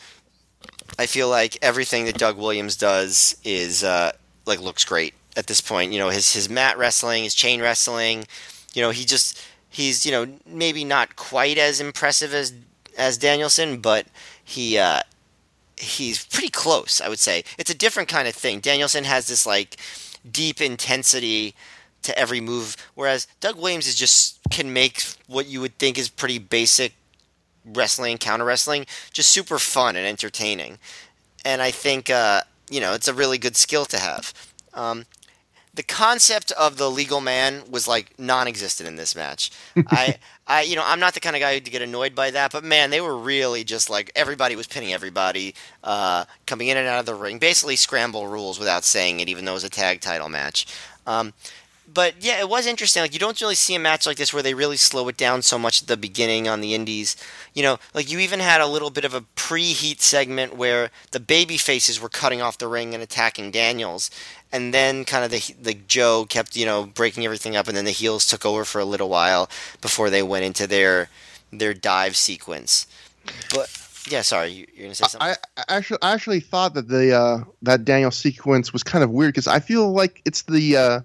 [0.99, 4.11] I feel like everything that Doug Williams does is uh,
[4.45, 5.93] like looks great at this point.
[5.93, 8.25] You know, his his mat wrestling, his chain wrestling.
[8.73, 9.41] You know, he just
[9.72, 12.53] he's you know maybe not quite as impressive as
[12.98, 14.06] as Danielson, but
[14.43, 15.02] he uh,
[15.77, 17.02] he's pretty close.
[17.02, 18.60] I would say it's a different kind of thing.
[18.60, 19.77] Danielson has this like
[20.30, 21.56] deep intensity
[22.03, 26.10] to every move, whereas Doug Williams is just can make what you would think is
[26.10, 26.93] pretty basic
[27.65, 30.80] wrestling, counter wrestling, just super fun and entertaining.
[31.45, 34.34] And I think uh, you know it's a really good skill to have.
[34.73, 35.06] Um,
[35.73, 39.52] the concept of the legal man was like non-existent in this match.
[39.88, 42.52] I, I, you know, I'm not the kind of guy to get annoyed by that,
[42.52, 46.88] but man, they were really just like everybody was pinning everybody, uh, coming in and
[46.88, 49.69] out of the ring, basically scramble rules without saying it, even though it was a
[49.69, 50.68] tag title match.
[51.07, 51.34] Um,
[51.93, 53.01] but yeah, it was interesting.
[53.01, 55.41] Like you don't really see a match like this where they really slow it down
[55.41, 57.15] so much at the beginning on the indies.
[57.53, 61.19] You know, like you even had a little bit of a preheat segment where the
[61.19, 64.09] baby faces were cutting off the ring and attacking Daniels,
[64.51, 67.85] and then kind of the the Joe kept you know breaking everything up, and then
[67.85, 69.49] the heels took over for a little while
[69.81, 71.09] before they went into their
[71.51, 72.88] their dive sequence.
[73.53, 73.69] But
[74.07, 75.35] yeah, sorry, you, you're gonna say something.
[75.57, 79.11] I, I actually I actually thought that the uh, that Daniel sequence was kind of
[79.11, 81.01] weird because I feel like it's the uh,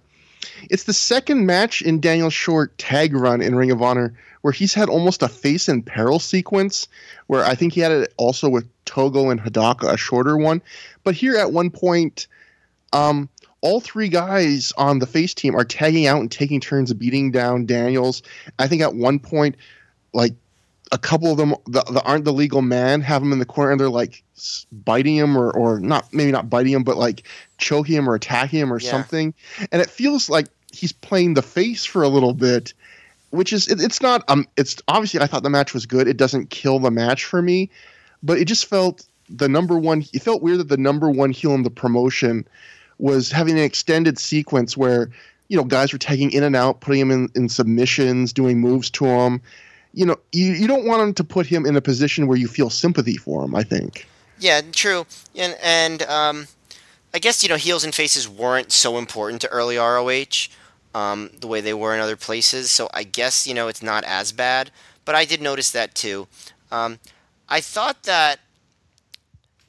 [0.70, 4.14] it's the second match in Daniel Short tag run in Ring of Honor
[4.46, 6.86] where he's had almost a face in peril sequence.
[7.26, 10.62] Where I think he had it also with Togo and Hidaka, a shorter one.
[11.02, 12.28] But here at one point,
[12.92, 13.28] um,
[13.60, 17.66] all three guys on the face team are tagging out and taking turns beating down
[17.66, 18.22] Daniels.
[18.60, 19.56] I think at one point,
[20.12, 20.34] like
[20.92, 23.72] a couple of them the, the aren't the legal man have him in the corner
[23.72, 24.22] and they're like
[24.72, 27.26] biting him or or not maybe not biting him but like
[27.58, 28.90] choking him or attacking him or Yeah.
[28.90, 29.34] something
[29.72, 32.72] and it feels like he's playing the face for a little bit
[33.30, 36.16] which is it, it's not um it's obviously I thought the match was good it
[36.16, 37.68] doesn't kill the match for me
[38.22, 41.54] but it just felt the number one it felt weird that the number one heel
[41.54, 42.46] in the promotion
[42.98, 45.10] was having an extended sequence where
[45.48, 48.88] you know guys were tagging in and out putting him in, in submissions doing moves
[48.90, 49.42] to him
[49.96, 52.46] you know, you, you don't want him to put him in a position where you
[52.46, 53.54] feel sympathy for him.
[53.54, 54.06] I think.
[54.38, 55.06] Yeah, true.
[55.34, 56.46] And and um,
[57.14, 60.48] I guess you know heels and faces weren't so important to early ROH,
[60.94, 62.70] um, the way they were in other places.
[62.70, 64.70] So I guess you know it's not as bad.
[65.06, 66.28] But I did notice that too.
[66.70, 66.98] Um,
[67.48, 68.40] I thought that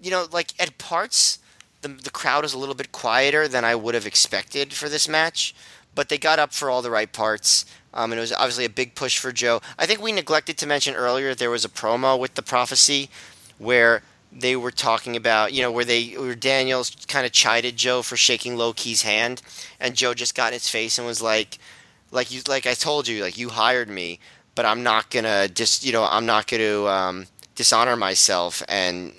[0.02, 1.40] you know, like at parts,
[1.84, 5.08] the the crowd was a little bit quieter than I would have expected for this
[5.08, 5.56] match.
[5.98, 7.66] But they got up for all the right parts.
[7.92, 9.62] Um, and it was obviously a big push for Joe.
[9.80, 13.10] I think we neglected to mention earlier there was a promo with the prophecy
[13.58, 18.04] where they were talking about, you know, where they where Daniels kind of chided Joe
[18.04, 19.42] for shaking Low Ki's hand,
[19.80, 21.58] and Joe just got in his face and was like,
[22.12, 24.20] like you, like I told you, like you hired me,
[24.54, 27.26] but I'm not gonna just, you know, I'm not gonna um,
[27.56, 29.14] dishonor myself and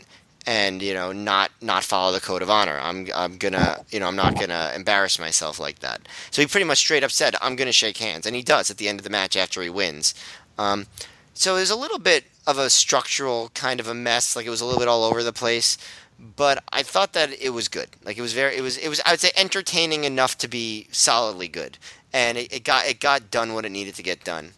[0.48, 2.80] and you know not not follow the code of honor.
[2.82, 6.08] I'm I'm gonna you know I'm not gonna embarrass myself like that.
[6.30, 8.78] So he pretty much straight up said I'm gonna shake hands, and he does at
[8.78, 10.14] the end of the match after he wins.
[10.56, 10.86] Um,
[11.34, 14.34] so there's a little bit of a structural kind of a mess.
[14.34, 15.76] Like it was a little bit all over the place,
[16.18, 17.90] but I thought that it was good.
[18.02, 20.88] Like it was very it was it was I would say entertaining enough to be
[20.90, 21.76] solidly good,
[22.10, 24.52] and it, it got it got done what it needed to get done.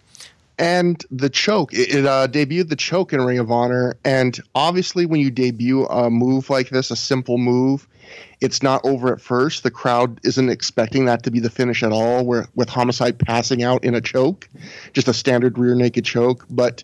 [0.61, 5.07] And the choke, it, it uh, debuted the choke in Ring of Honor, and obviously
[5.07, 7.89] when you debut a move like this, a simple move,
[8.43, 9.63] it's not over at first.
[9.63, 12.27] The crowd isn't expecting that to be the finish at all.
[12.27, 14.51] Where with Homicide passing out in a choke,
[14.93, 16.83] just a standard rear naked choke, but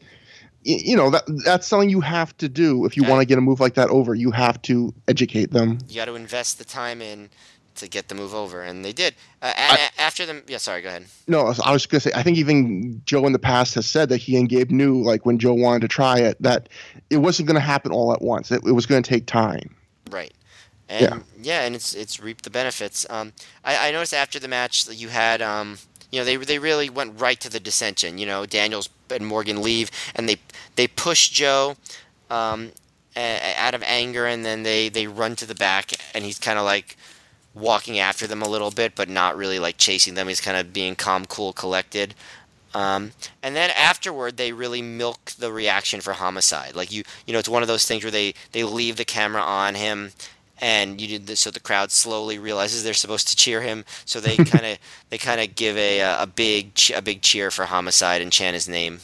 [0.64, 3.40] you know that that's something you have to do if you want to get a
[3.42, 4.14] move like that over.
[4.14, 5.78] You have to educate them.
[5.88, 7.28] You got to invest the time in
[7.76, 9.14] to get the move over, and they did.
[9.42, 9.52] Uh,
[9.98, 10.58] after them, yeah.
[10.58, 11.06] Sorry, go ahead.
[11.26, 14.08] No, I was going to say, I think even Joe in the past has said
[14.08, 16.68] that he and Gabe knew, like when Joe wanted to try it, that
[17.10, 18.50] it wasn't going to happen all at once.
[18.50, 19.74] It, it was going to take time.
[20.10, 20.32] Right.
[20.88, 21.62] And yeah.
[21.62, 23.04] and it's it's reaped the benefits.
[23.10, 23.32] Um,
[23.64, 25.78] I, I noticed after the match that you had um,
[26.10, 28.18] you know, they they really went right to the dissension.
[28.18, 30.36] You know, Daniels and Morgan leave, and they
[30.76, 31.76] they push Joe
[32.30, 32.72] um,
[33.16, 36.64] out of anger, and then they they run to the back, and he's kind of
[36.64, 36.96] like
[37.56, 40.28] walking after them a little bit, but not really like chasing them.
[40.28, 42.14] He's kind of being calm, cool, collected.
[42.74, 43.12] Um,
[43.42, 46.76] and then afterward, they really milk the reaction for homicide.
[46.76, 49.40] Like you, you know, it's one of those things where they they leave the camera
[49.40, 50.12] on him,
[50.60, 53.84] and you did this, so the crowd slowly realizes they're supposed to cheer him.
[54.04, 54.78] So they kind of
[55.08, 58.68] they kind of give a a big a big cheer for homicide and chant his
[58.68, 59.00] name.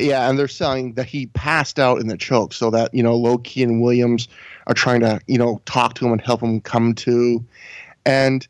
[0.00, 3.14] Yeah, and they're saying that he passed out in the choke, so that you know
[3.14, 4.26] Low Ki and Williams
[4.68, 7.44] are trying to you know talk to him and help him come to,
[8.06, 8.46] and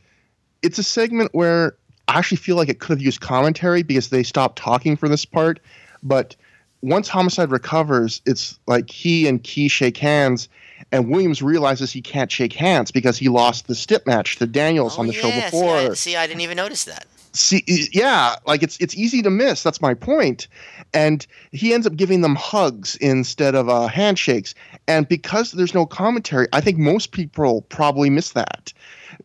[0.62, 1.76] it's a segment where
[2.08, 5.24] I actually feel like it could have used commentary because they stopped talking for this
[5.24, 5.60] part,
[6.02, 6.36] but
[6.80, 10.48] once Homicide recovers, it's like he and Ki shake hands,
[10.92, 14.96] and Williams realizes he can't shake hands because he lost the stip match to Daniels
[14.98, 17.06] on the show Oh, before See I, see, I didn't even notice that.
[17.32, 17.62] see
[17.92, 20.08] yeah like it's it's easy to miss that's my point.
[20.18, 20.48] point
[20.94, 24.54] and he ends up giving them hugs instead of uh, handshakes
[24.88, 28.72] and because there's no commentary i think most people probably miss that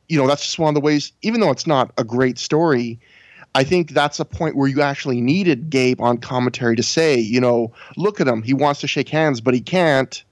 [0.09, 2.99] you know that's just one of the ways even though it's not a great story
[3.55, 7.41] i think that's a point where you actually needed gabe on commentary to say you
[7.41, 10.23] know look at him he wants to shake hands but he can't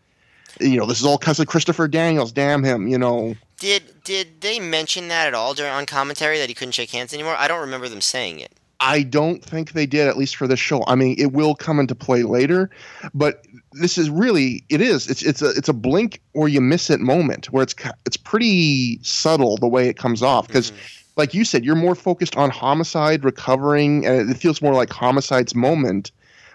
[0.59, 4.41] you know this is all because of christopher daniels damn him you know Did did
[4.41, 7.35] they mention that at all during on commentary that he couldn't shake hands anymore?
[7.37, 8.51] I don't remember them saying it.
[8.81, 10.83] I don't think they did, at least for this show.
[10.87, 12.71] I mean, it will come into play later,
[13.13, 15.09] but this is really it is.
[15.09, 17.75] It's it's a it's a blink or you miss it moment where it's
[18.05, 20.71] it's pretty subtle the way it comes off because,
[21.15, 25.55] like you said, you're more focused on homicide recovering, and it feels more like homicide's
[25.55, 26.11] moment.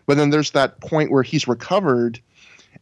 [0.06, 2.20] But then there's that point where he's recovered,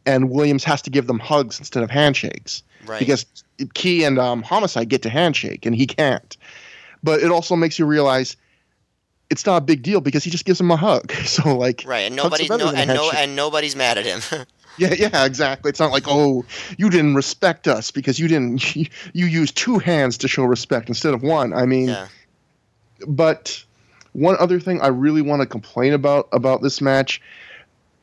[0.05, 2.99] and Williams has to give them hugs instead of handshakes Right.
[2.99, 3.25] because
[3.73, 6.37] Ki and um, Homicide get to handshake and he can't.
[7.03, 8.37] But it also makes you realize
[9.29, 11.11] it's not a big deal because he just gives him a hug.
[11.25, 14.45] So like, right, and nobody's no, and no and nobody's mad at him.
[14.77, 15.69] yeah, yeah, exactly.
[15.69, 16.45] It's not like oh,
[16.77, 21.13] you didn't respect us because you didn't you, used two hands to show respect instead
[21.13, 21.53] of one.
[21.53, 22.07] I mean, yeah.
[23.07, 23.63] but
[24.13, 27.21] one other thing I really want to complain about about this match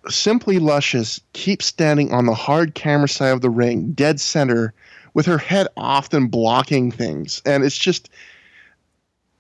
[0.09, 4.75] Simply Luscious keeps standing on the hard camera side of the ring, dead center,
[5.15, 7.41] with her head often blocking things.
[7.47, 8.11] And it's just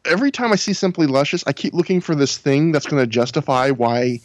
[0.04, 3.06] every time I see Simply Luscious, I keep looking for this thing that's going to
[3.06, 4.20] justify why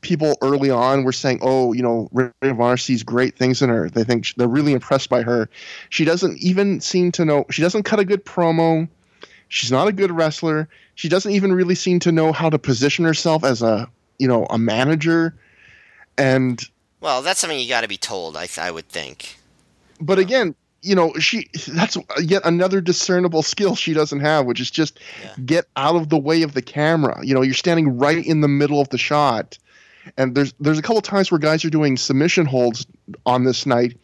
[0.00, 3.68] people early on were saying, "Oh, you know, Ring of Honor sees great things in
[3.68, 3.88] her.
[3.88, 5.48] They think they're really impressed by her."
[5.90, 7.46] She doesn't even seem to know.
[7.50, 8.88] She doesn't cut a good promo.
[9.48, 10.68] She's not a good wrestler.
[10.94, 13.88] She doesn't even really seem to know how to position herself as a,
[14.18, 15.34] you know, a manager
[16.18, 16.62] and
[17.00, 18.36] well, that's something you got to be told.
[18.36, 19.38] I I would think.
[20.00, 24.70] But again, you know, she that's yet another discernible skill she doesn't have, which is
[24.70, 25.34] just yeah.
[25.44, 27.20] get out of the way of the camera.
[27.22, 29.58] You know, you're standing right in the middle of the shot.
[30.16, 32.86] And there's there's a couple times where guys are doing submission holds
[33.26, 33.98] on this night,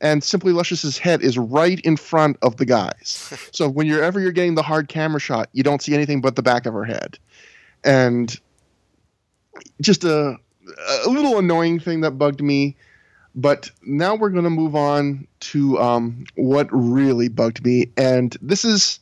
[0.00, 3.32] and Simply Luscious's head is right in front of the guys.
[3.52, 6.36] so when you're ever you're getting the hard camera shot, you don't see anything but
[6.36, 7.18] the back of her head,
[7.82, 8.38] and
[9.80, 10.36] just a
[11.04, 12.76] a little annoying thing that bugged me.
[13.38, 18.64] But now we're going to move on to um, what really bugged me, and this
[18.64, 18.98] is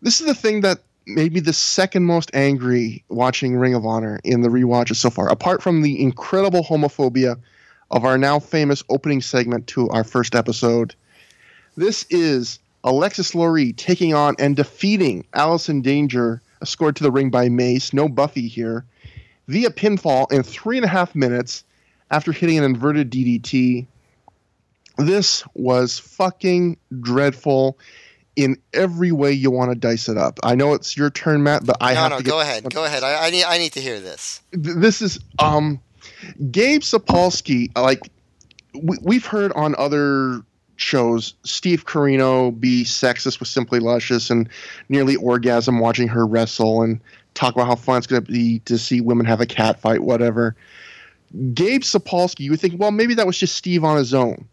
[0.00, 4.18] this is the thing that made me the second most angry watching Ring of Honor
[4.24, 5.28] in the rewatches so far.
[5.28, 7.38] Apart from the incredible homophobia
[7.90, 10.94] of our now famous opening segment to our first episode,
[11.76, 17.50] this is Alexis Laree taking on and defeating Allison Danger, escorted to the ring by
[17.50, 17.92] Mace.
[17.92, 18.86] No Buffy here
[19.48, 21.62] via pinfall in three and a half minutes
[22.10, 23.86] after hitting an inverted DDT.
[24.98, 27.78] This was fucking dreadful
[28.36, 30.38] in every way you want to dice it up.
[30.42, 32.24] I know it's your turn, Matt, but I no, have no, to.
[32.24, 32.72] No, go ahead.
[32.72, 33.02] Go ahead.
[33.02, 33.44] I, I, need.
[33.44, 34.42] I need to hear this.
[34.50, 35.80] This is um,
[36.50, 37.76] Gabe Sapolsky.
[37.76, 38.00] Like
[38.74, 40.42] we, we've heard on other
[40.76, 44.48] shows, Steve Corino be sexist with Simply Luscious and
[44.88, 47.00] nearly orgasm watching her wrestle, and
[47.34, 50.00] talk about how fun it's going to be to see women have a cat fight,
[50.00, 50.56] whatever.
[51.54, 54.48] Gabe Sapolsky, you would think, well, maybe that was just Steve on his own.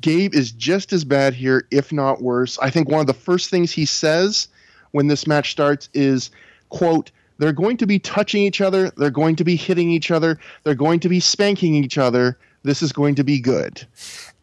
[0.00, 2.58] Gabe is just as bad here, if not worse.
[2.60, 4.48] I think one of the first things he says
[4.92, 6.30] when this match starts is,
[6.68, 10.38] quote, they're going to be touching each other, they're going to be hitting each other,
[10.64, 12.38] they're going to be spanking each other.
[12.64, 13.84] This is going to be good.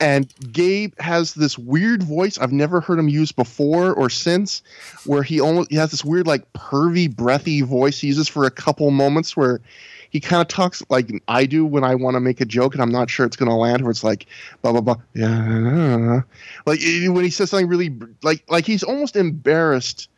[0.01, 4.61] And Gabe has this weird voice I've never heard him use before or since,
[5.05, 8.51] where he almost he has this weird like pervy, breathy voice he uses for a
[8.51, 9.61] couple moments where
[10.09, 12.81] he kind of talks like I do when I want to make a joke and
[12.81, 13.83] I'm not sure it's going to land.
[13.83, 14.25] Where it's like
[14.61, 16.21] blah blah blah, yeah,
[16.65, 20.09] like when he says something really like like he's almost embarrassed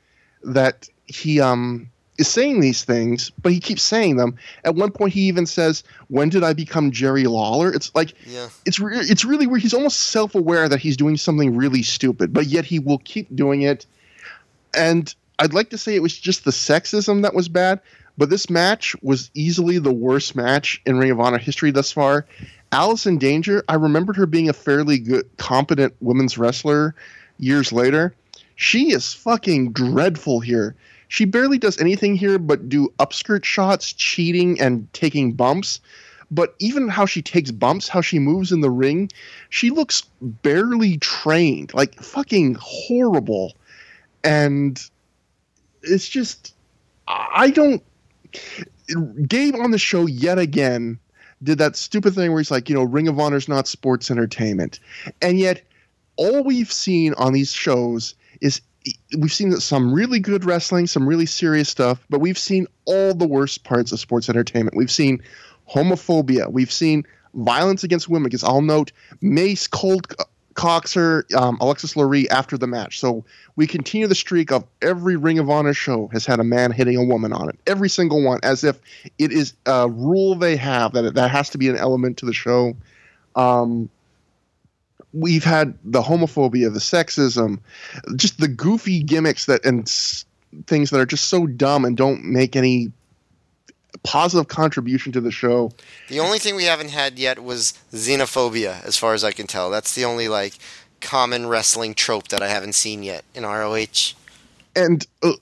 [0.44, 4.38] that he um is saying these things, but he keeps saying them.
[4.64, 8.48] At one point, he even says, "When did I become Jerry Lawler?" It's like, yeah.
[8.66, 12.34] it's re- it's really where he's almost self aware that he's doing something really stupid,
[12.34, 13.86] but yet he will keep doing it.
[14.74, 17.82] And I'd like to say it was just the sexism that was bad,
[18.22, 22.28] but this match was easily the worst match in Ring of Honor history thus far.
[22.72, 26.94] Allison Danger, I remembered her being a fairly good, competent women's wrestler
[27.40, 28.14] years later.
[28.56, 30.76] She is fucking dreadful here
[31.12, 35.82] she barely does anything here but do upskirt shots, cheating, and taking bumps.
[36.32, 39.12] But even how she takes bumps, how she moves in the ring,
[39.50, 43.58] she looks barely trained, like fucking horrible.
[44.24, 44.82] And
[45.84, 46.56] it's just,
[47.10, 47.84] I don't.
[49.28, 51.00] Gabe on the show yet again
[51.44, 54.80] did that stupid thing where he's like, you know, Ring of Honor's not sports entertainment.
[55.22, 55.64] And yet,
[56.16, 58.62] all we've seen on these shows is
[59.18, 63.28] we've seen some really good wrestling, some really serious stuff, but we've seen all the
[63.28, 64.78] worst parts of sports entertainment.
[64.78, 65.22] We've seen
[65.70, 68.26] homophobia, we've seen violence against women.
[68.26, 68.92] Because I'll note
[69.22, 70.14] Mace Cold
[70.54, 73.00] Coxer, um, Alexis Laree after the match.
[73.00, 73.24] So
[73.56, 76.98] we continue the streak of every Ring of Honor show has had a man hitting
[76.98, 77.58] a woman on it.
[77.68, 78.80] Every single one, as if
[79.18, 82.34] it is a rule they have that that has to be an element to the
[82.34, 82.76] show.
[83.36, 83.90] Um,
[85.14, 87.60] we've had the homophobia, the sexism,
[88.16, 90.26] just the goofy gimmicks that and s-
[90.68, 92.92] things that are just so dumb and don't make any
[94.04, 95.72] positive contribution to the show.
[96.08, 99.70] The only thing we haven't had yet was xenophobia, as far as I can tell.
[99.70, 100.54] That's the only like
[101.02, 104.14] common wrestling trope that I haven't seen yet in ROH.
[104.76, 105.34] And uh,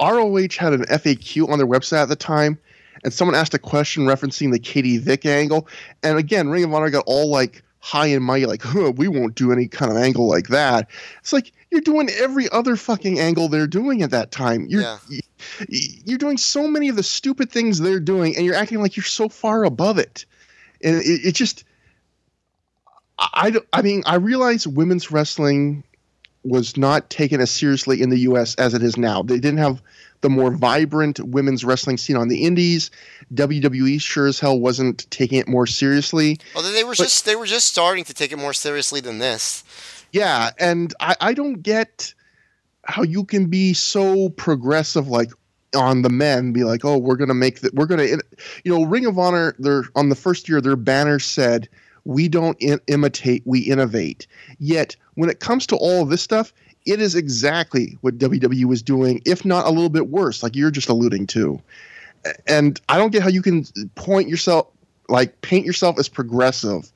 [0.00, 2.58] ROH had an FAQ on their website at the time,
[3.02, 5.66] and someone asked a question referencing the Katie Vick angle.
[6.02, 9.34] And again, Ring of Honor got all like high and mighty, like, huh, we won't
[9.34, 10.88] do any kind of angle like that.
[11.20, 14.64] It's like you're doing every other fucking angle they're doing at that time.
[14.70, 14.98] You're yeah.
[15.68, 19.04] you're doing so many of the stupid things they're doing, and you're acting like you're
[19.04, 20.24] so far above it.
[20.82, 21.64] And it, it just,
[23.18, 25.84] I, I mean, I realize women's wrestling
[26.42, 28.54] was not taken as seriously in the U.S.
[28.54, 29.22] as it is now.
[29.22, 29.82] They didn't have
[30.20, 32.90] the more vibrant women's wrestling scene on the indies.
[33.34, 36.38] WWE sure as hell wasn't taking it more seriously.
[36.54, 39.18] Although they were but, just they were just starting to take it more seriously than
[39.18, 39.64] this.
[40.12, 42.14] Yeah, and I, I don't get
[42.84, 45.30] how you can be so progressive like
[45.74, 48.20] on the men be like oh we're gonna make that we're gonna you
[48.66, 51.68] know ring of honor they're on the first year their banner said
[52.04, 54.26] we don't in- imitate we innovate
[54.58, 56.52] yet when it comes to all of this stuff
[56.86, 60.70] it is exactly what wwe was doing if not a little bit worse like you're
[60.70, 61.60] just alluding to
[62.46, 64.66] and i don't get how you can point yourself
[65.08, 66.90] like paint yourself as progressive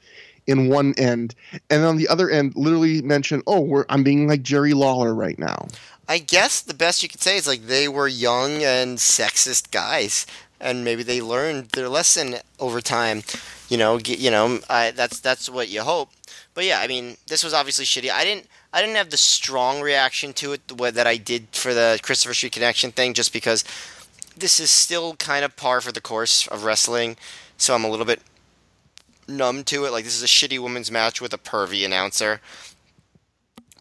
[0.49, 1.35] in one end,
[1.69, 5.69] and on the other end, literally mention, "Oh, I'm being like Jerry Lawler right now."
[6.09, 10.27] I guess the best you could say is like they were young and sexist guys,
[10.59, 13.23] and maybe they learned their lesson over time.
[13.69, 16.11] You know, you know, I, that's that's what you hope.
[16.55, 18.11] But yeah, I mean, this was obviously shitty.
[18.11, 21.99] I didn't I didn't have the strong reaction to it that I did for the
[22.03, 23.65] Christopher Street Connection thing, just because
[24.37, 27.17] this is still kind of par for the course of wrestling.
[27.57, 28.21] So I'm a little bit
[29.27, 29.91] numb to it.
[29.93, 32.41] Like this is a shitty women's match with a pervy announcer.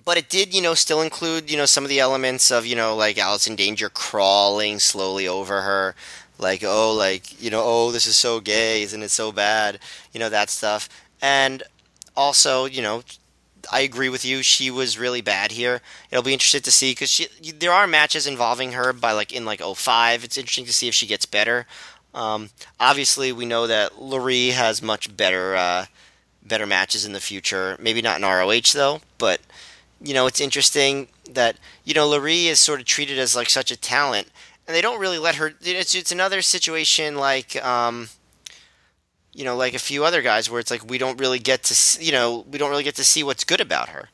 [0.05, 2.77] But it did, you know, still include, you know, some of the elements of, you
[2.77, 5.95] know, like Allison Danger crawling slowly over her.
[6.39, 9.79] Like, oh, like, you know, oh, this is so gay, isn't it so bad?
[10.13, 10.87] You know, that stuff.
[11.21, 11.63] And
[12.15, 13.03] also, you know,
[13.71, 14.43] I agree with you.
[14.43, 15.81] She was really bad here.
[16.11, 19.61] It'll be interesting to see because there are matches involving her by like in like
[19.61, 20.23] 05.
[20.23, 21.65] It's interesting to see if she gets better.
[22.13, 22.49] Um,
[22.79, 25.85] obviously, we know that Laree has much better uh,
[26.43, 27.77] better matches in the future.
[27.79, 29.41] Maybe not in ROH though, but
[30.01, 33.71] you know it's interesting that you know Laree is sort of treated as like such
[33.71, 34.29] a talent,
[34.65, 35.53] and they don't really let her.
[35.61, 37.63] It's it's another situation like.
[37.63, 38.09] Um,
[39.37, 42.03] you know, like a few other guys, where it's like we don't really get to,
[42.03, 44.09] you know, we don't really get to see what's good about her.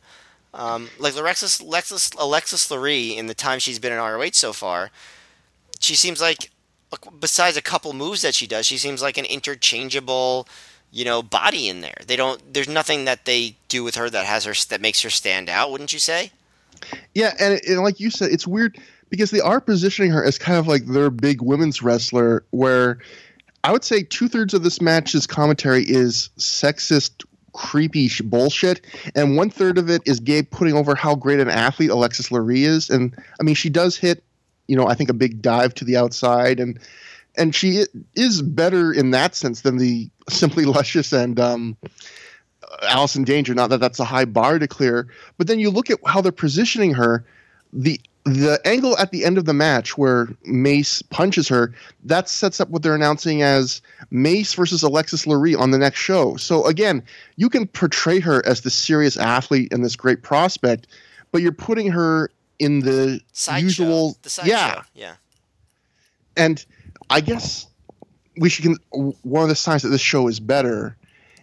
[0.53, 4.91] Um, like Alexis, Alexis, Alexis Laree, in the time she's been in ROH so far,
[5.79, 6.51] she seems like
[7.21, 10.45] besides a couple moves that she does, she seems like an interchangeable,
[10.91, 11.97] you know, body in there.
[12.05, 12.53] They don't.
[12.53, 15.71] There's nothing that they do with her that has her that makes her stand out.
[15.71, 16.31] Wouldn't you say?
[17.15, 18.77] Yeah, and, and like you said, it's weird
[19.09, 22.43] because they are positioning her as kind of like their big women's wrestler.
[22.51, 22.99] Where
[23.63, 28.85] I would say two thirds of this match's commentary is sexist creepy bullshit,
[29.15, 32.65] and one third of it is Gabe putting over how great an athlete Alexis Laree
[32.65, 32.89] is.
[32.89, 34.23] And I mean, she does hit
[34.67, 36.79] you know, I think a big dive to the outside, and
[37.35, 37.83] and she
[38.15, 41.77] is better in that sense than the simply luscious and um,
[42.83, 43.53] Allison Danger.
[43.53, 45.07] Not that that's a high bar to clear,
[45.37, 47.25] but then you look at how they're positioning her.
[47.71, 51.73] The the angle at the end of the match where Mace punches her,
[52.05, 53.81] that sets up what they're announcing as
[54.11, 56.37] Mace versus Alexis Laree on the next show.
[56.37, 57.03] So again,
[57.35, 60.87] you can portray her as the serious athlete and this great prospect,
[61.31, 62.29] but you're putting her
[62.59, 64.81] in the side usual the side yeah show.
[64.93, 65.15] yeah
[66.37, 66.65] and
[67.09, 67.67] i guess
[68.37, 70.95] we should one of the signs that this show is better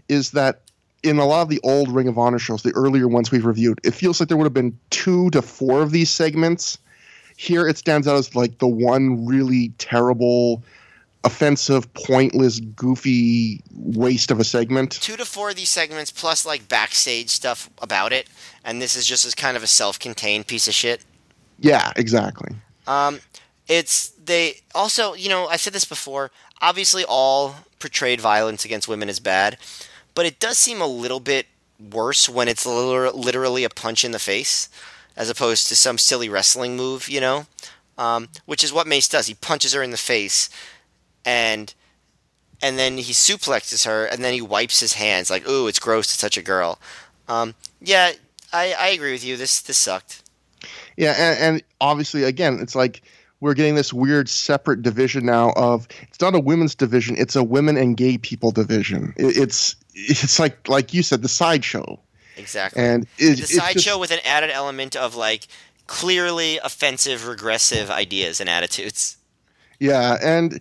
[0.09, 0.62] is that
[1.02, 3.81] in a lot of the old ring of honor shows the earlier ones we've reviewed
[3.85, 6.78] it feels like there would have been two to four of these segments
[7.36, 10.62] here it stands out as like the one really terrible
[11.24, 14.93] offensive, pointless, goofy waste of a segment.
[14.93, 18.28] Two to four of these segments, plus like backstage stuff about it,
[18.64, 21.05] and this is just as kind of a self-contained piece of shit.
[21.59, 22.55] Yeah, exactly.
[22.86, 23.20] Um,
[23.68, 26.31] it's they also, you know, I said this before.
[26.62, 29.59] Obviously, all portrayed violence against women is bad,
[30.14, 31.46] but it does seem a little bit
[31.92, 34.68] worse when it's literally a punch in the face,
[35.16, 37.08] as opposed to some silly wrestling move.
[37.08, 37.46] You know,
[37.98, 39.26] um, which is what Mace does.
[39.26, 40.48] He punches her in the face
[41.24, 41.74] and
[42.62, 46.12] and then he suplexes her, and then he wipes his hands like, "Ooh, it's gross
[46.12, 46.78] to touch a girl."
[47.26, 48.12] Um, yeah,
[48.52, 49.36] I, I agree with you.
[49.36, 50.22] This this sucked.
[50.96, 53.02] Yeah, and, and obviously, again, it's like
[53.40, 57.42] we're getting this weird separate division now of it's not a women's division; it's a
[57.42, 59.14] women and gay people division.
[59.16, 61.98] It, it's it's like like you said, the sideshow.
[62.36, 62.82] Exactly.
[62.82, 65.46] And it, the sideshow with an added element of like
[65.86, 69.16] clearly offensive, regressive ideas and attitudes.
[69.78, 70.60] Yeah, and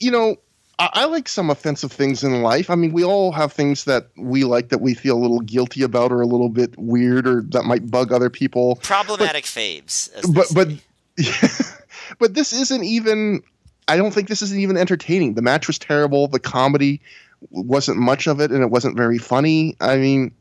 [0.00, 0.36] you know,
[0.78, 2.70] I, I, like some offensive things in life.
[2.70, 5.82] I mean, we all have things that we like that we feel a little guilty
[5.82, 8.76] about or a little bit weird or that might bug other people.
[8.76, 10.10] Problematic but, faves.
[10.34, 10.68] But but
[12.18, 13.42] but this isn't even.
[13.86, 15.34] I don't think this isn't even entertaining.
[15.34, 16.26] The match was terrible.
[16.26, 17.02] The comedy
[17.50, 19.76] wasn't much of it, and it wasn't very funny.
[19.80, 20.32] I mean,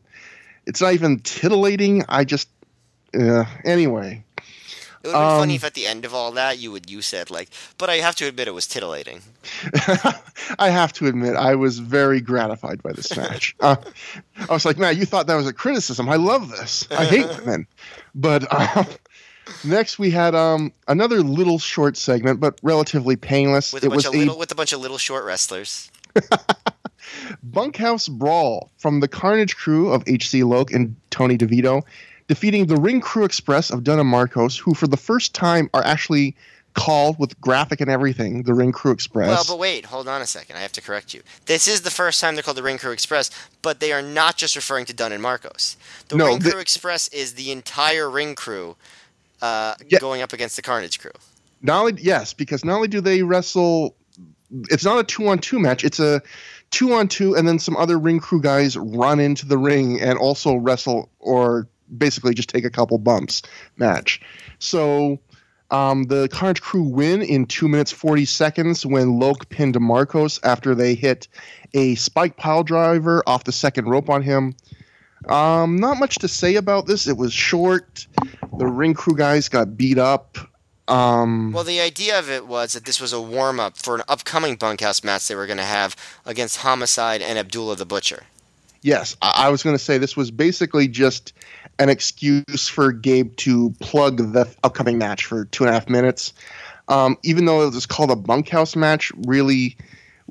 [0.66, 2.06] it's not even titillating.
[2.08, 2.48] I just
[3.20, 4.24] uh, anyway.
[5.04, 6.90] It would be been funny Um, if at the end of all that you would
[6.90, 9.22] you said like, but I have to admit it was titillating.
[10.58, 13.54] I have to admit, I was very gratified by this match.
[13.64, 13.76] Uh,
[14.50, 16.08] I was like, man, you thought that was a criticism.
[16.08, 16.88] I love this.
[16.90, 17.68] I hate women.
[18.16, 18.44] But
[18.78, 18.86] um,
[19.64, 23.74] next we had um, another little short segment, but relatively painless.
[23.74, 25.92] With a it bunch was of a little with a bunch of little short wrestlers.
[27.44, 30.44] bunkhouse brawl from the Carnage crew of H.C.
[30.44, 31.84] Loc and Tony DeVito,
[32.28, 35.84] defeating the Ring Crew Express of Dunn and Marcos, who for the first time are
[35.84, 36.36] actually
[36.74, 39.28] called with graphic and everything, the Ring Crew Express.
[39.28, 40.56] Well, but wait, hold on a second.
[40.56, 41.22] I have to correct you.
[41.46, 43.30] This is the first time they're called the Ring Crew Express,
[43.62, 45.78] but they are not just referring to Dunn and Marcos.
[46.08, 48.76] The No, Ring the- Crew Express is the entire Ring Crew
[49.44, 50.00] uh, Yeah.
[50.00, 51.12] going up against the Carnage Crew.
[51.62, 53.96] not only yes, because not only do they wrestle,
[54.72, 55.84] it's not a two on two match.
[55.84, 56.22] It's a
[56.72, 60.18] two on two, and then some other ring crew guys run into the ring and
[60.18, 63.42] also wrestle, or basically just take a couple bumps
[63.78, 64.20] match.
[64.60, 65.20] So.
[65.72, 70.76] Um, the Carnage crew win in two minutes forty seconds when Loc pinned Marcos after
[70.76, 71.28] they hit
[71.74, 74.54] a spike pile driver off the second rope on him.
[75.30, 77.08] Um, not much to say about this.
[77.08, 78.08] It was short.
[78.58, 80.38] The ring crew guys got beat up.
[80.88, 84.02] Um, Well, the idea of it was that this was a warm up for an
[84.08, 85.96] upcoming bunkhouse match they were going to have
[86.26, 88.24] against Homicide and Abdullah the Butcher.
[88.82, 91.32] Yes, I, I was going to say this was basically just
[91.80, 96.34] an excuse for Gabe to plug the upcoming match for two and a half minutes.
[96.90, 99.78] Um, even though it was called a bunkhouse match, really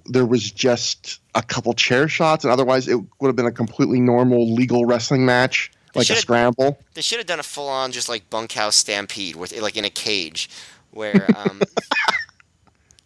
[0.07, 4.01] there was just a couple chair shots, and otherwise it would have been a completely
[4.01, 6.79] normal legal wrestling match, like a scramble.
[6.95, 9.91] They should have done a full on just like bunkhouse stampede with like in a
[9.91, 10.49] cage
[10.91, 11.61] where um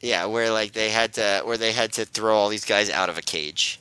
[0.00, 3.08] yeah, where like they had to where they had to throw all these guys out
[3.08, 3.80] of a cage.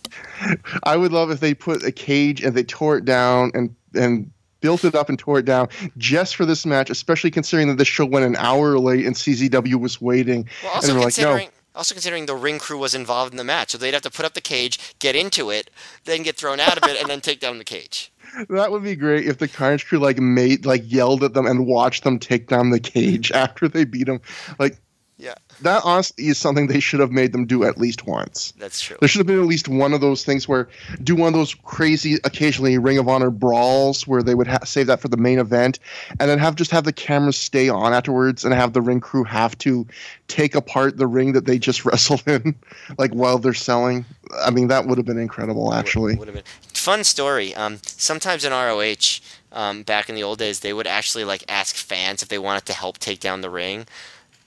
[0.84, 4.32] I would love if they put a cage and they tore it down and and
[4.62, 5.68] built it up and tore it down
[5.98, 9.76] just for this match, especially considering that the show went an hour late and CZW
[9.76, 10.50] was waiting.
[10.64, 10.94] Well, and also they
[11.28, 11.55] were like, no.
[11.76, 14.26] Also considering the ring crew was involved in the match, so they'd have to put
[14.26, 15.70] up the cage, get into it,
[16.06, 18.12] then get thrown out of it, and then take down the cage.
[18.50, 21.66] That would be great if the Carnage crew like made like yelled at them and
[21.66, 24.20] watched them take down the cage after they beat them.
[24.60, 24.78] Like
[25.18, 28.54] Yeah, that honestly is something they should have made them do at least once.
[28.58, 28.98] that's true.
[29.00, 30.68] There should have been at least one of those things where
[31.04, 34.88] do one of those crazy occasionally Ring of Honor brawls where they would ha- save
[34.88, 35.80] that for the main event
[36.20, 39.24] and then have just have the cameras stay on afterwards and have the ring crew
[39.24, 39.88] have to
[40.28, 42.54] take apart the ring that they just wrestled in
[42.98, 44.04] like while they're selling.
[44.44, 46.16] I mean that would have been incredible actually.
[46.16, 46.44] Would have been
[46.74, 47.56] fun story.
[47.56, 49.22] Um, sometimes in ROH,
[49.52, 52.66] um, back in the old days, they would actually like ask fans if they wanted
[52.66, 53.88] to help take down the ring.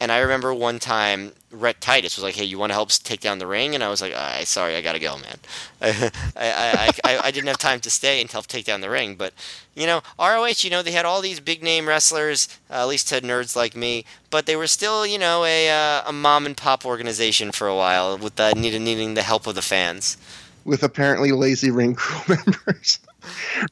[0.01, 3.21] And I remember one time, Rhett Titus was like, "Hey, you want to help take
[3.21, 5.39] down the ring?" And I was like, I, "Sorry, I gotta go, man.
[5.83, 9.17] I, I, I, I, didn't have time to stay and help take down the ring."
[9.17, 9.35] But
[9.75, 13.09] you know, ROH, you know, they had all these big name wrestlers, uh, at least
[13.09, 16.57] to nerds like me, but they were still, you know, a uh, a mom and
[16.57, 20.17] pop organization for a while with needing needing the help of the fans.
[20.65, 23.01] with apparently lazy ring crew members.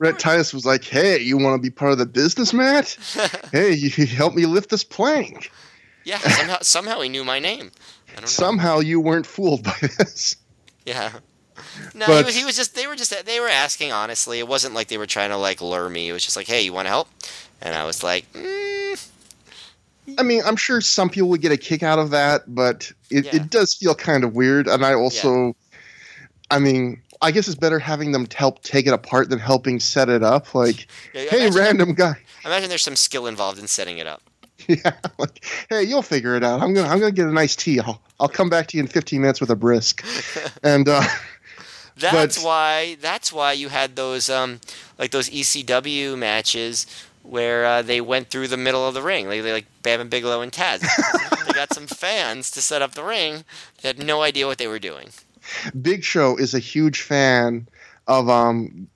[0.01, 2.99] Rhett Titus was like, "Hey, you want to be part of the business, Matt?
[3.53, 5.53] hey, you help me lift this plank."
[6.07, 7.73] Yeah, somehow somehow he knew my name.
[8.09, 8.27] I don't know.
[8.29, 10.37] Somehow you weren't fooled by this.
[10.87, 11.11] Yeah.
[11.95, 12.75] No, But- he, was, he was just.
[12.77, 13.27] They were just.
[13.27, 14.39] They were asking honestly.
[14.39, 16.09] It wasn't like they were trying to like lure me.
[16.09, 17.09] It was just like, hey, you want to help?
[17.61, 19.11] And I was like, mm,
[20.19, 23.25] I mean, I'm sure some people would get a kick out of that, but it,
[23.25, 23.37] Yeah.
[23.37, 24.69] it does feel kind of weird.
[24.69, 25.57] And I also,
[26.51, 30.09] I mean, I guess it's better having them help take it apart than helping set
[30.09, 30.55] it up.
[30.55, 32.17] Like, yeah, hey, random guy.
[32.45, 34.23] imagine there's some skill involved in setting it up.
[34.69, 36.61] Yeah, like, hey, you'll figure it out.
[36.61, 37.79] I'm gonna, I'm gonna get a nice tea.
[37.79, 40.05] I'll, I'll come back to you in 15 minutes with a brisk.
[40.63, 41.03] And uh,
[41.99, 42.97] That's But- why.
[43.01, 44.61] That's why you had those um
[44.99, 46.87] like those ECW matches
[47.23, 50.43] where uh, they went through the middle of the ring, like, like Bam and Bigelow
[50.43, 50.81] and Taz.
[51.47, 53.45] they got some fans to set up the ring.
[53.83, 55.09] They had no idea what they were doing.
[55.81, 57.67] Big Show is a huge fan
[58.09, 58.89] of um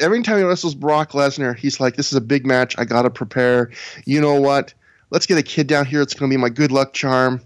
[0.00, 3.10] every time he wrestles Brock Lesnar, he's like, This is a big match, I gotta
[3.10, 3.70] prepare.
[4.04, 4.74] You know what?
[5.12, 7.42] Let's get a kid down here, it's gonna be my good luck charm.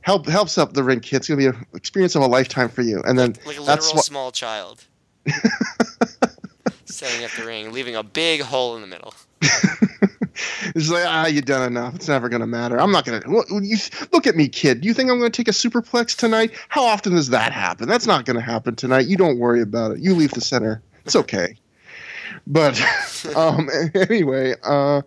[0.00, 1.16] Help helps up the ring, kid.
[1.16, 3.02] It's gonna be an experience of a lifetime for you.
[3.02, 4.86] And then Like a that's literal what small child.
[6.86, 9.12] Setting up the ring, leaving a big hole in the middle.
[10.74, 11.94] it's like, ah, you done enough.
[11.94, 12.80] It's never gonna matter.
[12.80, 14.80] I'm not gonna look, look at me, kid.
[14.80, 16.52] Do you think I'm gonna take a superplex tonight?
[16.70, 17.86] How often does that happen?
[17.86, 19.08] That's not gonna happen tonight.
[19.08, 19.98] You don't worry about it.
[19.98, 20.80] You leave the center.
[21.04, 21.58] It's okay.
[22.46, 22.80] But
[23.36, 25.02] um, anyway, uh,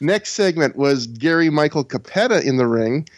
[0.00, 3.08] next segment was Gary Michael Cappetta in the ring,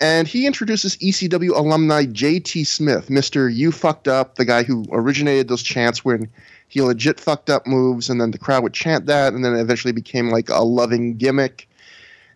[0.00, 5.48] and he introduces ECW alumni JT Smith, Mister You Fucked Up, the guy who originated
[5.48, 6.28] those chants when
[6.68, 9.60] he legit fucked up moves, and then the crowd would chant that, and then it
[9.60, 11.68] eventually became like a loving gimmick.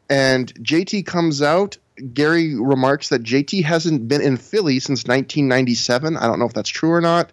[0.09, 1.77] And JT comes out.
[2.15, 6.17] Gary remarks that JT hasn't been in Philly since 1997.
[6.17, 7.31] I don't know if that's true or not.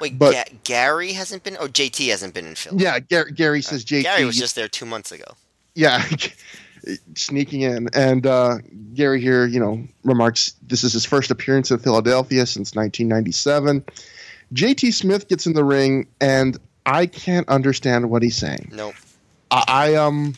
[0.00, 2.84] Wait, But- Ga- Gary hasn't been, Oh, JT hasn't been in Philly.
[2.84, 4.02] Yeah, Gar- Gary says JT.
[4.04, 5.24] Gary was just there two months ago.
[5.74, 6.04] Yeah,
[7.14, 7.88] sneaking in.
[7.94, 8.58] And uh,
[8.94, 13.84] Gary here, you know, remarks this is his first appearance in Philadelphia since 1997.
[14.52, 18.70] JT Smith gets in the ring, and I can't understand what he's saying.
[18.72, 18.94] Nope.
[19.50, 20.34] I, I um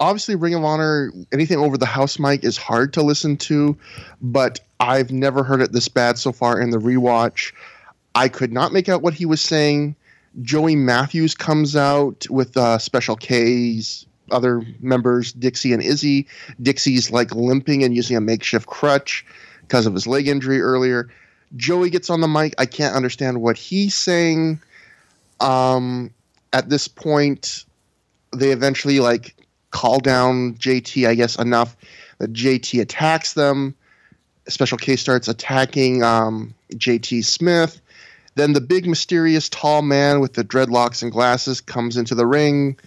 [0.00, 3.76] obviously Ring of Honor anything over the house mic is hard to listen to,
[4.20, 7.52] but I've never heard it this bad so far in the rewatch.
[8.14, 9.96] I could not make out what he was saying.
[10.40, 16.26] Joey Matthews comes out with uh, Special K's other members, Dixie and Izzy.
[16.60, 19.26] Dixie's like limping and using a makeshift crutch
[19.62, 21.10] because of his leg injury earlier.
[21.56, 22.54] Joey gets on the mic.
[22.58, 24.60] I can't understand what he's saying.
[25.40, 26.10] Um,
[26.52, 27.64] at this point,
[28.34, 29.36] they eventually like
[29.70, 31.76] call down JT, I guess, enough
[32.18, 33.74] that JT attacks them.
[34.48, 37.80] Special K starts attacking um, JT Smith.
[38.34, 42.78] Then the big, mysterious, tall man with the dreadlocks and glasses comes into the ring,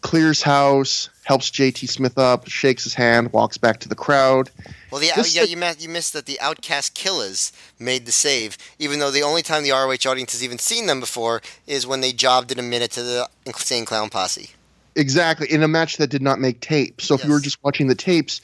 [0.00, 4.50] clears house, helps JT Smith up, shakes his hand, walks back to the crowd.
[4.90, 8.56] Well, the This yeah, you, missed, you missed that the Outcast Killers made the save,
[8.78, 12.00] even though the only time the ROH audience has even seen them before is when
[12.00, 14.50] they jobbed in a minute to the Insane Clown Posse.
[14.94, 17.00] Exactly, in a match that did not make tape.
[17.00, 18.40] So if you were just watching the tapes,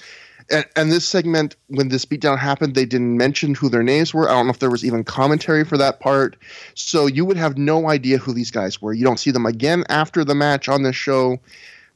[0.52, 4.28] and, and this segment, when this beatdown happened, they didn't mention who their names were.
[4.28, 6.36] I don't know if there was even commentary for that part.
[6.74, 8.92] So you would have no idea who these guys were.
[8.92, 11.40] You don't see them again after the match on this show.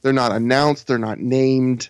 [0.01, 1.89] They're not announced, they're not named.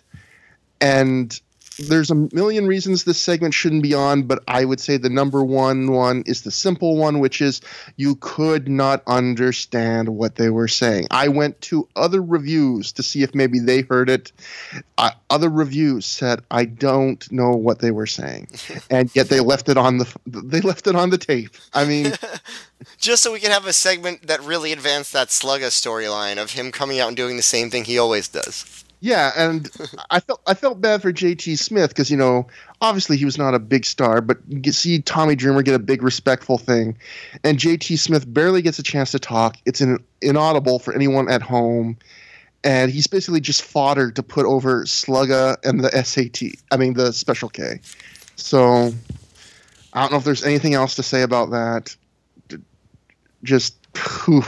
[0.80, 1.38] And
[1.78, 5.44] there's a million reasons this segment shouldn't be on, but I would say the number
[5.44, 7.60] one one is the simple one, which is
[7.96, 11.06] you could not understand what they were saying.
[11.10, 14.32] I went to other reviews to see if maybe they heard it.
[14.96, 18.48] Uh, other reviews said I don't know what they were saying,
[18.90, 21.56] and yet they left it on the they left it on the tape.
[21.74, 22.12] I mean,
[22.98, 26.70] Just so we can have a segment that really advanced that Slugga storyline of him
[26.70, 28.84] coming out and doing the same thing he always does.
[29.00, 29.70] Yeah, and
[30.10, 32.46] I felt I felt bad for JT Smith because you know
[32.80, 36.02] obviously he was not a big star, but you see Tommy Dreamer get a big
[36.02, 36.96] respectful thing,
[37.44, 39.56] and JT Smith barely gets a chance to talk.
[39.64, 39.82] It's
[40.20, 41.96] inaudible for anyone at home,
[42.64, 46.60] and he's basically just fodder to put over Slugga and the SAT.
[46.72, 47.80] I mean the Special K.
[48.36, 48.92] So
[49.92, 51.96] I don't know if there's anything else to say about that.
[53.44, 53.76] Just.
[54.24, 54.44] Whew.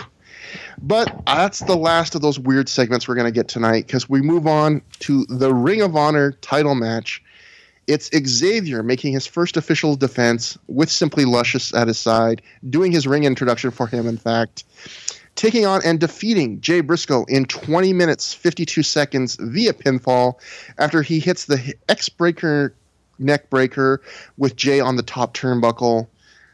[0.82, 4.23] But that's the last of those weird segments we're going to get tonight because we
[4.23, 7.23] move on to the Ring of Honor title match.
[7.86, 13.07] It's Xavier making his first official defense with Simply Luscious at his side, doing his
[13.07, 14.65] ring introduction for him, in fact,
[15.35, 20.35] taking on and defeating Jay Briscoe in 20 minutes, 52 seconds via pinfall
[20.78, 22.74] after he hits the X Breaker
[23.19, 24.01] neck breaker
[24.39, 26.09] with Jay on the top turnbuckle.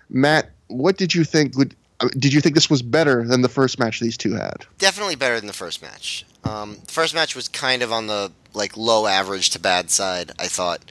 [0.09, 1.57] Matt, what did you think?
[1.57, 1.77] Would,
[2.19, 4.67] did you think this was better than the first match these two had?
[4.79, 6.25] Definitely better than the first match.
[6.45, 10.33] Um, the first match was kind of on the like low average to bad side.
[10.39, 10.83] I thought.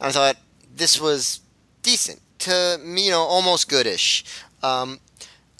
[0.00, 0.36] I thought
[0.74, 1.40] this was
[1.82, 4.24] decent to you know, almost goodish.
[4.62, 5.00] Um,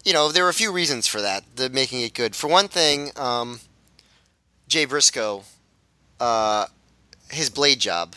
[0.04, 2.34] you know, there were a few reasons for that, the making it good.
[2.34, 3.60] For one thing, um,
[4.66, 5.44] Jay Briscoe,
[6.18, 6.66] uh,
[7.30, 8.14] his blade job,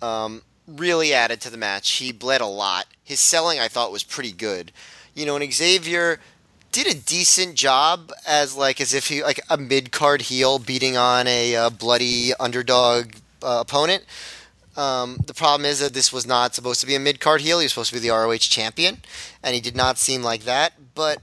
[0.00, 1.90] um, really added to the match.
[1.92, 2.86] He bled a lot.
[3.04, 4.72] His selling, I thought, was pretty good.
[5.16, 6.20] You know, and Xavier
[6.72, 10.98] did a decent job as like as if he like a mid card heel beating
[10.98, 14.04] on a uh, bloody underdog uh, opponent.
[14.76, 17.60] Um, the problem is that this was not supposed to be a mid card heel.
[17.60, 18.98] He was supposed to be the ROH champion,
[19.42, 20.74] and he did not seem like that.
[20.94, 21.22] But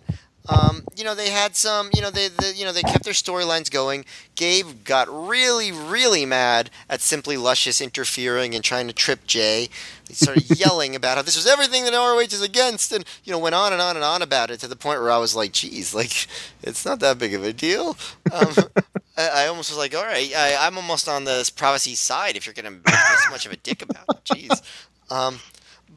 [0.49, 1.89] um, you know, they had some.
[1.95, 4.03] You know, they, they you know they kept their storylines going.
[4.35, 9.69] Gabe got really, really mad at Simply Luscious interfering and trying to trip Jay.
[10.07, 13.39] He started yelling about how this was everything that ROH is against, and you know
[13.39, 15.53] went on and on and on about it to the point where I was like,
[15.53, 16.27] "Geez, like
[16.61, 17.97] it's not that big of a deal."
[18.31, 18.53] Um,
[19.17, 22.45] I, I almost was like, "All right, I, I'm almost on the privacy side if
[22.45, 24.61] you're going to make this much of a dick about it." Jeez,
[25.09, 25.39] um,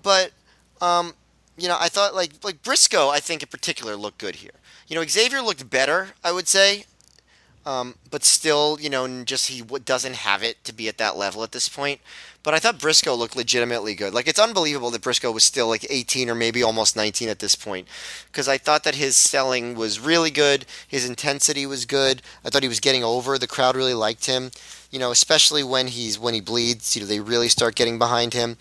[0.04, 0.30] but
[0.80, 1.14] um,
[1.56, 4.52] you know, I thought like like Briscoe, I think in particular looked good here.
[4.88, 6.84] You know, Xavier looked better, I would say,
[7.66, 11.42] um, but still, you know, just he doesn't have it to be at that level
[11.42, 12.00] at this point.
[12.44, 14.14] But I thought Briscoe looked legitimately good.
[14.14, 17.56] Like it's unbelievable that Briscoe was still like 18 or maybe almost 19 at this
[17.56, 17.88] point,
[18.30, 20.64] because I thought that his selling was really good.
[20.86, 22.22] His intensity was good.
[22.44, 23.36] I thought he was getting over.
[23.36, 24.52] The crowd really liked him.
[24.92, 26.94] You know, especially when he's when he bleeds.
[26.94, 28.58] You know, they really start getting behind him.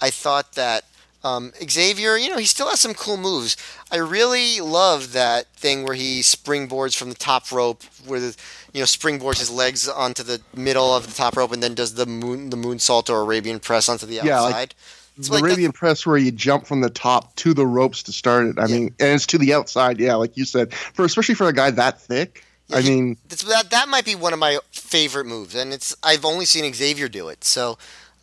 [0.00, 0.84] I thought that
[1.24, 3.56] Um, Xavier, you know, he still has some cool moves.
[3.90, 8.36] I really love that thing where he springboards from the top rope, where the,
[8.72, 11.94] you know springboards his legs onto the middle of the top rope, and then does
[11.94, 14.74] the moon the moonsault or Arabian press onto the Yeah, like- outside.
[15.18, 18.04] It's the like that- Arabian press where you jump from the top to the ropes
[18.04, 18.56] to start it.
[18.56, 18.74] I Yeah.
[18.76, 19.98] mean, and it's to the outside.
[19.98, 22.44] Yeah, like you said, for especially for a guy that thick.
[22.72, 23.16] I he- mean,
[23.48, 27.08] that that might be one of my favorite moves, and it's I've only seen Xavier
[27.08, 27.76] do it, so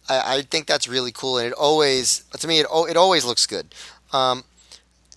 [0.10, 3.46] I, I think that's really cool, and it always to me it it always looks
[3.46, 3.74] good.
[4.14, 4.44] Um,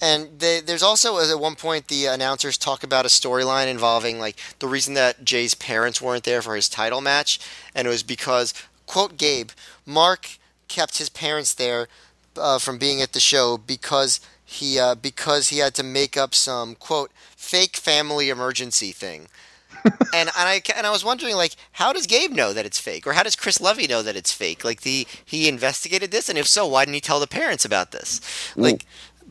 [0.00, 4.36] and they, there's also at one point the announcers talk about a storyline involving like
[4.60, 7.40] the reason that Jay's parents weren't there for his title match,
[7.74, 8.54] and it was because
[8.86, 9.50] quote Gabe
[9.84, 10.38] Mark
[10.68, 11.88] kept his parents there
[12.36, 16.34] uh, from being at the show because he uh, because he had to make up
[16.34, 19.28] some quote fake family emergency thing.
[19.84, 23.06] And and I and I was wondering like how does Gabe know that it's fake?
[23.06, 24.64] Or how does Chris Levy know that it's fake?
[24.64, 26.28] Like the he investigated this?
[26.28, 28.20] And if so why didn't he tell the parents about this?
[28.56, 28.84] Like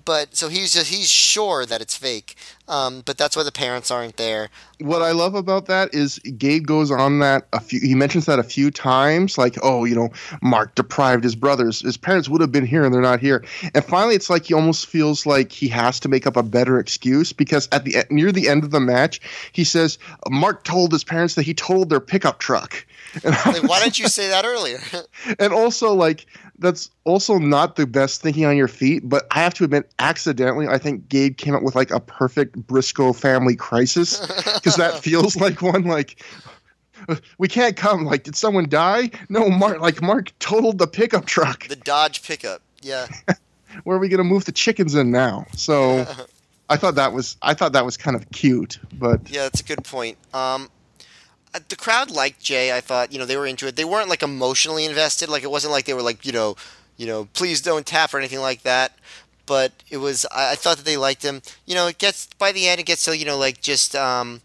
[0.06, 2.36] but so he's just he's sure that it's fake
[2.68, 4.50] um, but that's why the parents aren't there
[4.80, 7.80] what I love about that is Gabe goes on that a few.
[7.80, 10.10] He mentions that a few times, like, oh, you know,
[10.42, 11.82] Mark deprived his brothers.
[11.82, 13.44] His parents would have been here, and they're not here.
[13.74, 16.80] And finally, it's like he almost feels like he has to make up a better
[16.80, 19.20] excuse because at the near the end of the match,
[19.52, 19.98] he says
[20.30, 22.86] Mark told his parents that he totaled their pickup truck.
[23.24, 24.80] And, like why didn't you say that earlier
[25.40, 26.28] and also like
[26.60, 30.68] that's also not the best thinking on your feet but i have to admit accidentally
[30.68, 34.20] i think gabe came up with like a perfect briscoe family crisis
[34.56, 36.24] because that feels like one like
[37.38, 38.06] we can't come.
[38.06, 39.12] Like did someone die?
[39.30, 41.68] No mark like mark totaled the pickup truck.
[41.68, 43.08] The Dodge pickup yeah.
[43.84, 45.46] Where are we going to move the chickens in now?
[45.54, 46.06] So
[46.70, 49.64] i thought that was i thought that was kind of cute but Yeah, that's a
[49.64, 50.18] good point.
[50.34, 50.70] Um,
[51.70, 52.76] the crowd liked Jay.
[52.76, 53.76] I thought, you know, they were into it.
[53.76, 55.30] They weren't like emotionally invested.
[55.30, 56.56] Like it wasn't like they were like, you know,
[56.98, 58.98] you know, please don't tap or anything like that.
[59.46, 60.26] But it was.
[60.34, 61.42] I, I thought that they liked him.
[61.66, 64.42] You know, it gets by the end, it gets to you know like just um,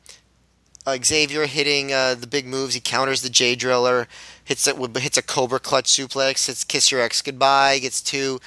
[0.87, 2.75] uh, Xavier hitting uh, the big moves.
[2.75, 4.07] He counters the Jay Driller,
[4.45, 8.41] hits it hits a Cobra Clutch suplex, hits Kiss Your Ex Goodbye, gets two.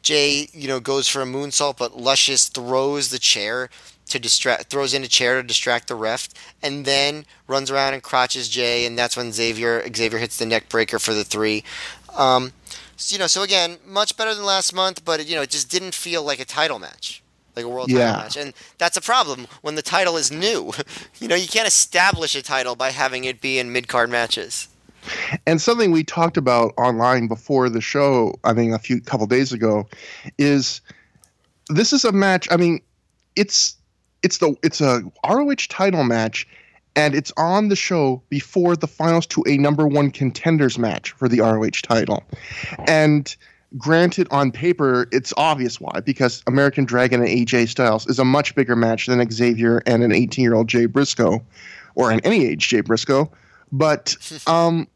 [0.00, 3.68] Jay, you know, goes for a moonsault, but Luscious throws the chair
[4.08, 6.28] to distract, throws in a chair to distract the ref,
[6.62, 10.68] and then runs around and crotches Jay, and that's when Xavier Xavier hits the neck
[10.68, 11.64] breaker for the three.
[12.16, 12.52] Um,
[12.96, 15.70] so, you know, so again, much better than last month, but you know, it just
[15.70, 17.22] didn't feel like a title match,
[17.54, 18.06] like a world Yeah.
[18.12, 20.72] title match, and that's a problem when the title is new.
[21.20, 24.68] you know, you can't establish a title by having it be in mid card matches.
[25.46, 29.52] And something we talked about online before the show, I mean, a few couple days
[29.52, 29.88] ago,
[30.38, 30.80] is
[31.68, 32.48] this is a match.
[32.50, 32.80] I mean,
[33.36, 33.76] it's
[34.22, 36.46] it's the it's a ROH title match,
[36.96, 41.28] and it's on the show before the finals to a number one contenders match for
[41.28, 42.22] the ROH title.
[42.86, 43.34] And
[43.76, 48.54] granted, on paper, it's obvious why because American Dragon and AJ Styles is a much
[48.54, 51.44] bigger match than Xavier and an 18 year old Jay Briscoe,
[51.94, 53.30] or an any age Jay Briscoe.
[53.70, 54.16] But
[54.46, 54.88] um,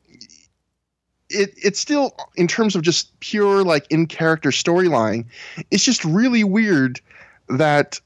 [1.28, 5.26] it it's still in terms of just pure like in character storyline,
[5.70, 7.00] it's just really weird
[7.48, 8.00] that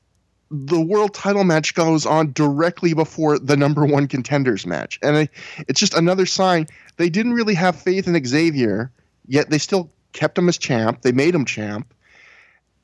[0.50, 5.28] the world title match goes on directly before the number one contenders match, and
[5.68, 6.66] it's just another sign
[6.96, 8.90] they didn't really have faith in Xavier,
[9.26, 11.02] yet they still kept him as champ.
[11.02, 11.92] They made him champ,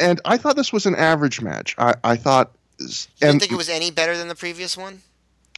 [0.01, 1.75] and I thought this was an average match.
[1.79, 5.03] I, I thought, You and didn't think it was any better than the previous one?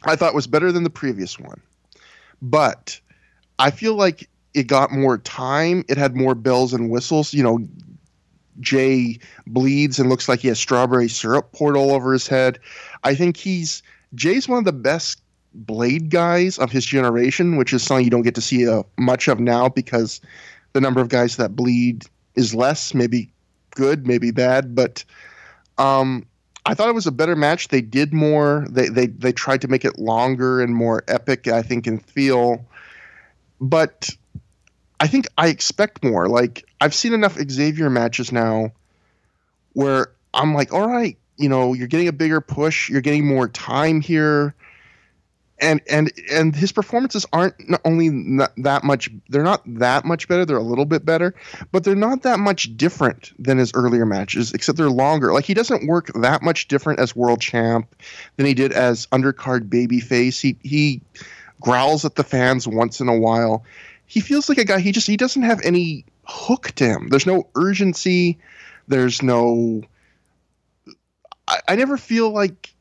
[0.04, 1.60] I thought was better than the previous one.
[2.42, 3.00] But
[3.58, 5.84] I feel like it got more time.
[5.88, 7.32] It had more bells and whistles.
[7.32, 7.66] You know,
[8.60, 12.58] Jay bleeds and looks like he has strawberry syrup poured all over his head.
[13.02, 13.82] I think he's
[14.14, 15.20] Jay's one of the best
[15.54, 19.28] blade guys of his generation, which is something you don't get to see uh, much
[19.28, 20.20] of now because
[20.72, 22.04] the number of guys that bleed
[22.34, 23.30] is less, maybe
[23.70, 25.04] good, maybe bad, but
[25.78, 26.26] um,
[26.66, 27.68] I thought it was a better match.
[27.68, 28.66] They did more.
[28.70, 31.46] They they they tried to make it longer and more epic.
[31.48, 32.64] I think in feel,
[33.60, 34.08] but
[35.00, 36.28] I think I expect more.
[36.28, 38.72] Like I've seen enough Xavier matches now,
[39.72, 42.90] where I'm like, all right, you know, you're getting a bigger push.
[42.90, 44.54] You're getting more time here.
[45.60, 49.08] And and and his performances aren't not only not that much.
[49.30, 50.44] They're not that much better.
[50.44, 51.34] They're a little bit better,
[51.72, 55.32] but they're not that much different than his earlier matches, except they're longer.
[55.32, 57.94] Like he doesn't work that much different as world champ
[58.36, 60.38] than he did as undercard babyface.
[60.38, 61.00] He he
[61.62, 63.64] growls at the fans once in a while.
[64.06, 64.80] He feels like a guy.
[64.80, 67.08] He just he doesn't have any hook to him.
[67.08, 68.38] There's no urgency.
[68.88, 69.82] There's no.
[71.48, 72.72] I, I never feel like.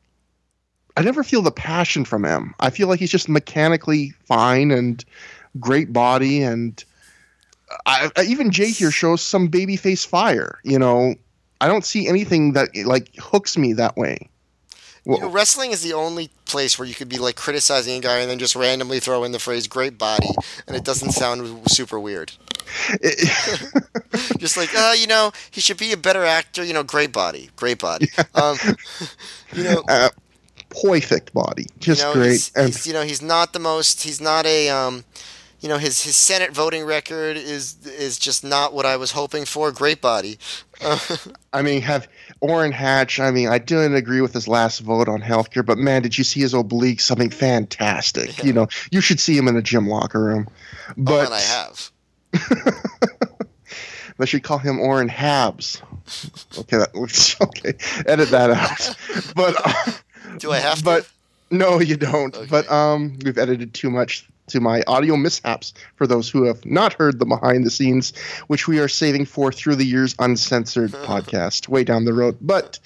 [0.96, 2.54] I never feel the passion from him.
[2.60, 5.04] I feel like he's just mechanically fine and
[5.58, 6.84] great body and
[7.86, 10.58] I, I, even Jay here shows some babyface fire.
[10.64, 11.14] You know,
[11.60, 14.30] I don't see anything that like hooks me that way.
[15.06, 18.20] You know, wrestling is the only place where you could be like criticizing a guy
[18.20, 20.30] and then just randomly throw in the phrase "great body"
[20.66, 22.32] and it doesn't sound super weird.
[24.38, 26.64] just like, uh, you know, he should be a better actor.
[26.64, 28.08] You know, great body, great body.
[28.34, 28.56] Um,
[29.52, 30.08] you know, uh,
[30.82, 32.30] perfect body, just you know, great.
[32.30, 34.02] He's, and he's, you know, he's not the most.
[34.02, 34.70] He's not a.
[34.70, 35.04] Um,
[35.64, 39.46] you know his his Senate voting record is is just not what I was hoping
[39.46, 39.72] for.
[39.72, 40.38] Great body.
[41.54, 42.06] I mean, have
[42.40, 43.18] Orrin Hatch.
[43.18, 46.24] I mean, I didn't agree with his last vote on healthcare, but man, did you
[46.24, 47.00] see his oblique?
[47.00, 48.36] Something fantastic.
[48.36, 48.44] Yeah.
[48.44, 50.48] You know, you should see him in a gym locker room.
[50.98, 51.90] But oh, I have.
[54.16, 55.82] They should call him Orrin Habs.
[56.56, 56.94] Okay, that,
[57.42, 57.74] okay,
[58.06, 59.34] edit that out.
[59.34, 59.92] But uh,
[60.38, 61.02] do I have but,
[61.50, 61.56] to?
[61.56, 62.32] No, you don't.
[62.32, 62.46] Okay.
[62.48, 66.92] But um, we've edited too much to my audio mishaps for those who have not
[66.92, 68.12] heard the behind the scenes,
[68.46, 72.36] which we are saving for through the years uncensored podcast way down the road.
[72.40, 72.78] But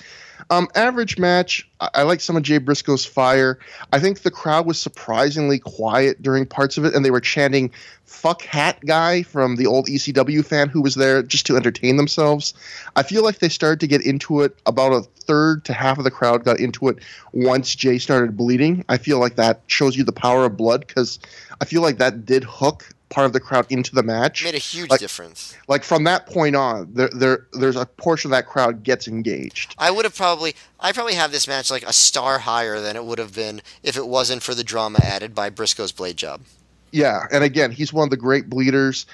[0.50, 1.68] um, average match.
[1.80, 3.58] I, I like some of Jay Briscoe's fire.
[3.92, 7.70] I think the crowd was surprisingly quiet during parts of it, and they were chanting
[8.04, 12.54] "fuck hat guy" from the old ECW fan who was there just to entertain themselves.
[12.96, 14.56] I feel like they started to get into it.
[14.66, 16.98] About a third to half of the crowd got into it
[17.32, 18.84] once Jay started bleeding.
[18.88, 21.18] I feel like that shows you the power of blood because
[21.60, 24.44] I feel like that did hook part of the crowd into the match.
[24.44, 25.56] Made a huge like, difference.
[25.66, 29.74] Like from that point on, there, there there's a portion of that crowd gets engaged.
[29.78, 33.04] I would have probably I probably have this match like a star higher than it
[33.04, 36.42] would have been if it wasn't for the drama added by Briscoe's blade job.
[36.90, 39.06] Yeah, and again, he's one of the great bleeders.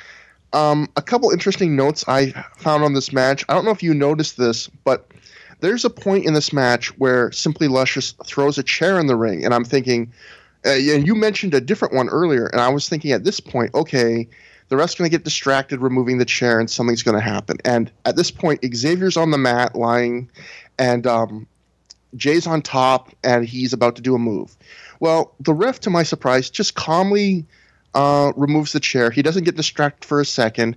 [0.53, 3.45] Um, a couple interesting notes I found on this match.
[3.49, 5.11] I don't know if you noticed this, but
[5.61, 9.45] there's a point in this match where Simply Luscious throws a chair in the ring,
[9.45, 10.13] and I'm thinking,
[10.65, 13.75] uh, and you mentioned a different one earlier, and I was thinking at this point,
[13.75, 14.29] okay,
[14.69, 17.59] the rest going to get distracted removing the chair, and something's going to happen.
[17.65, 20.31] And at this point, Xavier's on the mat lying,
[20.79, 21.47] and um,
[22.17, 24.57] Jay's on top, and he's about to do a move.
[25.01, 27.45] Well, the ref, to my surprise, just calmly
[27.95, 29.11] uh, removes the chair.
[29.11, 30.77] He doesn't get distracted for a second.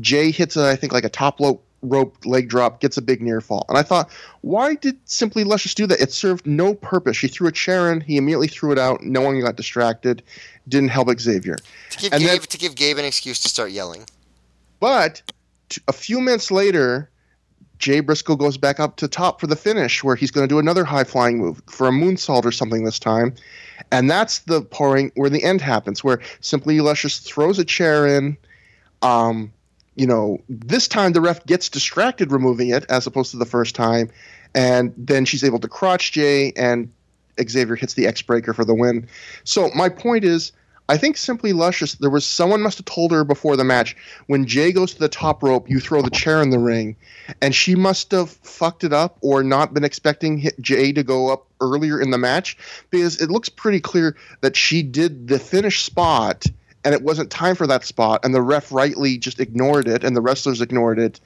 [0.00, 3.22] Jay hits, a, I think, like a top rope rope leg drop, gets a big
[3.22, 3.64] near fall.
[3.68, 4.10] And I thought,
[4.42, 6.00] why did Simply Luscious do that?
[6.00, 7.16] It served no purpose.
[7.16, 10.22] She threw a chair in, he immediately threw it out, no one got distracted,
[10.68, 11.56] didn't help Xavier.
[11.90, 14.04] To give, Gabe, then, to give Gabe an excuse to start yelling.
[14.80, 15.22] But
[15.88, 17.10] a few minutes later,
[17.78, 20.58] Jay Briscoe goes back up to top for the finish, where he's going to do
[20.58, 23.34] another high flying move for a moonsault or something this time.
[23.92, 28.36] And that's the pouring where the end happens, where Simply Luscious throws a chair in.
[29.02, 29.52] Um,
[29.96, 33.74] you know, this time the ref gets distracted removing it as opposed to the first
[33.74, 34.10] time,
[34.54, 36.92] and then she's able to crotch Jay, and
[37.42, 39.08] Xavier hits the X breaker for the win.
[39.44, 40.52] So my point is,
[40.88, 41.94] I think simply luscious.
[41.94, 43.96] There was someone must have told her before the match
[44.26, 46.94] when Jay goes to the top rope, you throw the chair in the ring,
[47.42, 51.46] and she must have fucked it up or not been expecting Jay to go up
[51.60, 52.56] earlier in the match
[52.90, 56.46] because it looks pretty clear that she did the finish spot
[56.86, 60.14] and it wasn't time for that spot, and the ref rightly just ignored it, and
[60.14, 61.18] the wrestlers ignored it.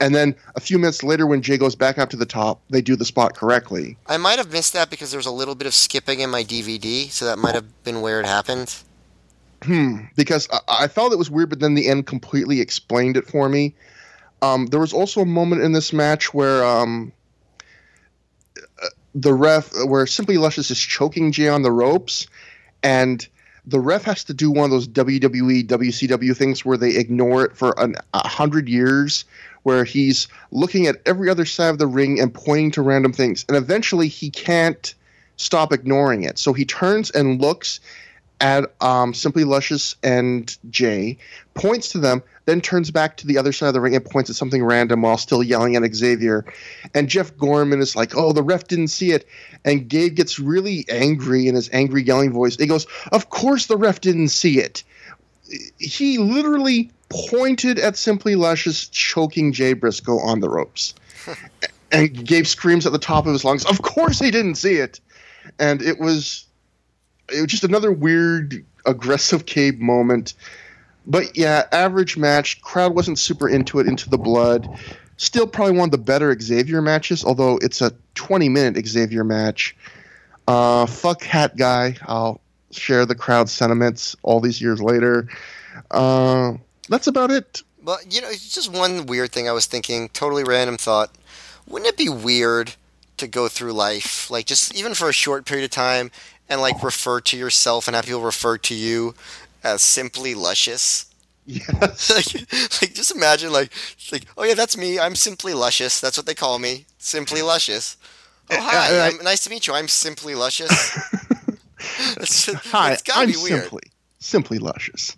[0.00, 2.82] And then a few minutes later, when Jay goes back up to the top, they
[2.82, 3.96] do the spot correctly.
[4.08, 6.42] I might have missed that because there was a little bit of skipping in my
[6.42, 8.74] DVD, so that might have been where it happened.
[9.62, 9.98] Hmm.
[10.16, 13.48] Because I, I felt it was weird, but then the end completely explained it for
[13.48, 13.72] me.
[14.42, 17.12] Um, there was also a moment in this match where um,
[18.82, 22.26] uh, the ref, where Simply Luscious is choking Jay on the ropes,
[22.82, 23.28] and
[23.66, 27.56] the ref has to do one of those WWE, WCW things where they ignore it
[27.56, 29.24] for a hundred years,
[29.62, 33.44] where he's looking at every other side of the ring and pointing to random things.
[33.48, 34.94] And eventually he can't
[35.36, 36.38] stop ignoring it.
[36.38, 37.80] So he turns and looks
[38.40, 41.16] at um, Simply Luscious and Jay,
[41.54, 44.30] points to them, then turns back to the other side of the ring and points
[44.30, 46.44] at something random while still yelling at Xavier.
[46.94, 49.26] And Jeff Gorman is like, oh, the ref didn't see it.
[49.64, 52.56] And Gabe gets really angry in his angry yelling voice.
[52.56, 54.82] He goes, of course the ref didn't see it.
[55.78, 60.94] He literally pointed at Simply Luscious choking Jay Briscoe on the ropes.
[61.92, 65.00] and Gabe screams at the top of his lungs, of course he didn't see it.
[65.58, 66.46] And it was
[67.32, 70.34] it was just another weird aggressive Gabe moment
[71.06, 72.60] but yeah, average match.
[72.62, 74.68] Crowd wasn't super into it, into the blood.
[75.16, 79.76] Still, probably one of the better Xavier matches, although it's a 20 minute Xavier match.
[80.48, 81.96] Uh, fuck Hat Guy.
[82.02, 82.40] I'll
[82.70, 85.28] share the crowd sentiments all these years later.
[85.90, 86.54] Uh,
[86.88, 87.62] that's about it.
[87.82, 91.10] Well, you know, it's just one weird thing I was thinking, totally random thought.
[91.68, 92.74] Wouldn't it be weird
[93.18, 96.10] to go through life, like just even for a short period of time,
[96.48, 99.14] and like refer to yourself and have people refer to you
[99.64, 101.06] as simply luscious.
[101.46, 102.10] Yes.
[102.34, 103.72] like, like just imagine like
[104.12, 104.98] like oh yeah that's me.
[104.98, 106.00] I'm simply luscious.
[106.00, 106.86] That's what they call me.
[106.98, 107.96] Simply luscious.
[108.50, 108.76] Oh hi.
[108.76, 109.74] I- I- I'm, nice to meet you.
[109.74, 110.70] I'm simply luscious.
[112.16, 113.62] It's just, Hi, it's gotta I'm be weird.
[113.62, 113.82] simply
[114.18, 115.16] simply luscious.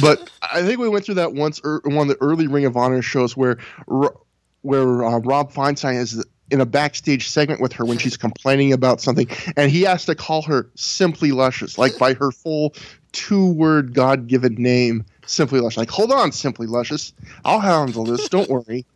[0.00, 2.76] But I think we went through that once er, one of the early Ring of
[2.76, 3.58] Honor shows where
[4.62, 9.00] where uh, Rob Feinstein is in a backstage segment with her when she's complaining about
[9.00, 12.74] something, and he has to call her simply luscious, like by her full
[13.12, 15.78] two word God given name, simply luscious.
[15.78, 17.12] Like, hold on, simply luscious,
[17.44, 18.28] I'll handle this.
[18.28, 18.84] Don't worry.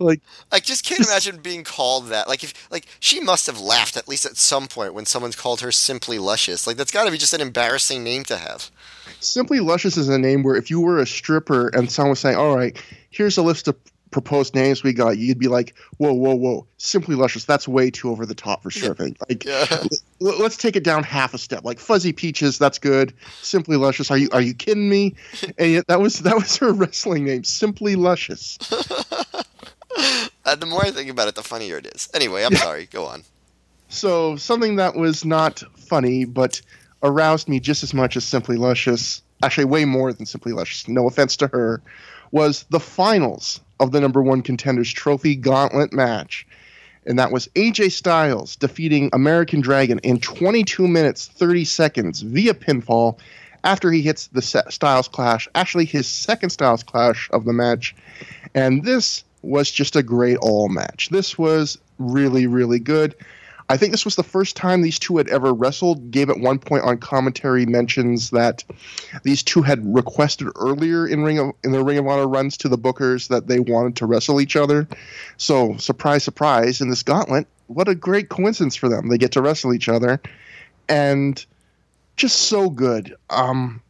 [0.00, 0.20] Like,
[0.50, 2.26] I just can't imagine being called that.
[2.26, 5.60] Like if like she must have laughed at least at some point when someone's called
[5.60, 6.66] her simply luscious.
[6.66, 8.72] Like that's got to be just an embarrassing name to have.
[9.20, 12.36] Simply Luscious is a name where if you were a stripper and someone was saying,
[12.36, 12.76] "All right,
[13.10, 13.76] here's a list of
[14.12, 16.66] proposed names we got," you'd be like, "Whoa, whoa, whoa!
[16.76, 19.16] Simply Luscious, that's way too over the top for stripping.
[19.28, 19.66] Like, Yeah.
[20.22, 21.64] l- let's take it down half a step.
[21.64, 23.12] Like Fuzzy Peaches, that's good.
[23.42, 25.14] Simply Luscious, are you are you kidding me?
[25.58, 28.58] And yet that was that was her wrestling name, Simply Luscious.
[30.44, 32.08] Uh, the more I think about it, the funnier it is.
[32.14, 32.86] Anyway, I'm sorry.
[32.86, 33.22] Go on.
[33.88, 36.60] So something that was not funny but
[37.02, 41.06] aroused me just as much as Simply Luscious, actually way more than Simply Luscious, no
[41.06, 41.82] offense to her,
[42.30, 46.46] was the finals of the number one contenders trophy gauntlet match.
[47.04, 53.18] And that was AJ Styles defeating American Dragon in 22 minutes 30 seconds via pinfall
[53.64, 57.94] after he hits the Styles Clash, actually his second Styles Clash of the match.
[58.54, 61.08] And this was just a great all match.
[61.10, 63.16] This was really, really good.
[63.72, 66.10] I think this was the first time these two had ever wrestled.
[66.10, 68.62] Gabe at one point on commentary mentions that
[69.22, 72.68] these two had requested earlier in Ring of in the Ring of Honor runs to
[72.68, 74.86] the bookers that they wanted to wrestle each other.
[75.38, 76.82] So surprise, surprise!
[76.82, 79.08] In this gauntlet, what a great coincidence for them.
[79.08, 80.20] They get to wrestle each other,
[80.90, 81.42] and
[82.16, 83.16] just so good.
[83.30, 83.80] Um,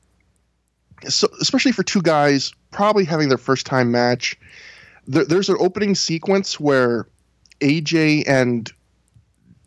[1.08, 4.38] so especially for two guys probably having their first time match.
[5.08, 7.08] There, there's an opening sequence where
[7.60, 8.72] AJ and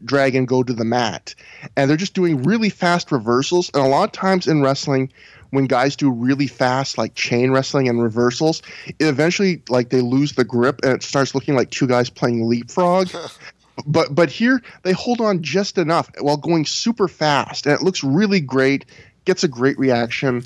[0.05, 1.35] Dragon go to the mat,
[1.75, 3.69] and they're just doing really fast reversals.
[3.73, 5.11] And a lot of times in wrestling,
[5.51, 10.33] when guys do really fast, like chain wrestling and reversals, it eventually like they lose
[10.33, 13.09] the grip, and it starts looking like two guys playing leapfrog.
[13.87, 18.03] but but here they hold on just enough while going super fast, and it looks
[18.03, 18.85] really great.
[19.25, 20.43] Gets a great reaction,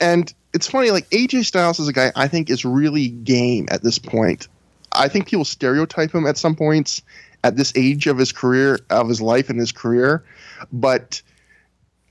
[0.00, 0.90] and it's funny.
[0.90, 4.48] Like AJ Styles is a guy I think is really game at this point.
[4.92, 7.02] I think people stereotype him at some points
[7.46, 10.24] at this age of his career, of his life and his career.
[10.72, 11.22] But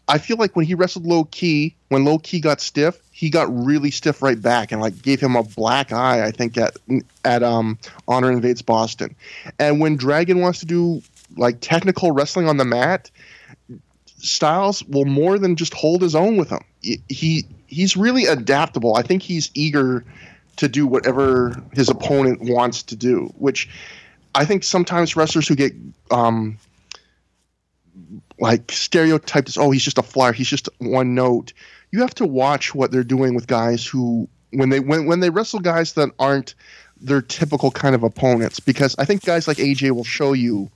[0.07, 3.53] I feel like when he wrestled Low Ki, when Low Ki got stiff, he got
[3.53, 6.23] really stiff right back and like gave him a black eye.
[6.25, 6.77] I think at
[7.25, 9.13] at um Honor Invades Boston,
[9.59, 11.01] and when Dragon wants to do
[11.35, 13.11] like technical wrestling on the mat,
[14.19, 16.63] Styles will more than just hold his own with him.
[16.81, 18.95] He, he he's really adaptable.
[18.95, 20.05] I think he's eager
[20.55, 23.67] to do whatever his opponent wants to do, which
[24.35, 25.73] I think sometimes wrestlers who get
[26.11, 26.57] um,
[28.39, 31.53] like stereotyped as oh he's just a flyer, he's just one note.
[31.91, 35.29] You have to watch what they're doing with guys who when they when when they
[35.29, 36.53] wrestle guys that aren't
[36.99, 40.69] their typical kind of opponents because I think guys like AJ will show you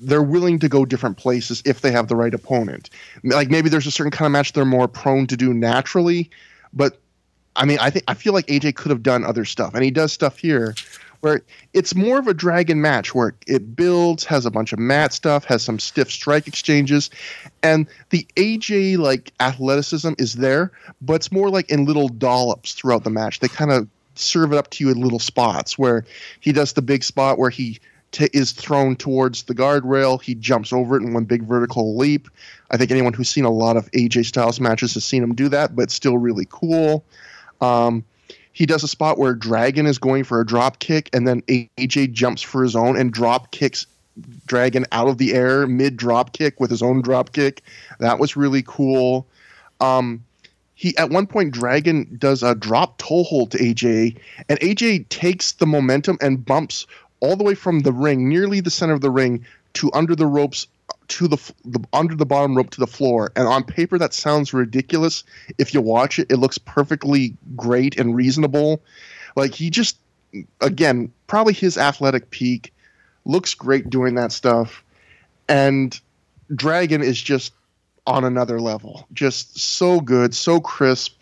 [0.00, 2.90] they're willing to go different places if they have the right opponent.
[3.22, 6.30] Like maybe there's a certain kind of match they're more prone to do naturally,
[6.72, 6.98] but
[7.54, 9.90] I mean, I think I feel like AJ could have done other stuff, and he
[9.90, 10.74] does stuff here
[11.22, 11.40] where
[11.72, 15.44] it's more of a dragon match where it builds, has a bunch of mat stuff,
[15.44, 17.10] has some stiff strike exchanges,
[17.62, 23.04] and the AJ like athleticism is there, but it's more like in little dollops throughout
[23.04, 23.38] the match.
[23.38, 26.04] They kind of serve it up to you in little spots where
[26.40, 27.78] he does the big spot where he
[28.10, 32.28] t- is thrown towards the guardrail, he jumps over it in one big vertical leap.
[32.72, 35.48] I think anyone who's seen a lot of AJ Styles matches has seen him do
[35.50, 37.04] that, but still really cool.
[37.60, 38.04] Um,
[38.52, 42.12] he does a spot where Dragon is going for a drop kick, and then AJ
[42.12, 43.86] jumps for his own and drop kicks
[44.46, 47.62] Dragon out of the air mid drop kick with his own drop kick.
[47.98, 49.26] That was really cool.
[49.80, 50.22] Um,
[50.74, 54.18] he at one point Dragon does a drop toe hold to AJ,
[54.48, 56.86] and AJ takes the momentum and bumps
[57.20, 60.26] all the way from the ring, nearly the center of the ring, to under the
[60.26, 60.66] ropes
[61.12, 63.32] to the, the under the bottom rope to the floor.
[63.36, 65.24] And on paper, that sounds ridiculous.
[65.58, 68.82] If you watch it, it looks perfectly great and reasonable.
[69.36, 69.98] Like he just,
[70.60, 72.72] again, probably his athletic peak,
[73.26, 74.82] looks great doing that stuff.
[75.48, 75.98] And
[76.54, 77.52] Dragon is just
[78.06, 81.20] on another level, just so good, so crisp.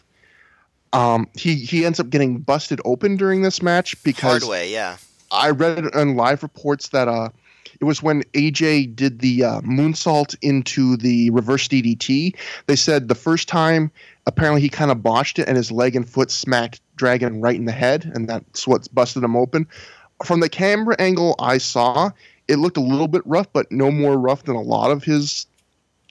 [0.92, 4.96] Um, he he ends up getting busted open during this match because Hard way, yeah.
[5.30, 7.30] I read on live reports that uh,
[7.80, 12.34] it was when AJ did the uh, moonsault into the reverse DDT.
[12.66, 13.90] They said the first time
[14.26, 17.64] apparently he kind of botched it, and his leg and foot smacked Dragon right in
[17.64, 19.66] the head, and that's what busted him open.
[20.24, 22.10] From the camera angle I saw,
[22.47, 25.47] it looked a little bit rough, but no more rough than a lot of his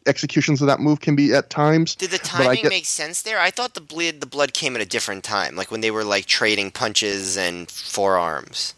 [0.06, 1.96] executions of that move can be at times.
[1.96, 3.40] Did the timing get, make sense there?
[3.40, 6.04] I thought the bleed the blood came at a different time, like when they were
[6.04, 8.74] like trading punches and forearms.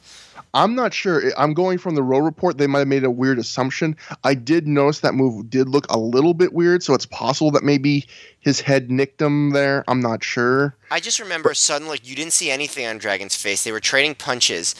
[0.53, 1.31] I'm not sure.
[1.37, 2.57] I'm going from the row report.
[2.57, 3.95] They might have made a weird assumption.
[4.23, 7.63] I did notice that move did look a little bit weird, so it's possible that
[7.63, 8.05] maybe
[8.39, 9.85] his head nicked him there.
[9.87, 10.75] I'm not sure.
[10.89, 13.63] I just remember but, suddenly you didn't see anything on Dragon's face.
[13.63, 14.75] They were trading punches,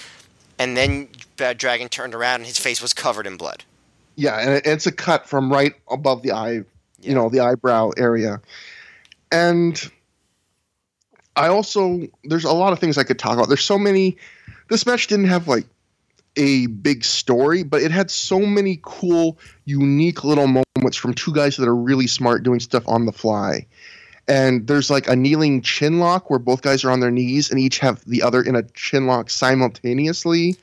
[0.60, 1.07] and then
[1.57, 3.64] Dragon turned around and his face was covered in blood.
[4.15, 6.61] Yeah, and it's a cut from right above the eye, yeah.
[6.99, 8.41] you know, the eyebrow area.
[9.31, 9.81] And
[11.38, 13.48] I also there's a lot of things I could talk about.
[13.48, 14.18] There's so many
[14.72, 15.65] this match didn't have like
[16.38, 21.57] a big story, but it had so many cool, unique little moments from two guys
[21.57, 23.68] that are really smart doing stuff on the fly.
[24.30, 27.60] And there's like a kneeling chin lock where both guys are on their knees and
[27.60, 30.56] each have the other in a chin lock simultaneously.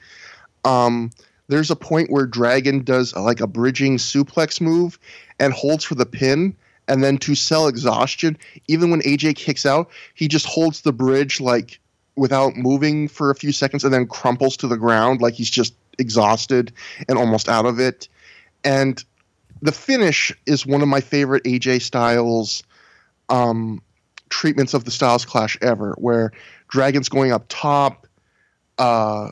[0.65, 1.11] Um,
[1.49, 4.99] there's a point where Dragon does like a bridging suplex move
[5.39, 6.57] and holds for the pin.
[6.87, 11.43] And then to sell exhaustion, even when AJ kicks out, he just holds the bridge
[11.43, 11.79] like
[12.19, 15.75] without moving for a few seconds and then crumples to the ground like he's just
[15.99, 16.73] exhausted
[17.09, 18.09] and almost out of it.
[18.65, 19.03] And
[19.63, 22.63] the finish is one of my favorite AJ Styles
[23.29, 23.81] um,
[24.29, 26.33] treatments of the Styles Clash ever, where
[26.69, 28.07] Dragon's going up top.
[28.79, 29.31] Uh,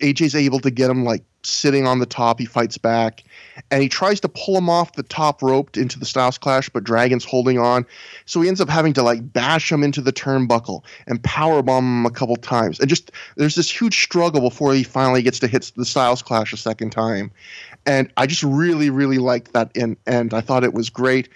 [0.00, 2.38] AJ's able to get him like sitting on the top.
[2.38, 3.24] He fights back,
[3.70, 6.84] and he tries to pull him off the top rope into the Styles Clash, but
[6.84, 7.86] Dragon's holding on.
[8.26, 11.84] So he ends up having to like bash him into the turnbuckle and power bomb
[11.84, 12.80] him a couple times.
[12.80, 16.52] And just there's this huge struggle before he finally gets to hit the Styles Clash
[16.52, 17.30] a second time.
[17.86, 21.28] And I just really, really liked that in and I thought it was great.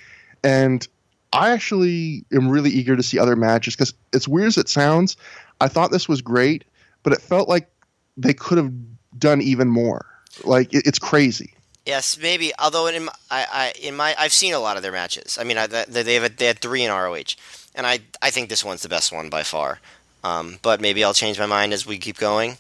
[0.45, 0.87] And
[1.33, 5.17] I actually am really eager to see other matches because as weird as it sounds,
[5.61, 6.65] I thought this was great,
[7.03, 7.69] but it felt like
[8.17, 8.73] they could have
[9.19, 10.07] done even more.
[10.45, 11.55] Like it, it's crazy.
[11.85, 12.53] Yes, maybe.
[12.59, 15.39] Although in my, I, I, in my, I've seen a lot of their matches.
[15.41, 17.37] I mean, I, they have a, they had three in ROH,
[17.75, 19.79] and I, I think this one's the best one by far.
[20.25, 22.59] Um, but maybe I'll change my mind as we keep going.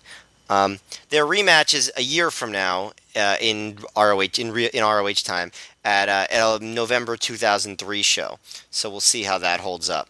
[0.48, 0.78] Um,
[1.10, 5.50] their rematch is a year from now uh, in ROH in, in ROH time
[5.84, 8.38] at, uh, at a November 2003 show.
[8.70, 10.08] So we'll see how that holds up.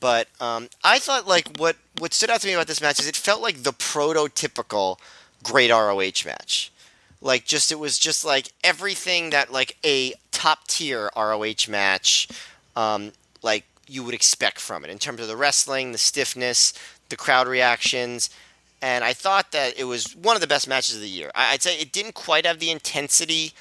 [0.00, 3.08] But um, I thought like what what stood out to me about this match is
[3.08, 4.98] it felt like the prototypical
[5.46, 6.72] great ROH match.
[7.20, 12.28] Like just it was just like everything that like a top tier ROH match
[12.74, 13.12] um,
[13.42, 16.74] like you would expect from it in terms of the wrestling, the stiffness,
[17.08, 18.28] the crowd reactions.
[18.82, 21.30] And I thought that it was one of the best matches of the year.
[21.34, 23.52] I'd say it didn't quite have the intensity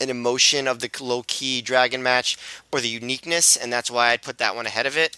[0.00, 2.36] and emotion of the Low Ki Dragon match
[2.72, 5.16] or the uniqueness, and that's why I'd put that one ahead of it.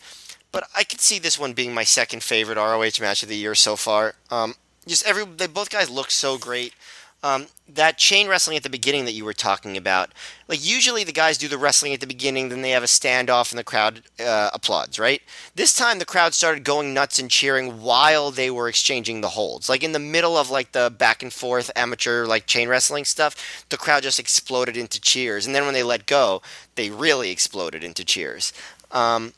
[0.52, 3.54] But I could see this one being my second favorite ROH match of the year
[3.54, 4.14] so far.
[4.30, 4.54] Um,
[4.86, 6.74] just every they both guys look so great.
[7.22, 10.12] Um, that chain wrestling at the beginning that you were talking about,
[10.46, 13.50] like usually the guys do the wrestling at the beginning, then they have a standoff
[13.50, 15.22] and the crowd uh, applauds, right?
[15.54, 19.70] This time the crowd started going nuts and cheering while they were exchanging the holds.
[19.70, 23.64] Like in the middle of like the back and forth amateur like chain wrestling stuff,
[23.70, 26.42] the crowd just exploded into cheers, and then when they let go,
[26.74, 28.52] they really exploded into cheers.
[28.92, 29.32] Um,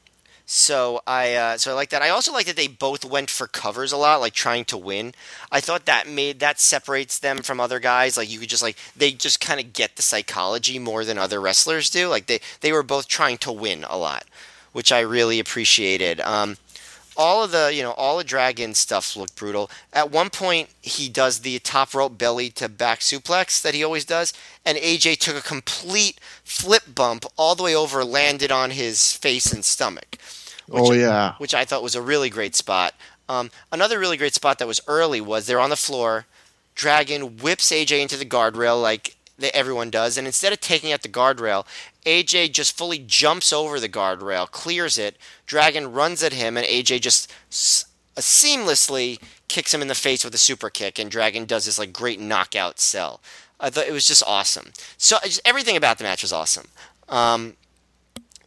[0.48, 2.02] so I uh, so I like that.
[2.02, 5.12] I also like that they both went for covers a lot, like trying to win.
[5.50, 8.16] I thought that made that separates them from other guys.
[8.16, 11.40] Like you could just like they just kind of get the psychology more than other
[11.40, 12.08] wrestlers do.
[12.08, 14.24] Like they they were both trying to win a lot,
[14.72, 16.20] which I really appreciated.
[16.20, 16.58] Um,
[17.16, 19.70] all of the you know all the dragon stuff looked brutal.
[19.92, 24.04] At one point he does the top rope belly to back suplex that he always
[24.04, 24.32] does
[24.64, 29.52] and aj took a complete flip bump all the way over landed on his face
[29.52, 30.18] and stomach
[30.68, 31.34] which, oh yeah.
[31.38, 32.94] which i thought was a really great spot.
[33.28, 36.26] Um, another really great spot that was early was they're on the floor.
[36.74, 39.15] Dragon whips aj into the guardrail like
[39.52, 41.66] everyone does and instead of taking out the guardrail
[42.06, 45.16] AJ just fully jumps over the guardrail, clears it.
[45.44, 50.34] Dragon runs at him, and AJ just uh, seamlessly kicks him in the face with
[50.34, 53.20] a super kick, and Dragon does this like great knockout sell.
[53.58, 54.72] I thought it was just awesome.
[54.96, 56.68] So just, everything about the match was awesome.
[57.08, 57.54] Um,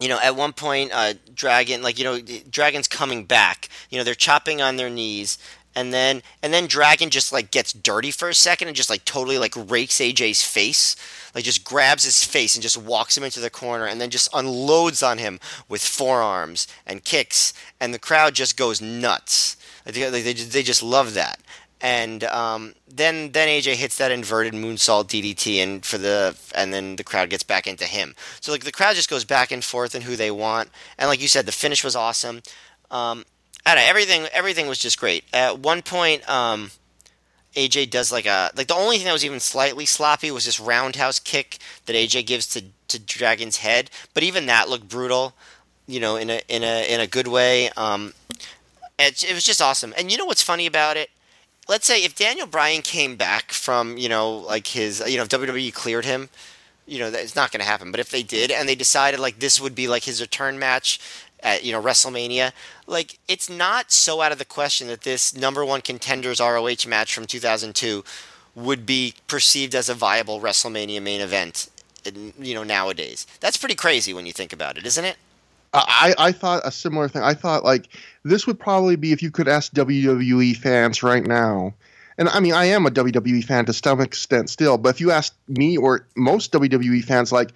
[0.00, 2.18] you know, at one point, uh, Dragon, like you know,
[2.50, 3.68] Dragon's coming back.
[3.90, 5.36] You know, they're chopping on their knees,
[5.74, 9.04] and then and then Dragon just like gets dirty for a second and just like
[9.04, 10.96] totally like rakes AJ's face
[11.34, 14.28] like just grabs his face and just walks him into the corner and then just
[14.34, 15.38] unloads on him
[15.68, 21.14] with forearms and kicks and the crowd just goes nuts they, they, they just love
[21.14, 21.40] that
[21.80, 26.96] and um, then then AJ hits that inverted moonsault DDT, and for the and then
[26.96, 28.14] the crowd gets back into him.
[28.40, 30.68] So like the crowd just goes back and forth in who they want,
[30.98, 32.42] and like you said, the finish was awesome.
[32.90, 33.24] Um,
[33.66, 35.24] I don't know, everything everything was just great.
[35.32, 36.70] At one point, um,
[37.54, 40.60] AJ does like a like the only thing that was even slightly sloppy was this
[40.60, 45.34] roundhouse kick that AJ gives to to Dragon's head, but even that looked brutal,
[45.86, 47.70] you know, in a in a in a good way.
[47.76, 48.14] Um,
[48.98, 49.94] it, it was just awesome.
[49.96, 51.10] And you know what's funny about it?
[51.68, 55.28] Let's say if Daniel Bryan came back from you know like his you know if
[55.28, 56.28] WWE cleared him,
[56.86, 57.90] you know it's not going to happen.
[57.90, 61.00] But if they did and they decided like this would be like his return match
[61.42, 62.52] at you know WrestleMania,
[62.86, 67.14] like it's not so out of the question that this number one contenders ROH match
[67.14, 68.04] from 2002
[68.54, 71.68] would be perceived as a viable WrestleMania main event.
[72.38, 75.16] You know nowadays, that's pretty crazy when you think about it, isn't it?
[75.72, 77.22] I, I thought a similar thing.
[77.22, 77.88] I thought like
[78.24, 81.74] this would probably be if you could ask WWE fans right now.
[82.18, 85.10] And I mean, I am a WWE fan to some extent still, but if you
[85.10, 87.52] ask me or most WWE fans, like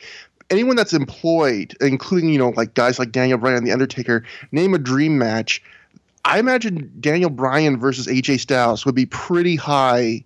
[0.51, 4.75] anyone that's employed, including you know like guys like Daniel Bryan and The Undertaker, name
[4.75, 5.63] a dream match.
[6.25, 10.25] I imagine Daniel Bryan versus AJ Styles would be pretty high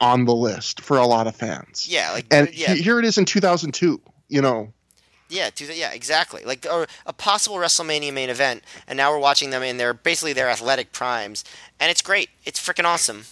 [0.00, 1.86] on the list for a lot of fans.
[1.88, 2.74] Yeah, like and yeah.
[2.74, 4.00] here it is in 2002.
[4.28, 4.72] You know,
[5.28, 6.42] yeah, yeah, exactly.
[6.44, 10.32] Like a, a possible WrestleMania main event, and now we're watching them in their basically
[10.32, 11.44] their athletic primes,
[11.80, 12.30] and it's great.
[12.44, 13.24] It's freaking awesome.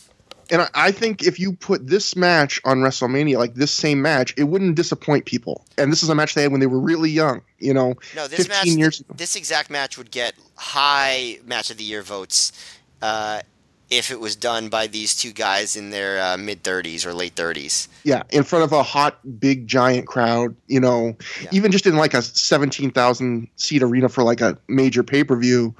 [0.53, 4.45] And I think if you put this match on WrestleMania, like this same match, it
[4.45, 5.65] wouldn't disappoint people.
[5.79, 8.29] And this is a match they had when they were really young, you know, no,
[8.29, 9.15] this 15 match, years ago.
[9.17, 12.53] This exact match would get high match of the year votes
[13.01, 13.41] uh,
[13.89, 17.35] if it was done by these two guys in their uh, mid 30s or late
[17.35, 17.89] 30s.
[18.05, 21.49] Yeah, in front of a hot, big, giant crowd, you know, yeah.
[21.53, 25.75] even just in like a 17,000 seat arena for like a major pay per view,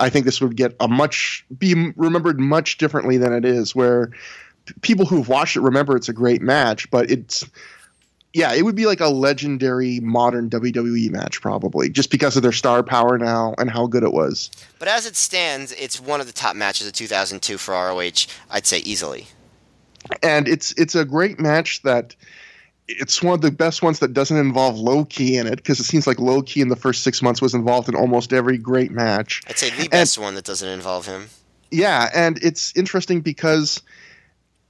[0.00, 4.10] I think this would get a much, be remembered much differently than it is, where
[4.80, 7.44] people who've watched it remember it's a great match, but it's,
[8.32, 12.52] yeah, it would be like a legendary modern WWE match, probably, just because of their
[12.52, 14.50] star power now and how good it was.
[14.78, 18.26] But as it stands, it's one of the top matches of 2002 for ROH.
[18.50, 19.26] I'd say easily.
[20.22, 22.14] And it's it's a great match that
[22.98, 25.84] it's one of the best ones that doesn't involve Low Ki in it because it
[25.84, 28.90] seems like Low Ki in the first six months was involved in almost every great
[28.90, 29.42] match.
[29.48, 31.28] I'd say the best one that doesn't involve him.
[31.70, 33.80] Yeah, and it's interesting because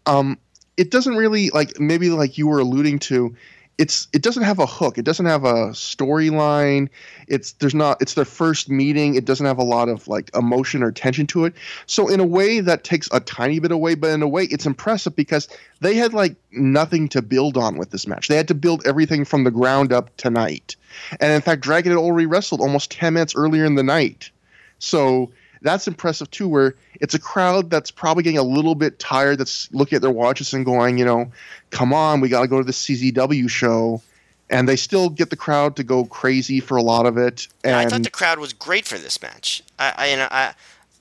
[0.07, 0.39] um,
[0.77, 3.35] it doesn't really like maybe like you were alluding to
[3.81, 4.99] it's it doesn't have a hook.
[4.99, 6.91] It doesn't have a storyline.
[7.29, 9.15] It's there's not it's their first meeting.
[9.15, 11.55] It doesn't have a lot of like emotion or tension to it.
[11.87, 14.67] So in a way that takes a tiny bit away but in a way it's
[14.67, 15.49] impressive because
[15.81, 18.29] they had like nothing to build on with this match.
[18.29, 20.77] They had to build everything from the ground up tonight.
[21.19, 24.31] And in fact dragon had already wrestled almost 10 minutes earlier in the night.
[24.79, 25.33] So
[25.63, 26.49] that's impressive too.
[26.49, 30.11] Where it's a crowd that's probably getting a little bit tired, that's looking at their
[30.11, 31.31] watches and going, you know,
[31.71, 34.03] come on, we got to go to the CZW show,
[34.49, 37.49] and they still get the crowd to go crazy for a lot of it.
[37.65, 39.63] And I thought the crowd was great for this match.
[39.79, 40.55] I, I, you know, I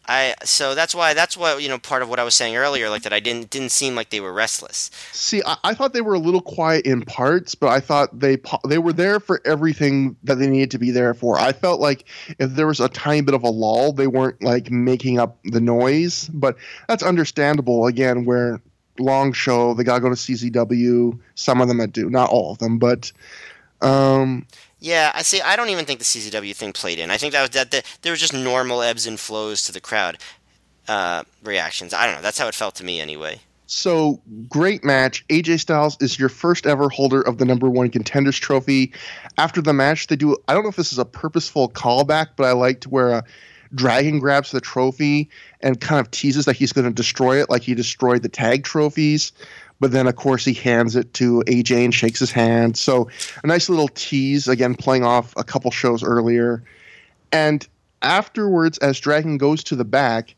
[0.09, 2.89] I so that's why that's what you know part of what I was saying earlier,
[2.89, 4.89] like that I didn't didn't seem like they were restless.
[5.13, 8.39] See, I, I, thought they were a little quiet in parts, but I thought they
[8.67, 11.37] they were there for everything that they needed to be there for.
[11.37, 12.05] I felt like
[12.39, 15.61] if there was a tiny bit of a lull, they weren't like making up the
[15.61, 16.57] noise, but
[16.87, 17.85] that's understandable.
[17.85, 18.59] Again, where
[18.97, 21.19] long show, they gotta go to CZW.
[21.35, 23.11] Some of them that do, not all of them, but.
[23.81, 24.45] Um,
[24.79, 25.41] yeah, I see.
[25.41, 27.11] I don't even think the CZW thing played in.
[27.11, 29.81] I think that was that the, there was just normal ebbs and flows to the
[29.81, 30.17] crowd
[30.87, 31.93] uh, reactions.
[31.93, 32.21] I don't know.
[32.21, 33.41] That's how it felt to me, anyway.
[33.67, 35.27] So great match.
[35.27, 38.93] AJ Styles is your first ever holder of the number one contenders trophy.
[39.37, 40.35] After the match, they do.
[40.47, 43.21] I don't know if this is a purposeful callback, but I liked where uh,
[43.75, 45.29] Dragon grabs the trophy
[45.61, 48.63] and kind of teases that he's going to destroy it, like he destroyed the tag
[48.63, 49.31] trophies.
[49.79, 52.77] But then, of course, he hands it to AJ and shakes his hand.
[52.77, 53.09] So
[53.43, 56.63] a nice little tease, again, playing off a couple shows earlier.
[57.31, 57.65] And
[58.01, 60.35] afterwards, as Dragon goes to the back,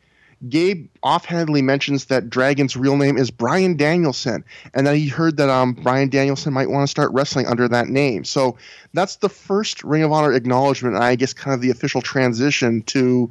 [0.50, 4.44] Gabe offhandedly mentions that Dragon's real name is Bryan Danielson,
[4.74, 7.88] and that he heard that um, Bryan Danielson might want to start wrestling under that
[7.90, 8.24] name.
[8.24, 8.58] So
[8.94, 12.82] that's the first Ring of Honor acknowledgement, and I guess kind of the official transition
[12.84, 13.30] to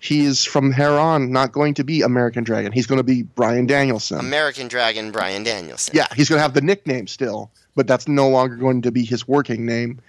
[0.00, 2.72] he's from here on not going to be American Dragon.
[2.72, 4.18] He's going to be Bryan Danielson.
[4.18, 5.94] American Dragon Bryan Danielson.
[5.94, 9.04] Yeah, he's going to have the nickname still, but that's no longer going to be
[9.04, 10.00] his working name.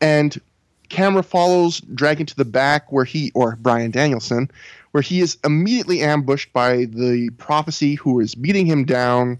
[0.00, 0.40] And
[0.88, 4.50] camera follows Dragon to the back where he, or Bryan Danielson,
[4.92, 9.38] where he is immediately ambushed by the prophecy who is beating him down.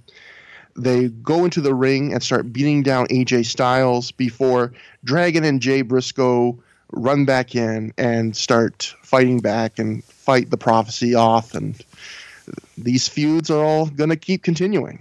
[0.76, 4.72] They go into the ring and start beating down AJ Styles before
[5.04, 6.58] Dragon and Jay Briscoe
[6.96, 11.82] run back in and start fighting back and fight the prophecy off and
[12.76, 15.00] these feuds are all going to keep continuing.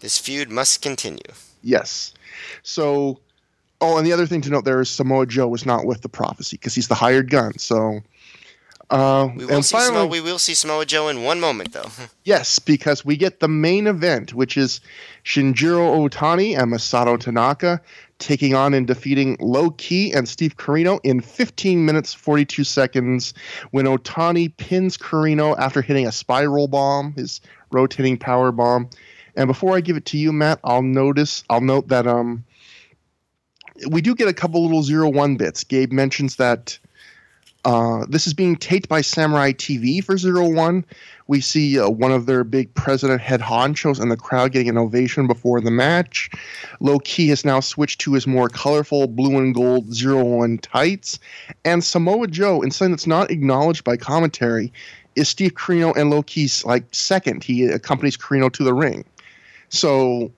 [0.00, 1.20] This feud must continue.
[1.62, 2.14] Yes.
[2.62, 3.18] So,
[3.80, 6.08] oh, and the other thing to note there is Samoa Joe was not with the
[6.08, 7.58] prophecy because he's the hired gun.
[7.58, 8.00] So,
[8.90, 11.90] uh, we will, see finally, Samoa, we will see Samoa Joe in one moment, though.
[12.24, 14.80] yes, because we get the main event, which is
[15.24, 17.80] Shinjiro Otani and Masato Tanaka
[18.18, 23.34] taking on and defeating Low Ki and Steve Corino in 15 minutes 42 seconds
[23.70, 27.40] when Otani pins Corino after hitting a spiral bomb, his
[27.70, 28.90] rotating power bomb.
[29.36, 32.44] And before I give it to you, Matt, I'll notice I'll note that um
[33.90, 35.62] we do get a couple little zero one bits.
[35.62, 36.78] Gabe mentions that
[37.68, 40.86] uh, this is being taped by Samurai TV for Zero One.
[41.26, 44.78] We see uh, one of their big president head honchos and the crowd getting an
[44.78, 46.30] ovation before the match.
[46.80, 51.18] Low Ki has now switched to his more colorful blue and gold Zero One tights.
[51.62, 54.72] And Samoa Joe, in something that's not acknowledged by commentary,
[55.14, 57.44] is Steve Corino and Low Ki's like second.
[57.44, 59.04] He accompanies Corino to the ring.
[59.68, 60.32] So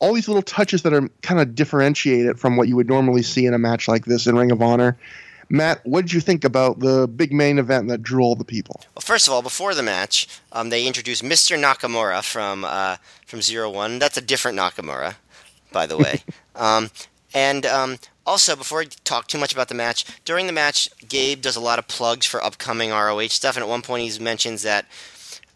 [0.00, 3.46] all these little touches that are kind of differentiated from what you would normally see
[3.46, 4.98] in a match like this in Ring of Honor
[5.48, 8.80] Matt, what did you think about the big main event that drew all the people?
[8.94, 11.58] Well, first of all, before the match, um, they introduced Mr.
[11.58, 12.96] Nakamura from uh,
[13.26, 13.98] from Zero One.
[13.98, 15.16] That's a different Nakamura,
[15.72, 16.22] by the way.
[16.54, 16.90] um,
[17.32, 21.40] and um, also, before I talk too much about the match, during the match, Gabe
[21.40, 24.62] does a lot of plugs for upcoming ROH stuff, and at one point he mentions
[24.62, 24.86] that.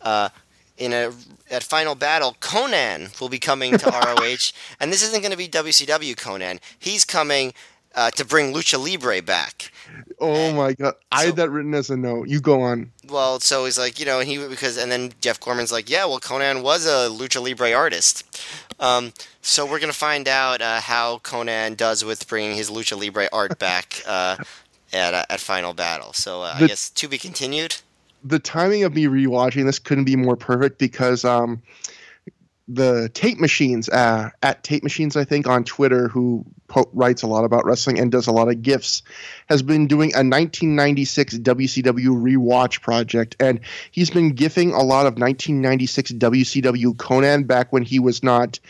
[0.01, 0.29] Uh,
[0.77, 1.11] in a
[1.51, 5.49] at Final Battle, Konnan will be coming to ROH, and this isn't going to be
[5.49, 6.61] WCW Konnan.
[6.79, 7.53] He's coming
[7.99, 9.73] uh, to bring Lucha Libre back.
[10.21, 12.29] Oh my god, I had that written as a note.
[12.29, 12.93] You go on.
[13.09, 16.05] Well, so he's like, you know, and he because and then Jeff Corman's like, yeah,
[16.05, 18.25] well, Konnan was a Lucha Libre artist.
[18.79, 19.13] Um,
[19.43, 23.59] so we're gonna find out uh, how Konnan does with bringing his Lucha Libre art
[23.59, 24.37] back uh,
[24.93, 26.13] at uh, at Final Battle.
[26.13, 27.77] So uh, the, I guess to be continued.
[28.23, 31.63] The timing of me rewatching this couldn't be more perfect because um,
[32.69, 37.27] the tape machines uh, at tape machines i think on twitter who po- writes a
[37.27, 39.03] lot about wrestling and does a lot of gifs
[39.49, 43.37] has been doing a 1996 wcw rewatch project.
[43.41, 48.61] And he's been gifting a lot of 1996 wcw Konnan back when he was not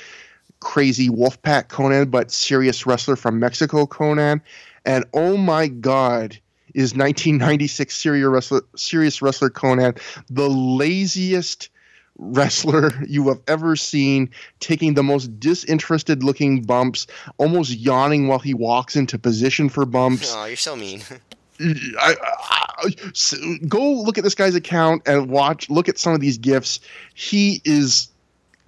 [0.60, 4.40] crazy wolfpack Konnan but serious wrestler from mexico Konnan.
[4.84, 6.38] And oh my god
[6.74, 9.98] is 1996 serious wrestler, serious wrestler konnan
[10.28, 11.70] the laziest
[12.18, 14.30] wrestler you have ever seen,
[14.60, 17.06] taking the most disinterested looking bumps,
[17.38, 20.34] almost yawning while he walks into position for bumps.
[20.36, 21.02] Oh, you're so mean.
[21.60, 25.68] I, I, I, go look at this guy's account and watch.
[25.68, 26.80] Look at some of these gifs.
[27.14, 28.08] He is.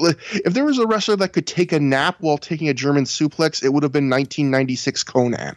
[0.00, 3.62] If there was a wrestler that could take a nap while taking a German suplex,
[3.62, 5.54] it would have been 1996 Konnan.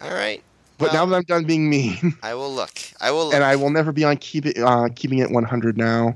[0.00, 0.42] All right.
[0.78, 2.72] But well, now that I'm done being mean, I will look.
[3.00, 3.34] I will, look.
[3.34, 6.14] and I will never be on keep it, uh, keeping it 100 now.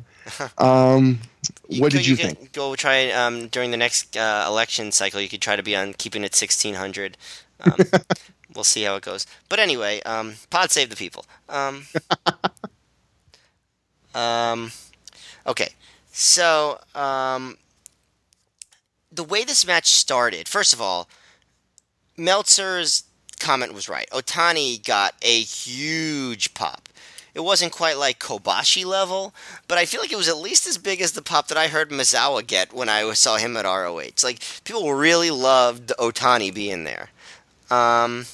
[0.59, 1.20] Um,
[1.69, 2.53] what did you, you think?
[2.53, 5.20] Go try um, during the next uh, election cycle.
[5.20, 7.16] You could try to be on keeping it sixteen hundred.
[7.61, 7.77] Um,
[8.55, 9.27] we'll see how it goes.
[9.48, 11.24] But anyway, um, Pod save the people.
[11.48, 11.86] Um,
[14.15, 14.73] um,
[15.47, 15.70] okay,
[16.12, 17.59] so um,
[19.12, 20.48] the way this match started.
[20.48, 21.09] First of all,
[22.16, 23.05] Meltzer's
[23.38, 24.09] comment was right.
[24.11, 26.88] Otani got a huge pop.
[27.37, 29.35] It wasn't quite like Kobashi level,
[29.69, 31.69] but I feel like it was at least as big as the pop that I
[31.69, 33.98] heard Misawa get when I saw him at ROH.
[33.98, 37.11] It's like people really loved Otani being there.
[37.71, 38.24] Um,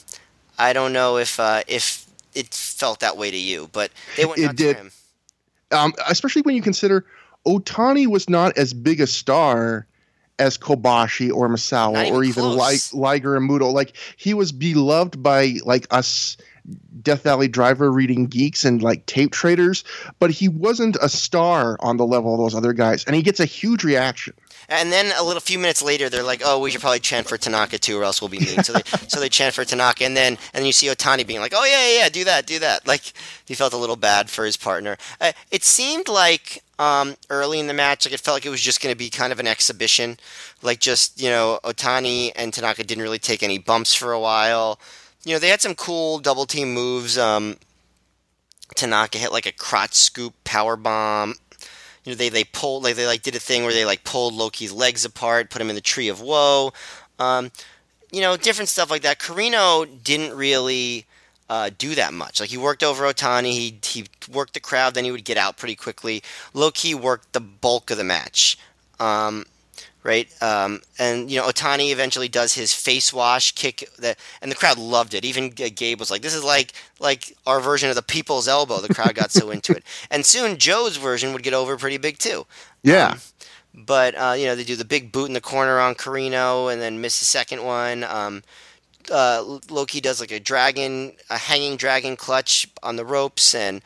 [0.57, 4.39] I don't know if uh, if it felt that way to you, but they went
[4.39, 4.77] it did.
[4.77, 4.93] him.
[5.73, 7.05] Um, especially when you consider
[7.45, 9.85] Otani was not as big a star
[10.39, 13.73] as Kobashi or Misawa or even like Liger and Muto.
[13.73, 16.37] Like he was beloved by like us
[17.03, 19.83] Death Valley Driver reading geeks and like tape traders,
[20.19, 23.41] but he wasn't a star on the level of those other guys, and he gets
[23.41, 24.35] a huge reaction.
[24.69, 27.37] And then a little few minutes later, they're like, "Oh, we should probably chant for
[27.37, 30.17] Tanaka too, or else we'll be mean." so they so they chant for Tanaka, and
[30.17, 32.59] then and then you see Otani being like, "Oh yeah, yeah, yeah do that, do
[32.61, 33.13] that." Like
[33.45, 34.97] he felt a little bad for his partner.
[35.21, 38.61] Uh, it seemed like um, early in the match, like it felt like it was
[38.61, 40.17] just going to be kind of an exhibition,
[40.63, 44.79] like just you know Otani and Tanaka didn't really take any bumps for a while
[45.25, 47.17] you know, they had some cool double team moves.
[47.17, 47.57] Um,
[48.75, 51.35] Tanaka hit like a crotch scoop power bomb.
[52.05, 54.35] You know, they they pulled like they like did a thing where they like pulled
[54.35, 56.73] Low Ki's legs apart, put him in the tree of woe.
[57.19, 57.51] Um,
[58.11, 59.19] you know, different stuff like that.
[59.21, 61.07] Corino didn't really
[61.49, 62.41] uh, do that much.
[62.41, 65.57] Like he worked over Otani, he he worked the crowd, then he would get out
[65.57, 66.23] pretty quickly.
[66.53, 68.59] Low Ki worked the bulk of the match.
[68.99, 69.45] Um,
[70.03, 70.31] right?
[70.43, 74.79] Um, and you know, Otani eventually does his face wash kick that, and the crowd
[74.79, 75.25] loved it.
[75.25, 78.95] Even Gabe was like, "This is like like our version of the people's elbow." The
[78.95, 82.47] crowd got so into it, and soon Joe's version would get over pretty big too.
[82.83, 83.13] Yeah.
[83.13, 83.21] Um,
[83.75, 86.81] but uh, you know, they do the big boot in the corner on Corino, and
[86.81, 88.05] then miss the second one.
[88.05, 88.43] Um,
[89.11, 93.83] uh, Low Ki does like a dragon, a hanging dragon clutch on the ropes, and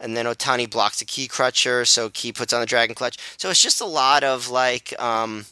[0.00, 3.18] and then Otani blocks the Ki Krusher, so Ki puts on the dragon clutch.
[3.36, 5.46] So it's just a lot of like, um,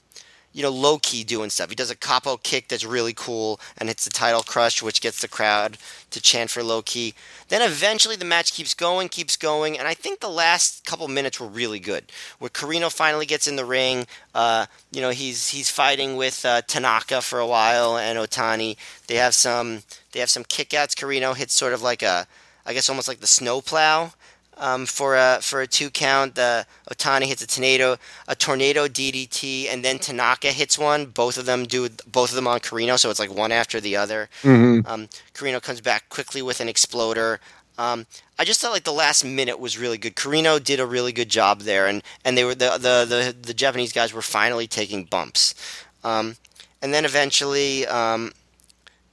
[0.57, 1.69] you know, Low Ki doing stuff.
[1.69, 5.21] He does a koppo kick that's really cool and hits the Tidal Crush, which gets
[5.21, 5.77] the crowd
[6.11, 7.13] to chant for Low Ki.
[7.49, 11.39] Then eventually the match keeps going, keeps going, and I think the last couple minutes
[11.39, 12.11] were really good.
[12.39, 16.63] Where Corino finally gets in the ring, uh, you know, he's he's fighting with uh,
[16.63, 18.79] Tanaka for a while and Otani.
[19.09, 20.97] They have some they have some kickouts.
[20.97, 22.27] Corino hits sort of like a,
[22.65, 24.13] I guess almost like the snowplow
[24.57, 26.35] um, for a for a two count.
[26.35, 27.97] The Otani hits a tornado,
[28.29, 31.07] a tornado DDT, and then Tanaka hits one.
[31.07, 33.97] Both of them do both of them on Corino, so it's like one after the
[33.97, 34.29] other.
[34.43, 34.87] Mm-hmm.
[34.91, 37.41] Um, Corino comes back quickly with an exploder.
[37.79, 38.07] Um,
[38.39, 40.17] I just thought like the last minute was really good.
[40.17, 43.55] Corino did a really good job there, and, and they were the, the, the, the
[43.55, 45.55] Japanese guys were finally taking bumps.
[46.03, 46.37] Um,
[46.81, 48.33] and then eventually, um,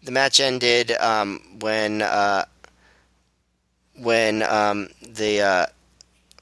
[0.04, 2.46] the match ended um, when uh,
[3.98, 5.66] when um, the uh,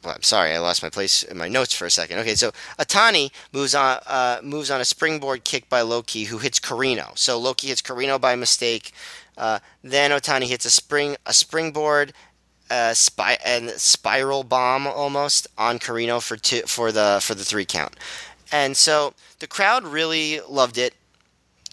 [0.04, 2.20] well, I'm sorry, I lost my place in my notes for a second.
[2.20, 6.40] Okay, so Otani moves on uh, moves on a springboard kick by Low Ki, who
[6.40, 7.18] hits Corino.
[7.18, 8.92] So Low Ki hits Corino by mistake.
[9.38, 12.14] Uh, then Otani hits a spring a springboard
[12.72, 17.66] uh, spy and spiral bomb almost on Corino for two, for the for the three
[17.66, 17.96] count.
[18.52, 20.96] And so the crowd really loved it.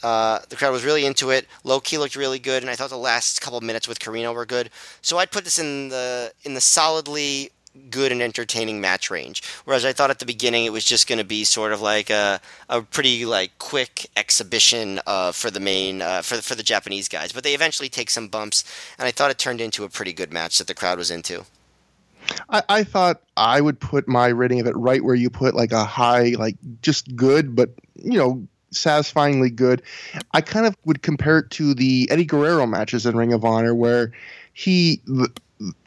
[0.02, 1.46] Uh, the crowd was really into it.
[1.64, 4.46] Low Ki looked really good, and I thought the last couple minutes with Corino were
[4.46, 4.70] good.
[5.02, 7.50] So I'd put this in the in the solidly
[7.90, 9.42] good and entertaining match range.
[9.64, 12.10] Whereas I thought at the beginning it was just going to be sort of like
[12.10, 17.08] a, a pretty like quick exhibition uh, for the main uh, for for the Japanese
[17.08, 17.32] guys.
[17.32, 18.64] But they eventually take some bumps,
[18.98, 21.44] and I thought it turned into a pretty good match that the crowd was into.
[22.50, 25.72] I, I thought I would put my rating of it right where you put like
[25.72, 29.82] a high, like just good, but you know, satisfyingly good.
[30.32, 33.74] I kind of would compare it to the Eddie Guerrero matches in Ring of Honor
[33.74, 34.12] where
[34.52, 35.02] he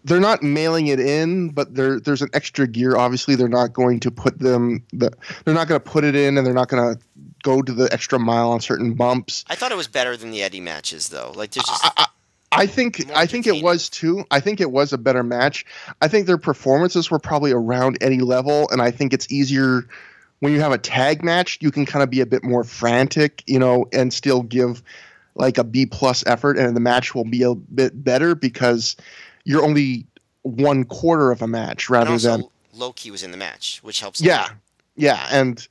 [0.03, 2.95] they're not mailing it in, but there there's an extra gear.
[2.95, 5.11] Obviously, they're not going to put them the
[5.45, 7.01] they're not going to put it in, and they're not going to
[7.43, 9.45] go to the extra mile on certain bumps.
[9.49, 11.31] I thought it was better than the Eddie matches, though.
[11.35, 11.85] Like there's just.
[11.85, 12.05] I, I,
[12.53, 14.25] I think I think it was too.
[14.29, 15.65] I think it was a better match.
[16.01, 19.87] I think their performances were probably around any level, and I think it's easier
[20.41, 21.57] when you have a tag match.
[21.61, 24.83] You can kind of be a bit more frantic, you know, and still give
[25.35, 28.97] like a B plus effort, and the match will be a bit better because
[29.45, 30.05] you're only
[30.41, 34.21] one quarter of a match rather than Low Ki was in the match, which helps.
[34.21, 34.49] yeah,
[34.97, 35.65] yeah, and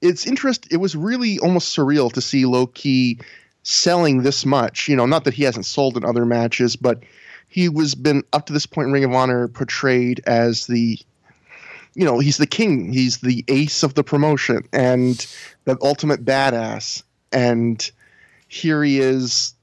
[0.00, 0.66] it's interest.
[0.70, 3.18] It was really almost surreal to see Low Ki
[3.64, 4.88] selling this much.
[4.88, 7.02] You know, not that he hasn't sold in other matches, but
[7.48, 10.98] he was been up to this point in Ring of Honor portrayed as the,
[11.94, 12.92] you know, he's the king.
[12.92, 15.26] He's the ace of the promotion and
[15.64, 17.02] the ultimate badass.
[17.32, 17.90] And
[18.48, 19.54] here he is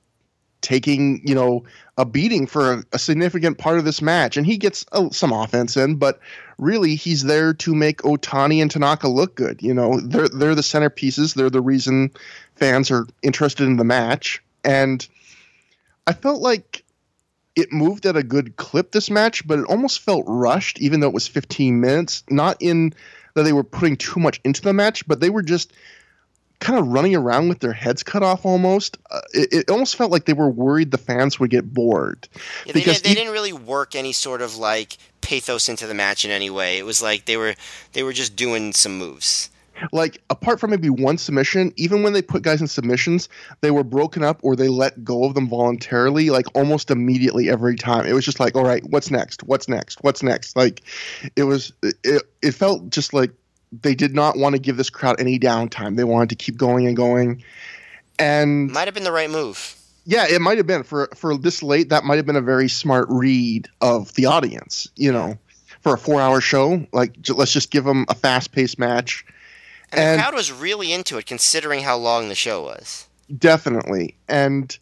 [0.62, 1.64] taking, you know,
[1.98, 5.34] a beating for a, a significant part of this match, and he gets uh, some
[5.34, 6.20] offense in, but
[6.58, 9.62] really he's there to make Otani and Tanaka look good.
[9.62, 11.34] You know, they're they're the centerpieces.
[11.34, 12.12] They're the reason
[12.56, 15.06] fans are interested in the match, and
[16.08, 16.84] I felt like
[17.56, 21.08] it moved at a good clip this match, but it almost felt rushed, even though
[21.08, 22.24] it was 15 minutes.
[22.30, 22.94] Not in
[23.34, 25.74] that they were putting too much into the match, but they were just
[26.60, 28.98] kind of running around with their heads cut off almost.
[29.12, 32.28] Uh, it, it almost felt like they were worried the fans would get bored.
[32.66, 35.94] Yeah, they, Because they e- didn't really work any sort of like pathos into the
[35.94, 36.78] match in any way.
[36.78, 37.56] It was like they were
[37.94, 39.50] they were just doing some moves.
[39.92, 43.30] Like apart from maybe one submission, even when they put guys in submissions,
[43.62, 47.76] they were broken up or they let go of them voluntarily, like almost immediately every
[47.76, 48.06] time.
[48.06, 49.44] It was just like, all right, what's next?
[49.44, 50.04] What's next?
[50.04, 50.56] What's next?
[50.56, 50.82] Like,
[51.36, 51.74] it was.
[52.04, 53.32] It, it felt just like
[53.82, 55.96] they did not want to give this crowd any downtime.
[55.96, 57.44] They wanted to keep going and going.
[58.18, 59.76] And Might have been the right move.
[60.06, 61.90] yeah, it might have been for for this late.
[61.90, 64.90] That might have been a very smart read of the audience.
[64.96, 65.38] You know,
[65.82, 69.26] for a four-hour show, like j- let's just give them a fast-paced match.
[69.92, 73.08] And, And- the crowd was really into it, considering how long the show was.
[73.38, 74.16] Definitely.
[74.28, 74.78] And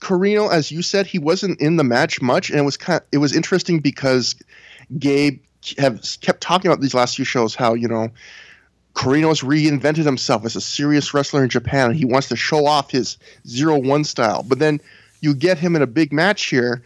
[0.00, 3.00] Corino, as you said, he wasn't in the match much, and it was kind.
[3.00, 4.34] of, it was interesting because
[4.98, 5.40] Gabe
[5.78, 8.08] have kept talking about these last few shows how you know
[8.94, 11.90] Corino's reinvented himself as a serious wrestler in Japan.
[11.90, 13.16] and He wants to show off his
[13.46, 14.80] zero one style, but then
[15.20, 16.82] you get him in a big match here,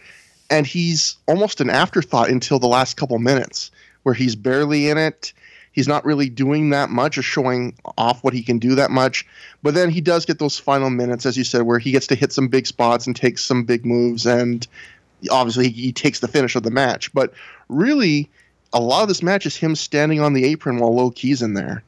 [0.49, 3.69] and he's almost an afterthought until the last couple minutes,
[4.03, 5.33] where he's barely in it.
[5.79, 9.25] He's not really doing that much or showing off what he can do that much.
[9.63, 12.15] But then he does get those final minutes, as you said, where he gets to
[12.15, 14.67] hit some big spots and take some big moves, and
[15.31, 17.13] obviously he, he takes the finish of the match.
[17.13, 17.31] But
[17.69, 18.29] really,
[18.73, 21.53] a lot of this match is him standing on the apron while Low Ki's in
[21.53, 21.81] there.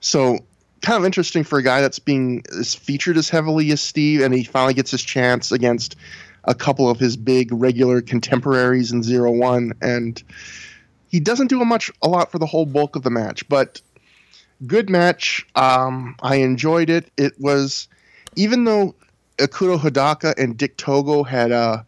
[0.00, 0.38] So
[0.80, 4.44] kind of interesting for a guy that's being featured as heavily as Steve, and he
[4.44, 5.94] finally gets his chance against
[6.44, 10.22] a couple of his big regular contemporaries in Zero One, and
[11.08, 13.80] he doesn't do a much a lot for the whole bulk of the match, but
[14.66, 15.46] good match.
[15.54, 17.10] Um, I enjoyed it.
[17.16, 17.88] It was
[18.36, 18.94] even though
[19.38, 21.82] Ikuto Hidaka and Dick Togo had uh,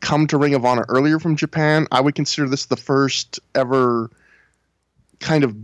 [0.00, 4.10] come to Ring of Honor earlier from Japan, I would consider this the first ever
[5.20, 5.56] kind of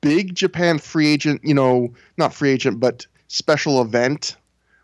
[0.00, 4.36] big Japan free agent, you know, not free agent, but special event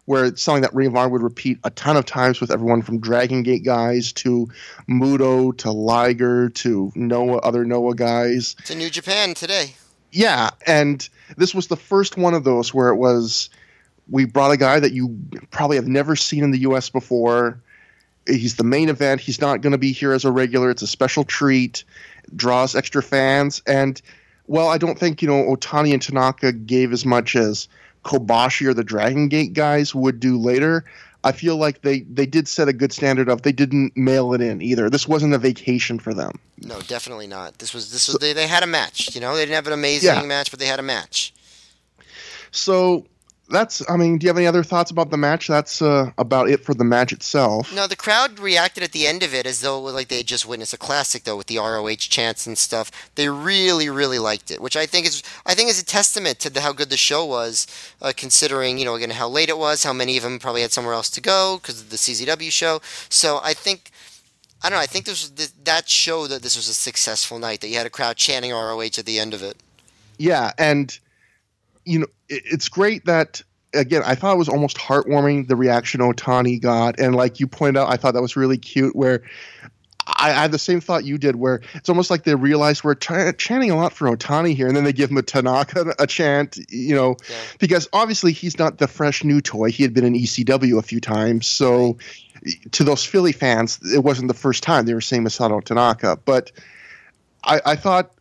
[0.07, 2.83] where it's something that Ring of Honor would repeat a ton of times with everyone
[2.83, 4.49] from Dragon Gate guys to
[4.89, 8.57] Muto to Liger to Noah, other Noah guys.
[8.71, 9.75] In New Japan today.
[10.13, 13.51] Yeah, and this was the first one of those where it was
[14.09, 15.19] we brought a guy that you
[15.51, 17.61] probably have never seen in the US before.
[18.27, 19.21] He's the main event.
[19.21, 20.71] He's not going to be here as a regular.
[20.71, 21.85] It's a special treat.
[22.35, 24.01] Draws extra fans and
[24.49, 27.69] well, I don't think, you know, Otani and Tanaka gave as much as
[28.07, 30.85] Kobashi or the Dragon Gate guys would do later.
[31.25, 34.41] I feel like they, they did set a good standard of they didn't mail it
[34.41, 34.89] in either.
[34.89, 36.39] This wasn't a vacation for them.
[36.63, 37.59] No, definitely not.
[37.59, 39.13] This was this was they, they had a match.
[39.15, 40.23] You know, they didn't have an amazing Yeah.
[40.23, 41.35] match, but they had a match.
[42.53, 43.07] So
[43.49, 45.47] that's I mean, do you have any other thoughts about the match?
[45.47, 47.73] That's uh, about it for the match itself.
[47.75, 50.47] No, the crowd reacted at the end of it as though like they had just
[50.47, 52.91] witnessed a classic, though, with the ROH chants and stuff.
[53.15, 56.51] They really, really liked it, which I think is I think is a testament to
[56.51, 57.67] the, how good the show was,
[58.03, 60.73] uh, considering you know again how late it was, how many of them probably had
[60.73, 62.81] somewhere else to go because of the CZW show.
[63.09, 63.91] So I think.
[64.63, 64.83] I don't know.
[64.83, 67.61] I think this was th- that showed that this was a successful night.
[67.61, 69.59] That you had a crowd chanting ROH at the end of it.
[70.17, 70.99] Yeah, and
[71.87, 73.43] you know, it, it's great that
[73.75, 77.79] again, I thought it was almost heartwarming the reaction Otani got, and like you pointed
[77.81, 78.95] out, I thought that was really cute.
[78.97, 79.23] Where
[80.07, 82.95] I, I had the same thought you did, where it's almost like they realized we're
[82.95, 86.07] ch- chanting a lot for Otani here, and then they give him a Tanaka a
[86.07, 87.37] chant, you know, Yeah.
[87.59, 89.71] because obviously he's not the fresh new toy.
[89.71, 91.99] He had been in ECW a few times, so
[92.73, 96.53] to those Philly fans, it wasn't the first time they were saying Masato Tanaka, but
[97.45, 98.13] I, I thought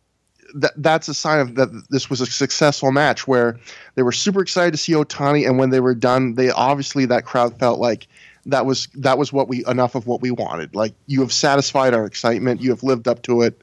[0.56, 3.58] that that's a sign of that this was a successful match where
[3.94, 7.24] they were super excited to see Otani, and when they were done, they obviously that
[7.24, 8.08] crowd felt like
[8.46, 10.74] that was that was what we enough of what we wanted.
[10.74, 13.60] Like you have satisfied our excitement, you have lived up to it,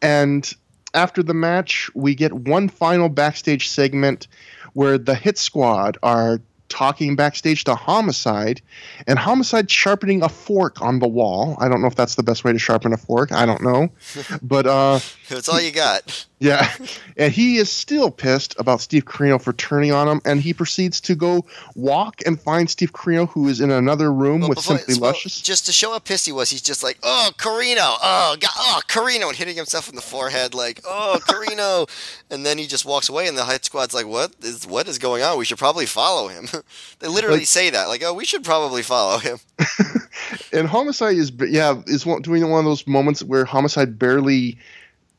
[0.00, 0.50] and
[0.94, 4.26] after the match, we get one final backstage segment
[4.72, 8.60] where the Hit Squad are talking backstage to Homicide,
[9.06, 11.56] and Homicide sharpening a fork on the wall.
[11.60, 13.32] I don't know if that's the best way to sharpen a fork.
[13.32, 13.88] I don't know,
[14.42, 16.26] but uh, That's all you got.
[16.38, 16.70] yeah,
[17.16, 21.00] and he is still pissed about Steve Corino for turning on him, and he proceeds
[21.02, 24.76] to go walk and find Steve Corino, who is in another room Well, with before-
[24.78, 25.40] Simply well, Luscious.
[25.40, 27.96] Just to show how pissed he was, he's just like, "Oh, Corino!
[28.02, 28.50] Oh, God!
[28.56, 31.88] Oh, Corino!" and hitting himself in the forehead, like, "Oh, Corino!"
[32.30, 34.98] and then he just walks away, and the Hit Squad's like, "What is what is
[34.98, 35.38] going on?
[35.38, 36.46] We should probably follow him."
[36.98, 39.38] they literally Like- say that, like, "Oh, we should probably follow him."
[40.52, 44.58] and Homicide is yeah is one, doing one of those moments where Homicide barely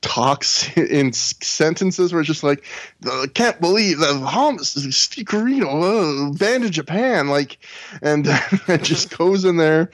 [0.02, 2.64] talks in sentences where it's just like
[3.06, 7.58] "I can't believe that Homicide Steve Corino uh, banned in Japan like
[8.02, 8.26] and
[8.68, 9.90] it just goes in there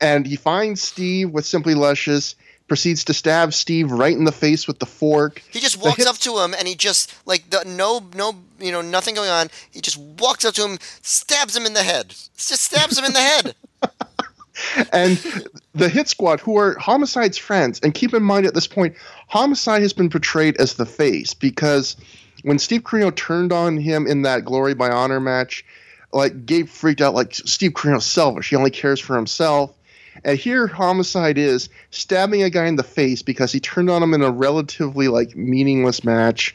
[0.00, 2.36] and he finds Steve with Simply Luscious
[2.68, 6.16] proceeds to stab Steve right in the face with the fork He just walks up
[6.18, 9.48] to him, and he just like the, no, no, you know, nothing going on.
[9.70, 12.08] He just walks up to him, stabs him in the head.
[12.36, 13.54] Just stabs him in the head.
[14.92, 18.96] and the hit squad who are homicide's friends and keep in mind at this point
[19.28, 21.96] homicide has been portrayed as the face because
[22.42, 25.64] when Steve Corino turned on him in that glory by honor match
[26.12, 29.75] like gabe freaked out like Steve Corino's selfish he only cares for himself
[30.24, 34.14] and here homicide is stabbing a guy in the face because he turned on him
[34.14, 36.54] in a relatively like meaningless match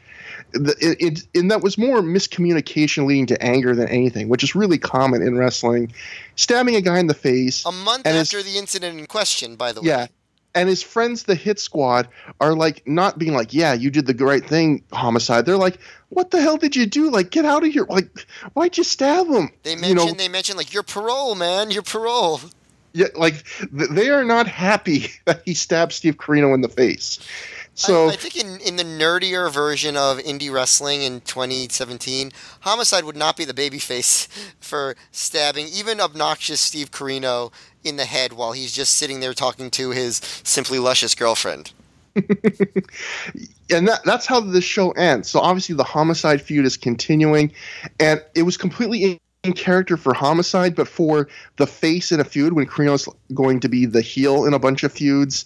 [0.54, 4.54] the- it, it, and that was more miscommunication leading to anger than anything, which is
[4.56, 5.94] really common in wrestling.
[6.36, 9.56] Stabbing a guy in the face, A month And his- after the incident in question,
[9.56, 9.88] by the way.
[9.88, 10.08] yeah.
[10.54, 12.10] And his friends, the hit squad,
[12.42, 16.32] are like not being like, "Yeah, you did the right thing, homicide." They're like, "What
[16.32, 17.10] the hell did you do?
[17.10, 17.86] Like, get out of here!
[17.88, 21.72] Like, why'd you stab him?" They you mentioned know, they mentioned like your parole, man,
[21.72, 22.42] your parole.
[22.94, 27.20] Yeah, like they are not happy that he stabbed Steve Corino in the face.
[27.74, 33.06] So I, I think in, in the nerdier version of indie wrestling in 2017, Homicide
[33.06, 34.28] would not be the babyface
[34.60, 37.52] for stabbing even obnoxious Steve Corino
[37.84, 41.72] in the head while he's just sitting there talking to his simply luscious girlfriend.
[42.16, 45.30] and that, that's how this show ends.
[45.30, 47.54] So obviously the homicide feud is continuing,
[48.00, 52.68] and it was completely character for homicide, but for the face in a feud when
[52.68, 55.46] Corino's going to be the heel in a bunch of feuds.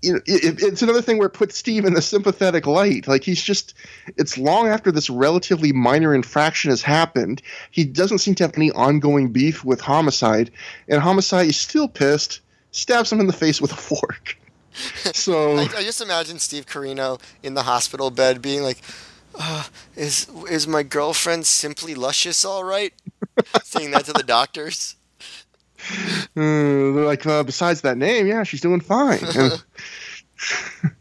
[0.00, 3.06] You know, it, it's another thing where it puts Steve in the sympathetic light.
[3.06, 3.74] Like he's just,
[4.16, 7.42] it's long after this relatively minor infraction has happened.
[7.70, 10.50] He doesn't seem to have any ongoing beef with Homicide,
[10.88, 12.40] and Homicide is still pissed,
[12.70, 14.38] stabs him in the face with a fork.
[15.12, 18.78] So I, I just imagine Steve Corino in the hospital bed being like,
[19.34, 19.64] uh,
[19.96, 22.92] "Is is my girlfriend simply luscious all right?"
[23.64, 24.96] Saying that to the doctors.
[25.90, 29.20] Uh, they're like, uh, besides that name, yeah, she's doing fine.
[29.34, 29.64] And-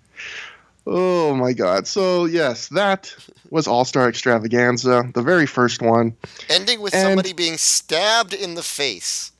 [0.87, 1.87] oh my god!
[1.87, 3.13] So yes, that
[3.49, 6.15] was All Star Extravaganza, the very first one,
[6.49, 9.31] Ending with And- somebody being stabbed in the face.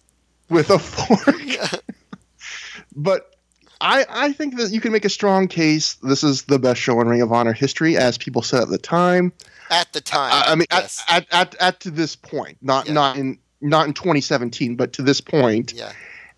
[0.50, 1.82] with a fork.
[2.96, 3.36] but
[3.82, 5.96] I I think that you can make a strong case.
[5.96, 8.78] This is the best show in Ring of Honor history, as people said at the
[8.78, 9.32] time.
[9.70, 10.32] At the time.
[10.34, 11.04] I, I mean, yes.
[11.10, 12.94] at, at, at at to this point, not Yeah.
[12.94, 15.74] not in not in 2017, but to this point.
[15.74, 15.92] yeah.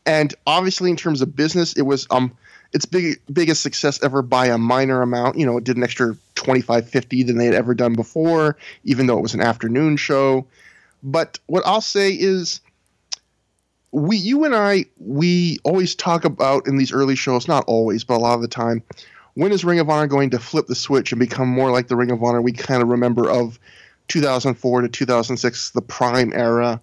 [0.05, 2.31] and obviously in terms of business it was um
[2.71, 6.15] its big biggest success ever by a minor amount you know it did an extra
[6.35, 10.45] 25 50 than they had ever done before even though it was an afternoon show
[11.03, 12.61] but what i'll say is
[13.91, 18.15] we you and i we always talk about in these early shows not always but
[18.15, 18.81] a lot of the time
[19.35, 21.95] when is ring of honor going to flip the switch and become more like the
[21.95, 23.59] ring of honor we kind of remember of
[24.07, 26.81] 2004 to 2006 the prime era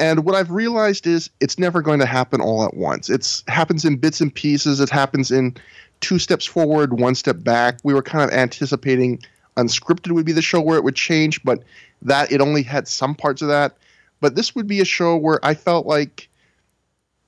[0.00, 3.10] and what I've realized is it's never going to happen all at once.
[3.10, 4.80] It happens in bits and pieces.
[4.80, 5.54] It happens in
[6.00, 7.78] two steps forward, one step back.
[7.84, 9.20] We were kind of anticipating
[9.58, 11.62] unscripted would be the show where it would change, but
[12.00, 13.76] that it only had some parts of that.
[14.20, 16.30] But this would be a show where I felt like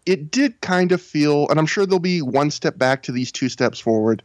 [0.06, 3.30] it did kind of feel, and I'm sure there'll be one step back to these
[3.30, 4.22] two steps forward,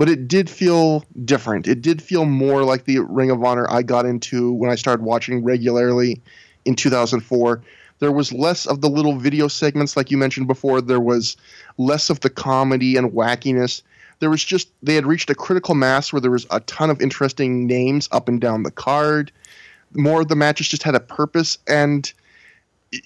[0.00, 1.68] but it did feel different.
[1.68, 5.04] It did feel more like the Ring of Honor I got into when I started
[5.04, 6.22] watching regularly
[6.64, 7.60] in 2004
[7.98, 10.80] there was less of the little video segments like you mentioned before.
[10.80, 11.36] There was
[11.76, 13.82] less of the comedy and wackiness.
[14.20, 17.02] There was just they had reached a critical mass where there was a ton of
[17.02, 19.30] interesting names up and down the card.
[19.92, 22.10] More of the matches just had a purpose and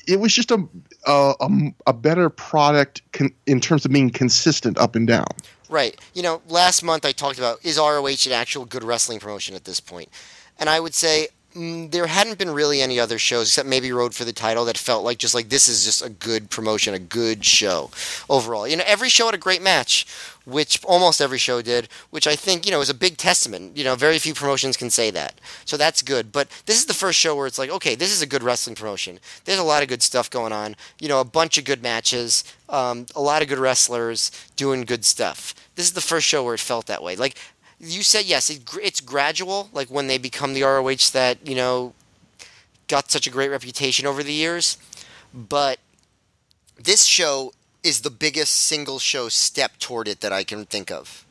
[0.07, 0.65] it- was just a
[1.09, 1.49] a, a,
[1.89, 5.27] a better product con- in terms of being consistent up and down
[5.75, 6.01] Right.
[6.15, 9.65] You know, last month I talked about is ROH an actual good wrestling promotion at
[9.65, 10.09] this point?
[10.57, 14.15] And I would say mm, there hadn't been really any other shows except maybe Road
[14.15, 17.01] for the Title that felt like just like this is just a good promotion, a
[17.01, 17.91] good show
[18.31, 18.69] overall.
[18.69, 20.07] You know, every show had a great match,
[20.45, 23.77] which almost every show did, which I think, you know, is a big testament.
[23.77, 25.41] You know, very few promotions can say that.
[25.65, 26.33] So that's good.
[26.33, 28.77] But this is the first show where it's like, okay, this is a good wrestling
[28.77, 29.21] promotion.
[29.45, 30.77] There's a lot of good stuff going on.
[30.99, 35.05] You know, a bunch of good matches, um, a lot of good wrestlers doing good
[35.05, 35.55] stuff.
[35.77, 37.17] This is the first show where it felt that way.
[37.17, 37.37] Like
[37.81, 39.71] you said, yes, it, it's gradual.
[39.73, 41.95] Like when they become the ROH that you know
[42.87, 44.77] got such a great reputation over the years,
[45.33, 45.79] but
[46.79, 47.53] this show
[47.85, 51.25] is the biggest single show step toward it that I can think of.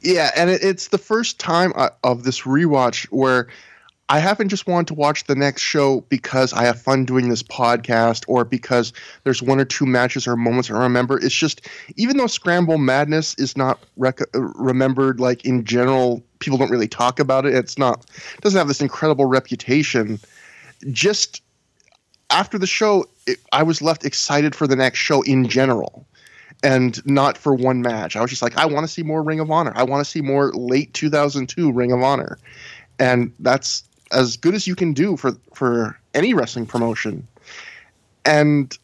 [0.00, 3.48] Yeah, and it, it's the first time uh, of this rewatch where
[4.08, 7.44] I haven't just wanted to watch the next show because I have fun doing this
[7.44, 11.18] podcast or because there's one or two matches or moments I remember.
[11.18, 16.58] It's just even though Scramble Madness is not rec- uh, remembered like in general, people
[16.58, 17.54] don't really talk about it.
[17.54, 18.04] It's not
[18.34, 20.18] it doesn't have this incredible reputation.
[20.90, 21.42] Just
[22.30, 26.06] after the show, it, I was left excited for the next show in general
[26.62, 28.16] and not for one match.
[28.16, 29.72] I was just like, I want to see more Ring of Honor.
[29.74, 32.38] I want to see more late 2002 Ring of Honor,
[32.98, 37.26] and that's as good as you can do for for any wrestling promotion.
[38.24, 38.76] And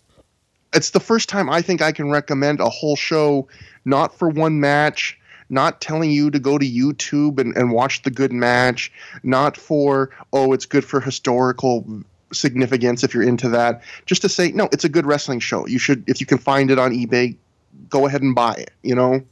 [0.73, 3.49] it's the first time I think I can recommend a whole show,
[3.85, 5.19] not for one match.
[5.49, 8.91] Not telling you to go to YouTube and, and watch the good match,
[9.23, 13.83] not for, oh, it's good for historical significance if you're into that.
[14.07, 15.67] Just to say, no, it's a good wrestling show.
[15.67, 17.37] You should, if you can find it on eBay,
[17.89, 18.71] go ahead and buy it.
[18.83, 19.23] You know,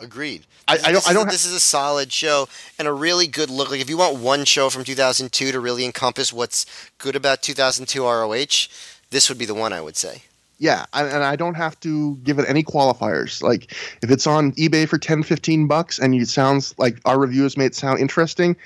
[0.00, 0.44] Agreed.
[0.66, 2.92] I- I don't- This I is, don't ha- this is a solid show and a
[2.92, 3.70] really good look.
[3.70, 6.66] Like if you want one show from 2002 to really encompass what's
[6.98, 8.68] good about 2002 ROH,
[9.10, 10.22] this would be the one I would say.
[10.58, 13.42] yeah, and, and I don't have to give it any qualifiers.
[13.42, 17.56] Like if it's on eBay for 10, 15 bucks, and it sounds like our reviews
[17.56, 18.56] made it sound interesting,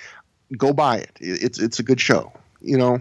[0.56, 1.10] go buy it.
[1.20, 2.32] It- It's it's a good show.
[2.60, 3.00] You know,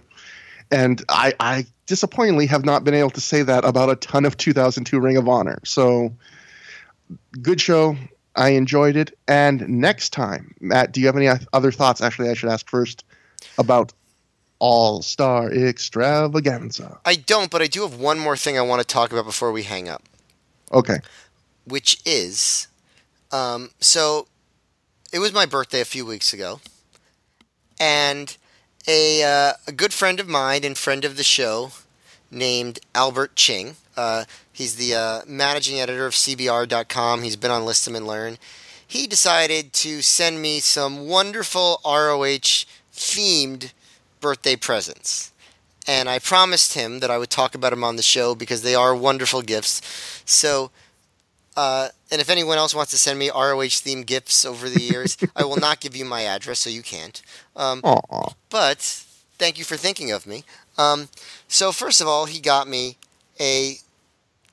[0.72, 4.36] and I I disappointingly have not been able to say that about a ton of
[4.38, 5.60] 2002 Ring of Honor.
[5.66, 6.14] So
[7.42, 7.96] good show.
[8.36, 9.18] I enjoyed it.
[9.28, 12.02] And next time, Matt, do you have any other thoughts?
[12.02, 13.04] Actually, I should ask first
[13.58, 13.94] about
[14.60, 17.00] All Star Extravaganza.
[17.06, 19.52] I don't, but I do have one more thing I want to talk about before
[19.52, 20.04] we hang up,
[20.72, 20.98] Okay.
[21.66, 22.68] which is
[23.32, 24.28] Um, so
[25.12, 26.60] it was my birthday a few weeks ago,
[27.80, 28.38] and
[28.88, 31.72] a uh, a good friend of mine and friend of the show
[32.32, 33.76] named Albert Ching.
[33.96, 37.24] Uh, he's the uh, managing editor of CBR.com.
[37.24, 38.38] He's been on List 'em and Learn.
[38.86, 43.74] He decided to send me some wonderful ROH themed
[44.22, 45.32] birthday presents.
[45.86, 48.76] And I promised him that I would talk about them on the show because they
[48.76, 49.82] are wonderful gifts.
[50.26, 50.72] So,
[51.58, 55.18] uh, and if anyone else wants to send me ROH themed gifts over the years,
[55.36, 57.20] I will not give you my address, so you can't.
[57.56, 57.82] Um,
[58.52, 58.78] but
[59.40, 60.44] thank you for thinking of me.
[60.78, 61.10] Um,
[61.48, 62.98] so first of all, he got me
[63.40, 63.78] a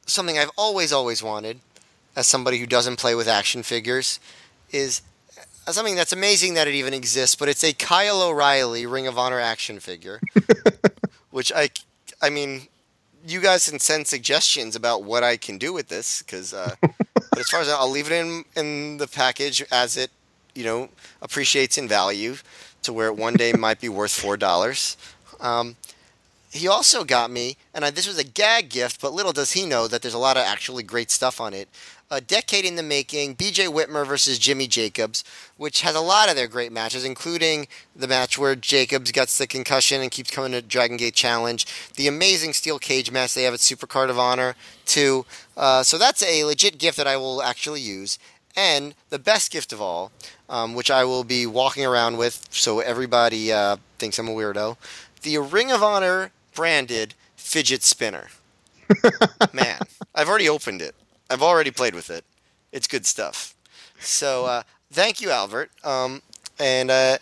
[0.07, 1.61] something I've always always wanted
[2.17, 4.19] as somebody who doesn't play with action figures
[4.71, 5.03] is
[5.67, 9.19] uh, something that's amazing that it even exists, but it's a Kyle O'Reilly Ring of
[9.19, 10.21] Honor action figure,
[11.31, 11.69] which I
[12.23, 12.69] I mean,
[13.27, 16.75] you guys can send suggestions about what I can do with this because uh,
[17.39, 20.11] as far as I'll leave it in in the package as it
[20.55, 20.89] you know
[21.23, 22.37] appreciates in value
[22.83, 24.97] to where it one day might be worth four dollars.
[25.41, 25.77] Um,
[26.51, 29.67] he also got me, and I, this was a gag gift, but little does he
[29.67, 31.69] know that there's a lot of actually great stuff on it.
[32.11, 33.67] A decade in the making, B.J.
[33.67, 35.25] Whitmer versus Jimmy Jacobs,
[35.57, 37.67] which has a lot of their great matches, including
[37.97, 42.07] the match where Jacobs gets the concussion and keeps coming to Dragon Gate Challenge, the
[42.07, 45.25] amazing steel cage match they have at Supercard of Honor, too.
[45.57, 48.19] Uh, so that's a legit gift that I will actually use.
[48.55, 50.13] And the best gift of all,
[50.49, 54.77] um, which I will be walking around with so everybody uh, thinks I'm a weirdo,
[55.23, 58.29] the Ring of Honor branded fidget spinner.
[59.53, 59.81] Man,
[60.15, 60.95] I've already opened it.
[61.31, 62.25] I've already played with it.
[62.73, 63.55] It's good stuff.
[63.99, 65.71] So uh, thank you, Albert.
[65.83, 66.23] Um,
[66.59, 67.19] and uh,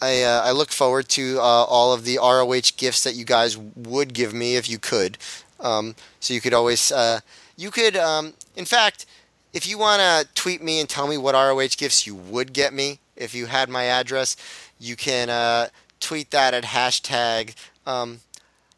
[0.00, 3.56] I uh, I look forward to uh, all of the ROH gifts that you guys
[3.56, 5.18] would give me if you could.
[5.58, 7.20] Um, so you could always uh,
[7.56, 9.06] you could um, in fact
[9.52, 12.72] if you want to tweet me and tell me what ROH gifts you would get
[12.72, 14.36] me if you had my address,
[14.78, 17.54] you can uh, tweet that at hashtag
[17.86, 18.20] um,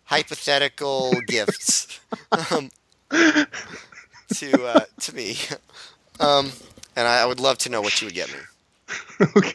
[0.04, 2.00] hypothetical gifts
[2.50, 2.70] um,
[4.34, 5.36] to uh, to me,
[6.20, 6.50] um,
[6.96, 9.26] and I, I would love to know what you would get me.
[9.36, 9.54] okay.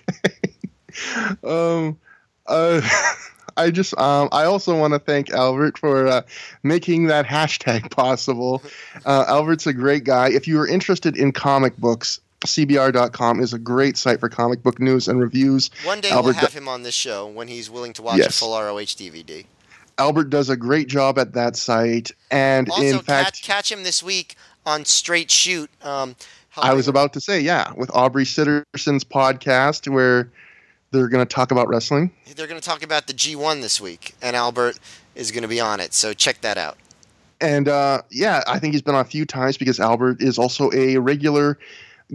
[1.43, 1.97] Um,
[2.45, 2.81] uh,
[3.57, 6.21] I just um, I also want to thank Albert for uh,
[6.63, 8.61] making that hashtag possible.
[9.05, 10.29] Uh, Albert's a great guy.
[10.29, 14.79] If you are interested in comic books, CBR.com is a great site for comic book
[14.79, 15.71] news and reviews.
[15.83, 18.35] One day Albert we'll have him on this show when he's willing to watch Yes.
[18.35, 19.45] a full ROH DVD.
[19.97, 23.81] Albert does a great job at that site, and Also, in fact, catch, catch him
[23.81, 24.35] this week
[24.67, 25.71] on Straight Shoot.
[25.81, 26.15] Um,
[26.57, 30.29] I was about to say, yeah, with Aubrey Sitterson's podcast where
[30.91, 32.11] they're going to talk about wrestling.
[32.35, 34.77] They're going to talk about the G1 this week, and Albert
[35.15, 35.93] is going to be on it.
[35.93, 36.77] So check that out.
[37.39, 40.71] And uh, yeah, I think he's been on a few times because Albert is also
[40.73, 41.57] a regular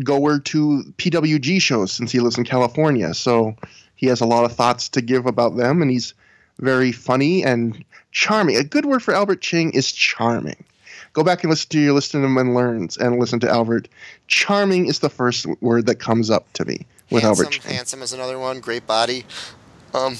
[0.05, 3.14] goer to PWG shows since he lives in California.
[3.14, 3.56] So
[3.94, 6.12] he has a lot of thoughts to give about them, and he's
[6.58, 8.56] very funny and charming.
[8.56, 10.64] A good word for Albert Ching is charming.
[11.12, 13.89] Go back and listen to your Listen to and Learns and listen to Albert.
[14.28, 17.74] Charming is the first word that comes up to me with handsome, Albert Ching.
[17.74, 18.60] handsome is another one.
[18.60, 19.24] Great body.
[19.92, 20.16] Um,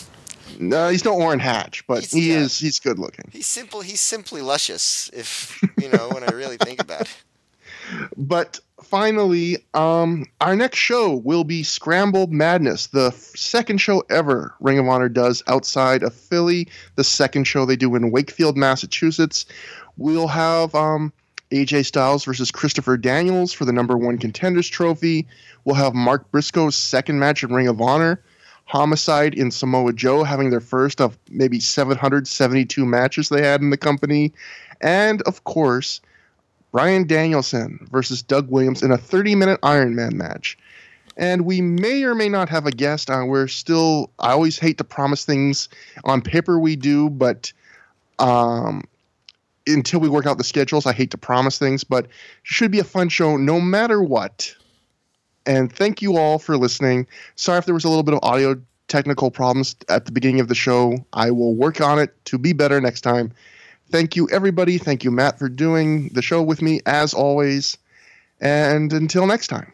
[0.59, 2.39] No, he's no Orrin Hatch, but he yeah.
[2.41, 3.31] is he's good looking.
[3.33, 3.81] he's simple.
[3.81, 5.09] He's simply luscious.
[5.15, 7.17] If you know, when I really think about it.
[8.17, 8.61] But
[8.93, 14.87] finally, um, our next show will be Scramble Madness, the second show ever Ring of
[14.87, 16.69] Honor does outside of Philly.
[16.97, 19.47] The second show they do in Wakefield, Massachusetts.
[19.97, 21.11] We'll have um,
[21.51, 25.27] AJ Styles versus Christopher Daniels for the number one contenders trophy.
[25.65, 28.23] We'll have Mark Briscoe's second match in Ring of Honor.
[28.67, 33.79] Homicide in Samoa Joe having their first of maybe 772 matches they had in the
[33.79, 34.35] company.
[34.83, 36.03] And of course,
[36.73, 40.59] Bryan Danielson versus Doug Williams in a 30 minute Iron Man match.
[41.17, 43.11] And we may or may not have a guest.
[43.11, 45.69] Uh, we're still, I always hate to promise things
[46.05, 47.53] on paper, we do, but
[48.19, 48.83] um,
[49.67, 52.11] until we work out the schedules, I hate to promise things, but it
[52.43, 54.55] should be a fun show no matter what.
[55.45, 57.07] And thank you all for listening.
[57.35, 60.49] Sorry if there was a little bit of audio technical problems at the beginning of
[60.49, 60.97] the show.
[61.13, 63.33] I will work on it to be better next time.
[63.93, 64.79] Thank you, everybody.
[64.79, 67.77] Thank you, Matt, for doing the show with me as always.
[68.41, 69.73] And until next time.